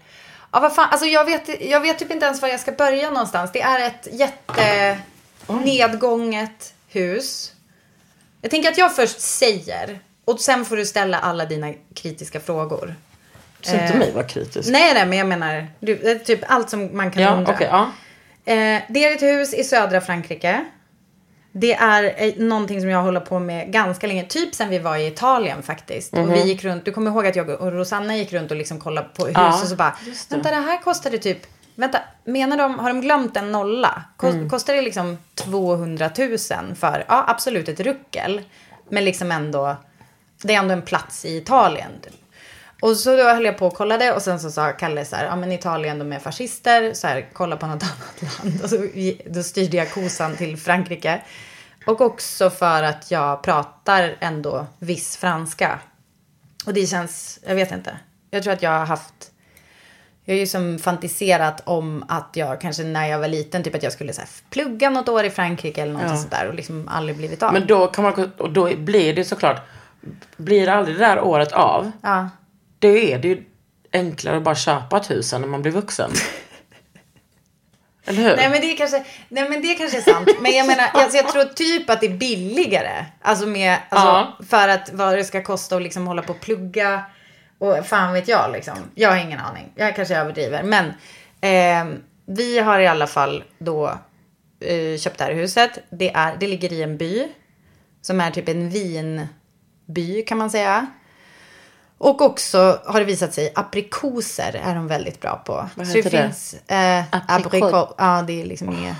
Ja, 0.51 0.59
vad 0.59 0.75
fan, 0.75 0.87
alltså 0.91 1.05
jag 1.07 1.25
vet, 1.25 1.61
jag 1.61 1.79
vet 1.81 1.99
typ 1.99 2.11
inte 2.11 2.25
ens 2.25 2.41
var 2.41 2.49
jag 2.49 2.59
ska 2.59 2.71
börja 2.71 3.09
någonstans. 3.09 3.51
Det 3.53 3.61
är 3.61 3.87
ett 3.87 4.07
jätte 4.11 4.97
nedgånget 5.63 6.73
hus. 6.87 7.53
Jag 8.41 8.51
tänker 8.51 8.71
att 8.71 8.77
jag 8.77 8.95
först 8.95 9.19
säger 9.21 9.99
och 10.25 10.39
sen 10.39 10.65
får 10.65 10.77
du 10.77 10.85
ställa 10.85 11.19
alla 11.19 11.45
dina 11.45 11.73
kritiska 11.95 12.39
frågor. 12.39 12.95
Så 13.61 13.75
inte 13.75 13.97
mig 13.97 14.11
var 14.11 14.23
kritisk. 14.23 14.69
Nej, 14.71 14.93
nej, 14.93 15.05
men 15.05 15.17
jag 15.17 15.27
menar 15.27 15.67
du, 15.79 16.19
typ 16.25 16.39
allt 16.47 16.69
som 16.69 16.97
man 16.97 17.11
kan 17.11 17.23
Ja 17.23 17.35
undra. 17.37 17.53
okej, 17.53 17.67
ja. 17.71 17.91
Eh, 18.45 18.81
det 18.89 19.05
är 19.05 19.15
ett 19.15 19.21
hus 19.21 19.53
i 19.53 19.63
södra 19.63 20.01
Frankrike. 20.01 20.65
Det 21.51 21.73
är 21.73 22.13
eh, 22.17 22.33
någonting 22.37 22.81
som 22.81 22.89
jag 22.89 23.01
håller 23.03 23.19
på 23.19 23.39
med 23.39 23.71
ganska 23.71 24.07
länge. 24.07 24.23
Typ 24.25 24.55
sen 24.55 24.69
vi 24.69 24.79
var 24.79 24.97
i 24.97 25.07
Italien 25.07 25.63
faktiskt. 25.63 26.13
Och 26.13 26.33
vi 26.33 26.41
gick 26.43 26.63
runt. 26.63 26.85
Du 26.85 26.91
kommer 26.91 27.11
ihåg 27.11 27.27
att 27.27 27.35
jag 27.35 27.49
och 27.49 27.71
Rosanna 27.71 28.15
gick 28.17 28.33
runt 28.33 28.51
och 28.51 28.57
liksom 28.57 28.79
kollade 28.79 29.07
på 29.15 29.25
hus 29.25 29.33
Ja, 29.37 29.61
och 29.61 29.67
så 29.67 29.75
bara. 29.75 29.95
det. 30.05 30.35
Vänta 30.35 30.49
det 30.49 30.55
här 30.55 30.81
kostade 30.81 31.17
typ. 31.17 31.37
Vänta, 31.75 31.99
menar 32.23 32.57
de, 32.57 32.79
har 32.79 32.89
de 32.89 33.01
glömt 33.01 33.37
en 33.37 33.51
nolla? 33.51 34.03
Kost, 34.17 34.37
Kostar 34.49 34.73
det 34.73 34.81
liksom 34.81 35.17
200 35.35 36.09
000 36.17 36.37
för, 36.75 37.05
ja 37.07 37.25
absolut 37.27 37.69
ett 37.69 37.79
ruckel. 37.79 38.41
Men 38.89 39.05
liksom 39.05 39.31
ändå, 39.31 39.75
det 40.43 40.53
är 40.53 40.57
ändå 40.59 40.73
en 40.73 40.81
plats 40.81 41.25
i 41.25 41.37
Italien. 41.37 41.91
Typ. 42.03 42.13
Och 42.81 42.97
så 42.97 43.17
då 43.17 43.23
höll 43.23 43.45
jag 43.45 43.57
på 43.57 43.67
och 43.67 43.73
kollade 43.73 44.13
och 44.13 44.21
sen 44.21 44.39
så 44.39 44.51
sa 44.51 44.71
Kalle 44.71 45.05
så 45.05 45.15
här, 45.15 45.25
ja 45.25 45.35
men 45.35 45.51
Italien 45.51 45.99
de 45.99 46.13
är 46.13 46.19
fascister, 46.19 46.93
så 46.93 47.07
här, 47.07 47.29
kolla 47.33 47.57
på 47.57 47.67
något 47.67 47.83
annat 48.23 48.43
land. 48.43 48.61
Och 48.63 48.69
så, 48.69 48.87
då 49.25 49.43
styrde 49.43 49.77
jag 49.77 49.91
kosan 49.91 50.35
till 50.35 50.57
Frankrike. 50.57 51.21
Och 51.85 52.01
också 52.01 52.49
för 52.49 52.83
att 52.83 53.11
jag 53.11 53.43
pratar 53.43 54.15
ändå 54.19 54.65
viss 54.79 55.17
franska. 55.17 55.79
Och 56.65 56.73
det 56.73 56.85
känns, 56.85 57.39
jag 57.47 57.55
vet 57.55 57.71
inte. 57.71 57.97
Jag 58.31 58.43
tror 58.43 58.53
att 58.53 58.61
jag 58.61 58.71
har 58.71 58.85
haft, 58.85 59.31
jag 60.25 60.33
har 60.35 60.39
ju 60.39 60.47
som 60.47 60.79
fantiserat 60.79 61.61
om 61.65 62.05
att 62.07 62.29
jag 62.33 62.61
kanske 62.61 62.83
när 62.83 63.07
jag 63.07 63.19
var 63.19 63.27
liten, 63.27 63.63
typ 63.63 63.75
att 63.75 63.83
jag 63.83 63.93
skulle 63.93 64.13
så 64.13 64.21
här, 64.21 64.29
plugga 64.49 64.89
något 64.89 65.09
år 65.09 65.23
i 65.23 65.29
Frankrike 65.29 65.81
eller 65.81 65.93
något 65.93 66.01
Ja. 66.01 66.15
sånt 66.17 66.31
där 66.31 66.47
och 66.47 66.53
liksom 66.53 66.87
aldrig 66.87 67.17
blivit 67.17 67.43
av. 67.43 67.53
Men 67.53 67.67
då 67.67 67.87
kan 67.87 68.03
man, 68.03 68.31
och 68.37 68.51
då 68.53 68.75
blir 68.75 69.13
det 69.13 69.25
såklart, 69.25 69.61
blir 70.37 70.69
aldrig 70.69 70.95
det 70.99 71.05
där 71.05 71.19
året 71.21 71.51
av, 71.51 71.91
ja. 72.01 72.29
Då 72.79 72.87
är 72.87 73.19
det 73.19 73.27
ju 73.27 73.43
enklare 73.93 74.37
att 74.37 74.43
bara 74.43 74.55
köpa 74.55 74.97
ett 74.97 75.11
hus 75.11 75.33
än 75.33 75.41
när 75.41 75.47
man 75.47 75.61
blir 75.61 75.71
vuxen. 75.71 76.11
Eller 78.05 78.21
hur? 78.29 78.35
Nej 78.35 78.49
men, 78.49 78.61
det 78.61 78.73
är 78.73 78.77
kanske, 78.77 79.03
nej 79.29 79.49
men 79.49 79.61
det 79.61 79.73
kanske 79.75 79.97
är 79.97 80.01
sant. 80.01 80.29
Men 80.41 80.51
jag 80.51 80.67
menar, 80.67 80.89
alltså 80.93 81.17
jag 81.17 81.27
tror 81.29 81.43
typ 81.43 81.89
att 81.89 82.01
det 82.01 82.07
är 82.07 82.17
billigare. 82.17 83.05
Alltså, 83.21 83.45
med, 83.47 83.77
alltså 83.89 84.07
Ja. 84.07 84.37
för 84.49 84.67
att 84.67 84.89
vad 84.93 85.17
det 85.17 85.23
ska 85.23 85.43
kosta 85.43 85.75
att 85.75 85.81
liksom 85.81 86.07
hålla 86.07 86.21
på 86.21 86.33
och 86.33 86.39
plugga. 86.39 87.03
Och 87.57 87.85
fan 87.85 88.13
vet 88.13 88.27
jag 88.27 88.51
liksom. 88.51 88.77
Jag 88.95 89.09
har 89.09 89.17
ingen 89.17 89.39
aning. 89.39 89.71
Jag 89.75 89.95
kanske 89.95 90.17
överdriver. 90.17 90.63
Men 90.63 90.85
eh, 91.41 91.97
vi 92.25 92.59
har 92.59 92.79
i 92.79 92.87
alla 92.87 93.07
fall 93.07 93.43
då 93.57 93.87
eh, 94.59 94.97
köpt 94.97 95.17
det 95.17 95.23
här 95.23 95.33
huset. 95.33 95.79
Det, 95.89 96.13
är, 96.13 96.37
det 96.39 96.47
ligger 96.47 96.73
i 96.73 96.83
en 96.83 96.97
by. 96.97 97.27
Som 98.01 98.21
är 98.21 98.31
typ 98.31 98.49
en 98.49 98.69
vinby 98.69 100.23
kan 100.27 100.37
man 100.37 100.49
säga. 100.49 100.87
Och 101.99 102.21
också 102.21 102.79
har 102.85 102.99
det 102.99 103.05
visat 103.05 103.33
sig 103.33 103.51
aprikoser 103.55 104.61
är 104.63 104.75
de 104.75 104.87
väldigt 104.87 105.21
bra 105.21 105.41
på. 105.45 105.69
Vad 105.75 105.87
Så 105.87 105.97
heter 105.97 106.09
det? 106.09 106.23
finns 106.23 106.55
eh, 106.67 107.03
aprikot. 107.27 107.95
Ja, 107.97 108.23
det 108.27 108.41
är 108.41 108.45
liksom 108.45 108.69
inget, 108.69 108.95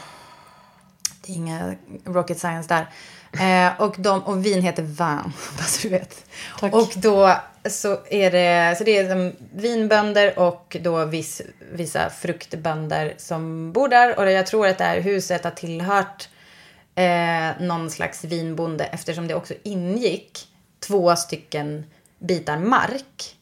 det 1.22 1.32
är 1.32 1.36
inga 1.36 1.76
rocket 2.06 2.40
science 2.40 2.70
där. 2.70 2.88
Eh, 3.68 3.82
och, 3.82 3.96
de, 3.98 4.24
och 4.24 4.46
vin 4.46 4.62
heter 4.62 4.84
vin, 4.84 4.96
bara 5.58 5.66
så 5.68 5.82
du 5.82 5.90
vet. 5.90 6.26
Tack. 6.60 6.74
Och 6.74 6.94
då 6.96 7.36
så 7.70 7.98
är 8.10 8.32
det, 8.32 8.78
så 8.78 8.84
det 8.84 8.98
är 8.98 9.10
som 9.10 9.32
vinbönder 9.54 10.40
och 10.40 10.78
då 10.82 11.06
viss, 11.06 11.42
vissa 11.72 12.10
fruktbönder 12.10 13.14
som 13.18 13.72
bor 13.72 13.88
där. 13.88 14.20
Och 14.20 14.32
jag 14.32 14.48
tror 14.48 14.68
att 14.68 14.78
det 14.78 14.84
här 14.84 15.02
huset 15.02 15.44
har 15.44 15.52
tillhört 15.52 16.30
eh, 16.96 17.66
någon 17.68 17.90
slags 17.90 18.24
vinbonde 18.24 18.86
eftersom 18.86 19.28
det 19.28 19.36
också 19.36 19.54
ingick 19.64 20.48
två 20.80 21.16
stycken 21.16 21.86
bitar 22.20 22.58
mark. 22.58 23.36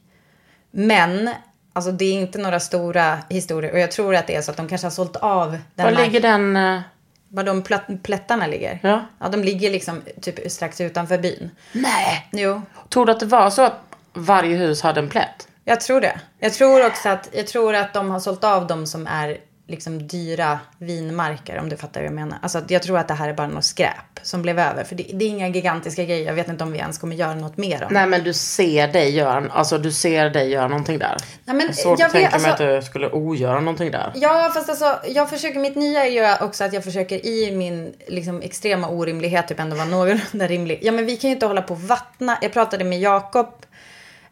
Men 0.71 1.29
alltså 1.73 1.91
det 1.91 2.05
är 2.05 2.13
inte 2.13 2.37
några 2.39 2.59
stora 2.59 3.17
historier 3.29 3.71
och 3.71 3.79
jag 3.79 3.91
tror 3.91 4.15
att 4.15 4.27
det 4.27 4.35
är 4.35 4.41
så 4.41 4.51
att 4.51 4.57
de 4.57 4.67
kanske 4.67 4.85
har 4.87 4.91
sålt 4.91 5.15
av 5.15 5.51
den 5.75 5.85
Var 5.85 5.91
mark- 5.91 6.05
ligger 6.05 6.19
den? 6.21 6.55
eh, 6.57 6.81
Var 7.29 7.43
de 7.43 7.63
plätt- 7.63 8.03
plättarna 8.03 8.47
ligger? 8.47 8.79
Ja. 8.83 9.05
Ja, 9.19 9.29
de 9.29 9.43
ligger 9.43 9.71
liksom 9.71 10.01
typ 10.21 10.51
strax 10.51 10.81
utanför 10.81 11.17
byn. 11.17 11.51
Nej. 11.71 12.27
Jo, 12.31 12.61
Tror 12.89 13.05
du 13.05 13.11
att 13.11 13.19
det 13.19 13.25
var 13.25 13.49
så 13.49 13.61
att 13.61 13.79
varje 14.13 14.55
hus 14.57 14.81
hade 14.81 14.99
en 14.99 15.09
plätt? 15.09 15.47
jag 15.63 15.81
tror 15.81 16.01
det. 16.01 16.19
Jag 16.39 16.53
tror 16.53 16.85
också 16.87 17.09
att, 17.09 17.29
jag 17.33 17.47
tror 17.47 17.75
att 17.75 17.93
de 17.93 18.09
har 18.11 18.19
sålt 18.19 18.43
av 18.43 18.67
de 18.67 18.87
som 18.87 19.07
är 19.07 19.37
liksom 19.67 20.07
dyra 20.07 20.59
vinmarker 20.77 21.57
om 21.59 21.69
du 21.69 21.77
fattar 21.77 22.01
vad 22.01 22.07
jag 22.07 22.13
menar. 22.13 22.37
Alltså 22.41 22.61
jag 22.67 22.83
tror 22.83 22.97
att 22.97 23.07
det 23.07 23.13
här 23.13 23.29
är 23.29 23.33
bara 23.33 23.47
något 23.47 23.65
skräp 23.65 24.19
som 24.21 24.41
blev 24.41 24.59
över. 24.59 24.83
För 24.83 24.95
det, 24.95 25.03
det 25.13 25.25
är 25.25 25.29
inga 25.29 25.47
gigantiska 25.47 26.03
grejer. 26.03 26.25
Jag 26.25 26.33
vet 26.33 26.47
inte 26.47 26.63
om 26.63 26.71
vi 26.71 26.77
ens 26.79 26.97
kommer 26.97 27.15
göra 27.15 27.35
något 27.35 27.57
mer 27.57 27.83
om. 27.83 27.93
Nej 27.93 28.07
men 28.07 28.23
du 28.23 28.33
ser 28.33 28.87
dig 28.87 29.09
göra, 29.15 29.49
alltså 29.51 29.77
du 29.77 29.91
ser 29.91 30.29
dig 30.29 30.49
göra 30.49 30.67
någonting 30.67 30.99
där. 30.99 31.17
Nej, 31.45 31.55
men 31.55 31.73
svårt 31.73 31.99
jag 31.99 32.05
att 32.05 32.11
tänka 32.11 32.29
vet, 32.29 32.41
mig 32.41 32.51
alltså- 32.51 32.63
att 32.63 32.81
du 32.81 32.85
skulle 32.85 33.09
ogöra 33.09 33.59
någonting 33.59 33.91
där. 33.91 34.11
Ja, 34.15 34.51
fast 34.53 34.69
alltså, 34.69 34.99
jag 35.07 35.29
försöker, 35.29 35.59
mitt 35.59 35.75
nya 35.75 36.05
är 36.05 36.09
ju 36.09 36.45
också 36.45 36.63
att 36.63 36.73
jag 36.73 36.83
försöker 36.83 37.25
i 37.25 37.51
min 37.55 37.93
liksom, 38.07 38.41
extrema 38.41 38.89
orimlighet 38.89 39.47
typ 39.47 39.59
ändå 39.59 39.75
vara 39.75 39.87
någorlunda 39.87 40.47
rimlig. 40.47 40.79
Ja, 40.81 40.91
men 40.91 41.05
vi 41.05 41.17
kan 41.17 41.29
ju 41.29 41.33
inte 41.33 41.45
hålla 41.45 41.61
på 41.61 41.73
och 41.73 41.81
vattna. 41.81 42.37
Jag 42.41 42.53
pratade 42.53 42.83
med 42.83 42.99
Jakob, 42.99 43.47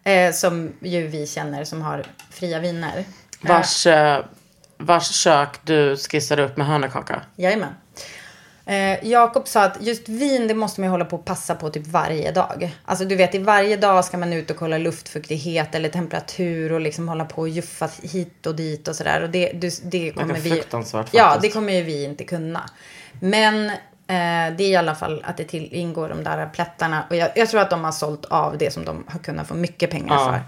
eh, 0.03 0.31
som 0.31 0.71
ju 0.81 1.07
vi 1.07 1.27
känner 1.27 1.63
som 1.63 1.81
har 1.81 2.03
fria 2.31 2.59
viner. 2.59 3.03
Vars, 3.41 3.87
eh, 3.87 4.25
vars 4.85 5.11
kök 5.11 5.49
du 5.63 5.97
skissade 5.97 6.43
upp 6.45 6.57
med 6.57 6.67
hörnekaka. 6.67 7.21
Jajamän. 7.35 7.75
Eh, 8.67 9.05
Jakob 9.07 9.47
sa 9.47 9.63
att 9.63 9.77
just 9.81 10.09
vin, 10.09 10.47
det 10.47 10.53
måste 10.53 10.81
man 10.81 10.87
ju 10.87 10.91
hålla 10.91 11.05
på 11.05 11.15
och 11.15 11.25
passa 11.25 11.55
på 11.55 11.69
typ 11.69 11.87
varje 11.87 12.31
dag. 12.31 12.75
Alltså 12.85 13.05
du 13.05 13.15
vet, 13.15 13.35
i 13.35 13.37
varje 13.37 13.77
dag 13.77 14.05
ska 14.05 14.17
man 14.17 14.33
ut 14.33 14.49
och 14.51 14.57
kolla 14.57 14.77
luftfuktighet 14.77 15.75
eller 15.75 15.89
temperatur 15.89 16.71
och 16.71 16.81
liksom 16.81 17.07
hålla 17.09 17.25
på 17.25 17.41
och 17.41 17.49
juffa 17.49 17.89
hit 18.01 18.45
och 18.45 18.55
dit 18.55 18.87
och 18.87 18.95
sådär. 18.95 19.23
Och 19.23 19.29
det, 19.29 19.51
det, 19.53 19.79
det 19.91 20.11
kommer 20.11 20.27
Verkar 20.27 20.41
vi... 20.41 20.49
fruktansvärt 20.49 21.07
Ja, 21.11 21.23
faktiskt. 21.23 21.41
det 21.41 21.59
kommer 21.59 21.73
ju 21.73 21.81
vi 21.83 22.03
inte 22.03 22.23
kunna. 22.23 22.69
Men 23.19 23.69
eh, 23.69 24.55
det 24.57 24.63
är 24.63 24.69
i 24.69 24.75
alla 24.75 24.95
fall 24.95 25.23
att 25.25 25.37
det 25.37 25.43
till, 25.43 25.73
ingår 25.73 26.09
de 26.09 26.23
där 26.23 26.45
plättarna. 26.53 27.03
Och 27.09 27.15
jag, 27.15 27.29
jag 27.35 27.49
tror 27.49 27.61
att 27.61 27.69
de 27.69 27.83
har 27.83 27.91
sålt 27.91 28.25
av 28.25 28.57
det 28.57 28.73
som 28.73 28.85
de 28.85 29.03
har 29.07 29.19
kunnat 29.19 29.47
få 29.47 29.53
mycket 29.53 29.91
pengar 29.91 30.15
Ja. 30.15 30.25
för. 30.25 30.41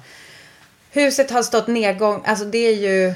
Huset 1.01 1.31
har 1.31 1.43
stått 1.43 1.67
nedgång, 1.67 2.23
alltså 2.25 2.45
det 2.45 2.57
är 2.57 2.75
ju, 2.75 3.13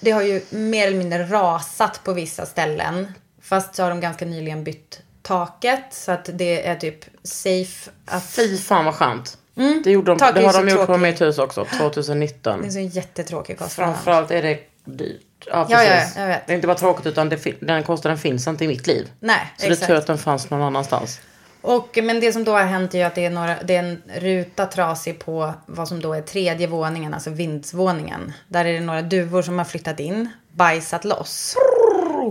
det 0.00 0.10
har 0.10 0.22
ju 0.22 0.40
mer 0.50 0.86
eller 0.86 0.98
mindre 0.98 1.24
rasat 1.24 2.00
på 2.04 2.12
vissa 2.12 2.46
ställen. 2.46 3.12
Fast 3.42 3.74
så 3.74 3.82
har 3.82 3.90
de 3.90 4.00
ganska 4.00 4.24
nyligen 4.24 4.64
bytt 4.64 5.00
taket 5.22 5.84
så 5.90 6.12
att 6.12 6.30
det 6.32 6.66
är 6.66 6.76
typ 6.76 7.04
safe 7.22 7.90
att... 8.06 8.24
Fy 8.30 8.58
fan 8.58 8.84
vad 8.84 8.94
skönt. 8.94 9.38
Det, 9.84 9.90
gjorde 9.90 10.10
de, 10.12 10.18
Taket 10.18 10.34
det 10.34 10.46
har 10.46 10.52
de 10.52 10.68
gjort 10.68 10.80
på 10.80 10.86
tråkigt. 10.86 11.02
mitt 11.02 11.20
hus 11.20 11.38
också, 11.38 11.64
2019. 11.78 12.60
Det 12.62 12.66
är 12.68 12.70
så 12.70 12.78
jättetråkig 12.80 13.58
kostnad. 13.58 13.86
Framförallt 13.86 14.30
är 14.30 14.42
det 14.42 14.58
dyrt. 14.84 15.22
Ja, 15.46 15.66
Ja, 15.70 15.84
ja, 15.84 16.02
jag 16.16 16.26
vet. 16.26 16.46
Det 16.46 16.52
är 16.52 16.54
inte 16.54 16.66
bara 16.66 16.76
tråkigt 16.78 17.06
utan 17.06 17.28
det, 17.28 17.60
den 17.60 17.82
kostnaden 17.82 18.18
finns 18.18 18.46
inte 18.46 18.64
i 18.64 18.68
mitt 18.68 18.86
liv. 18.86 19.10
Nej, 19.20 19.38
Så 19.56 19.62
det 19.62 19.68
är 19.68 19.72
exakt. 19.72 19.86
tur 19.88 19.96
att 19.96 20.06
den 20.06 20.18
fanns 20.18 20.50
någon 20.50 20.62
annanstans. 20.62 21.20
Och, 21.68 21.98
men 22.02 22.20
det 22.20 22.32
som 22.32 22.44
då 22.44 22.52
har 22.52 22.64
hänt 22.64 22.94
är 22.94 22.98
ju 22.98 23.04
att 23.04 23.14
det 23.14 23.24
är, 23.24 23.30
några, 23.30 23.62
det 23.62 23.76
är 23.76 23.82
en 23.82 24.02
ruta 24.14 24.66
trasig 24.66 25.18
på 25.18 25.54
vad 25.66 25.88
som 25.88 26.00
då 26.00 26.14
är 26.14 26.22
tredje 26.22 26.66
våningen, 26.66 27.14
alltså 27.14 27.30
vindsvåningen. 27.30 28.32
Där 28.48 28.64
är 28.64 28.72
det 28.72 28.80
några 28.80 29.02
duvor 29.02 29.42
som 29.42 29.58
har 29.58 29.64
flyttat 29.64 30.00
in, 30.00 30.28
bajsat 30.52 31.04
loss. 31.04 31.54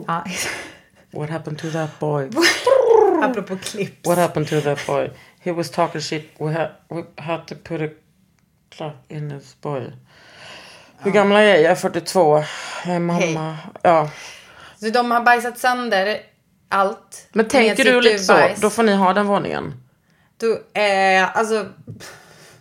Ja, 0.07 0.23
What 1.11 1.29
happened 1.29 1.59
to 1.59 1.71
that 1.71 1.99
boy? 1.99 2.29
apropå 3.23 3.57
clips. 3.57 4.07
What 4.07 4.17
happened 4.17 4.49
to 4.49 4.61
that 4.61 4.87
boy? 4.87 5.09
He 5.39 5.51
was 5.51 5.71
talking 5.71 6.01
shit. 6.01 6.31
We 6.39 6.53
had, 6.53 6.69
we 6.89 7.03
had 7.15 7.47
to 7.47 7.55
put 7.55 7.81
a 7.81 7.89
clock 8.69 8.95
in 9.07 9.31
his 9.31 9.61
boy. 9.61 9.91
Hur 10.99 11.11
gammal 11.11 11.37
är 11.37 11.41
jag? 11.41 11.61
Jag 11.61 11.71
är 11.71 11.75
42. 11.75 12.43
Jag 12.85 12.95
är 12.95 12.99
mamma. 12.99 13.19
Hej. 13.19 13.57
Ja. 13.81 14.09
Så 14.79 14.89
de 14.89 15.11
har 15.11 15.21
bajsat 15.21 15.57
sönder 15.57 16.17
allt. 16.69 17.27
Men 17.33 17.47
tänker 17.47 17.75
sitt 17.75 17.85
du 17.85 18.01
lite 18.01 18.19
så? 18.19 18.33
duvbajs. 18.33 18.61
Då 18.61 18.69
får 18.69 18.83
ni 18.83 18.93
ha 18.95 19.13
den 19.13 19.27
våningen. 19.27 19.73
Då, 20.37 20.79
eh, 20.81 21.37
alltså, 21.37 21.65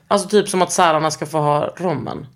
Alltså 0.08 0.28
typ 0.28 0.48
som 0.48 0.62
att 0.62 0.72
särarna 0.72 1.10
ska 1.10 1.26
få 1.26 1.38
ha 1.38 1.74
rommen. 1.76 2.26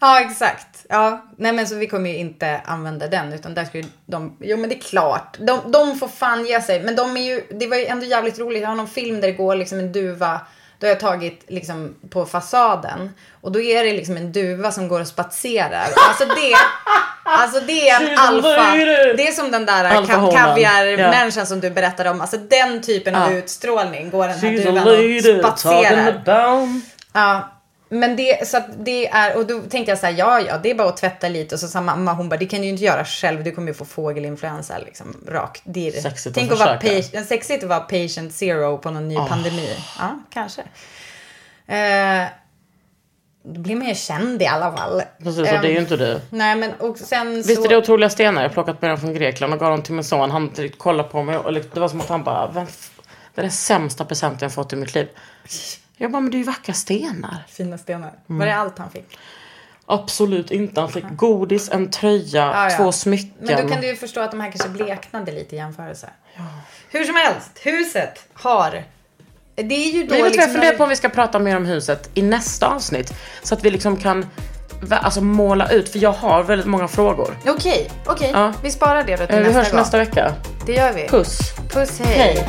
ja 0.00 0.20
exakt. 0.20 0.86
Ja, 0.88 1.26
nej 1.36 1.52
men 1.52 1.66
så 1.66 1.74
vi 1.74 1.86
kommer 1.86 2.10
ju 2.10 2.16
inte 2.16 2.60
använda 2.64 3.08
den 3.08 3.32
utan 3.32 3.54
där 3.54 3.68
ju 3.72 3.84
de, 4.06 4.36
jo 4.40 4.56
men 4.56 4.68
det 4.68 4.76
är 4.76 4.80
klart. 4.80 5.36
De, 5.40 5.72
de 5.72 5.98
får 5.98 6.08
fan 6.08 6.46
ge 6.46 6.62
sig. 6.62 6.82
Men 6.82 6.96
de 6.96 7.16
är 7.16 7.22
ju, 7.22 7.42
det 7.50 7.66
var 7.66 7.76
ju 7.76 7.86
ändå 7.86 8.06
jävligt 8.06 8.38
roligt. 8.38 8.62
Jag 8.62 8.68
har 8.68 8.76
någon 8.76 8.88
film 8.88 9.20
där 9.20 9.28
det 9.28 9.34
går 9.34 9.56
liksom 9.56 9.78
en 9.78 9.92
duva. 9.92 10.40
Då 10.80 10.86
har 10.86 10.88
jag 10.88 11.00
tagit 11.00 11.44
liksom 11.48 11.94
på 12.10 12.26
fasaden. 12.26 13.10
Och 13.40 13.52
då 13.52 13.60
är 13.60 13.84
det 13.84 13.92
liksom 13.92 14.16
en 14.16 14.32
duva 14.32 14.72
som 14.72 14.88
går 14.88 15.00
och 15.00 15.06
spatserar. 15.06 15.86
Alltså 16.08 16.24
det, 16.24 16.52
alltså 17.24 17.60
det 17.60 17.88
är 17.88 18.00
en 18.12 18.18
alfa. 18.18 18.48
Det 19.16 19.28
är 19.28 19.32
som 19.32 19.50
den 19.50 19.66
där 19.66 19.84
ka- 20.06 20.20
kaviarmänniskan 20.36 21.46
som 21.46 21.60
du 21.60 21.70
berättade 21.70 22.10
om. 22.10 22.20
Alltså 22.20 22.36
den 22.36 22.82
typen 22.82 23.14
av 23.14 23.32
utstrålning 23.32 24.10
går 24.10 24.28
den 24.28 24.38
här 24.38 24.48
She's 24.58 24.64
duvan 24.64 24.88
och 24.88 24.94
spatserar. 25.40 26.22
Ja, 27.12 27.48
men 27.88 28.16
det, 28.16 28.48
så 28.48 28.56
att 28.56 28.66
det 28.84 29.08
är, 29.08 29.36
och 29.36 29.46
då 29.46 29.60
tänkte 29.60 29.90
jag 29.92 29.98
så 29.98 30.06
här, 30.06 30.14
ja, 30.18 30.40
ja, 30.40 30.58
det 30.58 30.70
är 30.70 30.74
bara 30.74 30.88
att 30.88 30.96
tvätta 30.96 31.28
lite. 31.28 31.54
Och 31.54 31.60
så 31.60 31.68
sa 31.68 31.80
mamma, 31.80 32.12
hon 32.12 32.28
bara, 32.28 32.36
det 32.36 32.46
kan 32.46 32.58
du 32.60 32.64
ju 32.64 32.70
inte 32.72 32.84
göra 32.84 33.04
själv, 33.04 33.44
du 33.44 33.52
kommer 33.52 33.68
ju 33.68 33.74
få 33.74 33.84
fågelinfluensa 33.84 34.78
liksom, 34.78 35.16
rakt. 35.28 35.62
Det 35.64 35.88
är. 35.88 36.00
Sexigt 36.00 36.26
att 36.26 36.34
Tänk 36.34 36.52
att 36.52 36.58
vara 36.58 36.80
försöka. 36.80 37.02
patient, 37.02 37.28
sexigt 37.28 37.62
att 37.62 37.68
vara 37.68 37.80
patient 37.80 38.32
zero 38.34 38.78
på 38.78 38.90
någon 38.90 39.08
ny 39.08 39.16
pandemi. 39.16 39.76
Ja, 39.98 40.18
kanske. 40.30 40.62
Eh, 41.66 42.26
då 43.44 43.60
blir 43.60 43.76
man 43.76 43.88
ju 43.88 43.94
känd 43.94 44.42
i 44.42 44.46
alla 44.46 44.76
fall. 44.76 45.02
Precis, 45.22 45.38
och 45.38 45.44
det 45.44 45.50
är 45.50 45.62
ju 45.62 45.76
Ehm, 45.76 45.82
inte 45.82 45.96
du. 45.96 46.20
Nej, 46.30 46.56
men 46.56 46.72
och 46.74 46.98
sen 46.98 47.36
Visst 47.36 47.54
så... 47.56 47.64
är 47.64 47.68
det 47.68 47.76
otroliga 47.76 48.10
stenar? 48.10 48.42
Jag 48.42 48.52
plockat 48.52 48.82
med 48.82 48.90
dem 48.90 48.98
från 49.00 49.14
Grekland 49.14 49.52
och 49.52 49.60
gav 49.60 49.70
dem 49.70 49.82
till 49.82 49.94
min 49.94 50.04
son. 50.04 50.30
Han 50.30 50.52
kollade 50.78 51.08
på 51.08 51.22
mig 51.22 51.36
och 51.36 51.52
liksom- 51.52 51.70
det 51.74 51.80
var 51.80 51.88
som 51.88 52.00
att 52.00 52.08
han 52.08 52.24
bara, 52.24 52.46
det 53.34 53.40
är 53.40 53.42
den 53.42 53.50
sämsta 53.50 54.04
presenten 54.04 54.38
jag 54.40 54.52
fått 54.52 54.72
i 54.72 54.76
mitt 54.76 54.94
liv. 54.94 55.08
Jag 56.00 56.10
bara, 56.12 56.20
men 56.20 56.30
det 56.30 56.36
är 56.36 56.38
ju 56.38 56.44
vackra 56.44 56.74
stenar. 56.74 57.44
Fina 57.48 57.78
stenar. 57.78 58.12
Mm. 58.28 58.38
Var 58.38 58.46
det 58.46 58.56
allt 58.56 58.78
han 58.78 58.90
fick? 58.90 59.18
Absolut 59.86 60.50
inte. 60.50 60.80
Han 60.80 60.90
fick 60.90 61.04
godis, 61.16 61.70
en 61.70 61.90
tröja, 61.90 62.42
Ja, 62.54 62.70
ja. 62.70 62.76
två 62.76 62.92
smycken. 62.92 63.32
Men 63.40 63.62
då 63.66 63.72
kan 63.72 63.80
du 63.80 63.86
ju 63.86 63.96
förstå 63.96 64.20
att 64.20 64.30
de 64.30 64.40
här 64.40 64.50
kanske 64.50 64.68
bleknade 64.68 65.32
lite 65.32 65.54
i 65.54 65.58
jämförelse. 65.58 66.10
Hur 66.90 67.04
som 67.04 67.14
helst, 67.16 67.50
huset 67.62 68.24
har... 68.32 68.82
Det 69.54 69.74
är 69.74 69.92
ju 69.92 70.04
då 70.06 70.14
vet, 70.14 70.32
liksom... 70.32 70.52
funderar 70.52 70.76
på 70.76 70.82
om 70.82 70.88
vi 70.88 70.96
ska 70.96 71.08
prata 71.08 71.38
mer 71.38 71.56
om 71.56 71.66
huset 71.66 72.10
i 72.14 72.22
nästa 72.22 72.66
avsnitt. 72.68 73.12
Så 73.42 73.54
att 73.54 73.64
vi 73.64 73.70
liksom 73.70 73.96
kan 73.96 74.26
alltså, 74.90 75.20
måla 75.20 75.70
ut, 75.70 75.88
för 75.88 75.98
jag 75.98 76.12
har 76.12 76.42
väldigt 76.42 76.66
många 76.66 76.88
frågor. 76.88 77.36
Okej, 77.46 77.90
okej. 78.06 78.30
Ja. 78.32 78.52
Vi 78.62 78.70
sparar 78.70 79.04
det 79.04 79.16
till 79.16 79.36
Eh, 79.36 79.38
Vi 79.38 79.44
nästa 79.44 79.58
hörs 79.58 79.70
gång. 79.70 79.80
nästa 79.80 79.98
vecka. 79.98 80.34
Det 80.66 80.72
gör 80.72 80.92
vi. 80.92 81.08
Puss. 81.08 81.38
Puss, 81.72 82.00
hej. 82.00 82.18
Hej. 82.18 82.48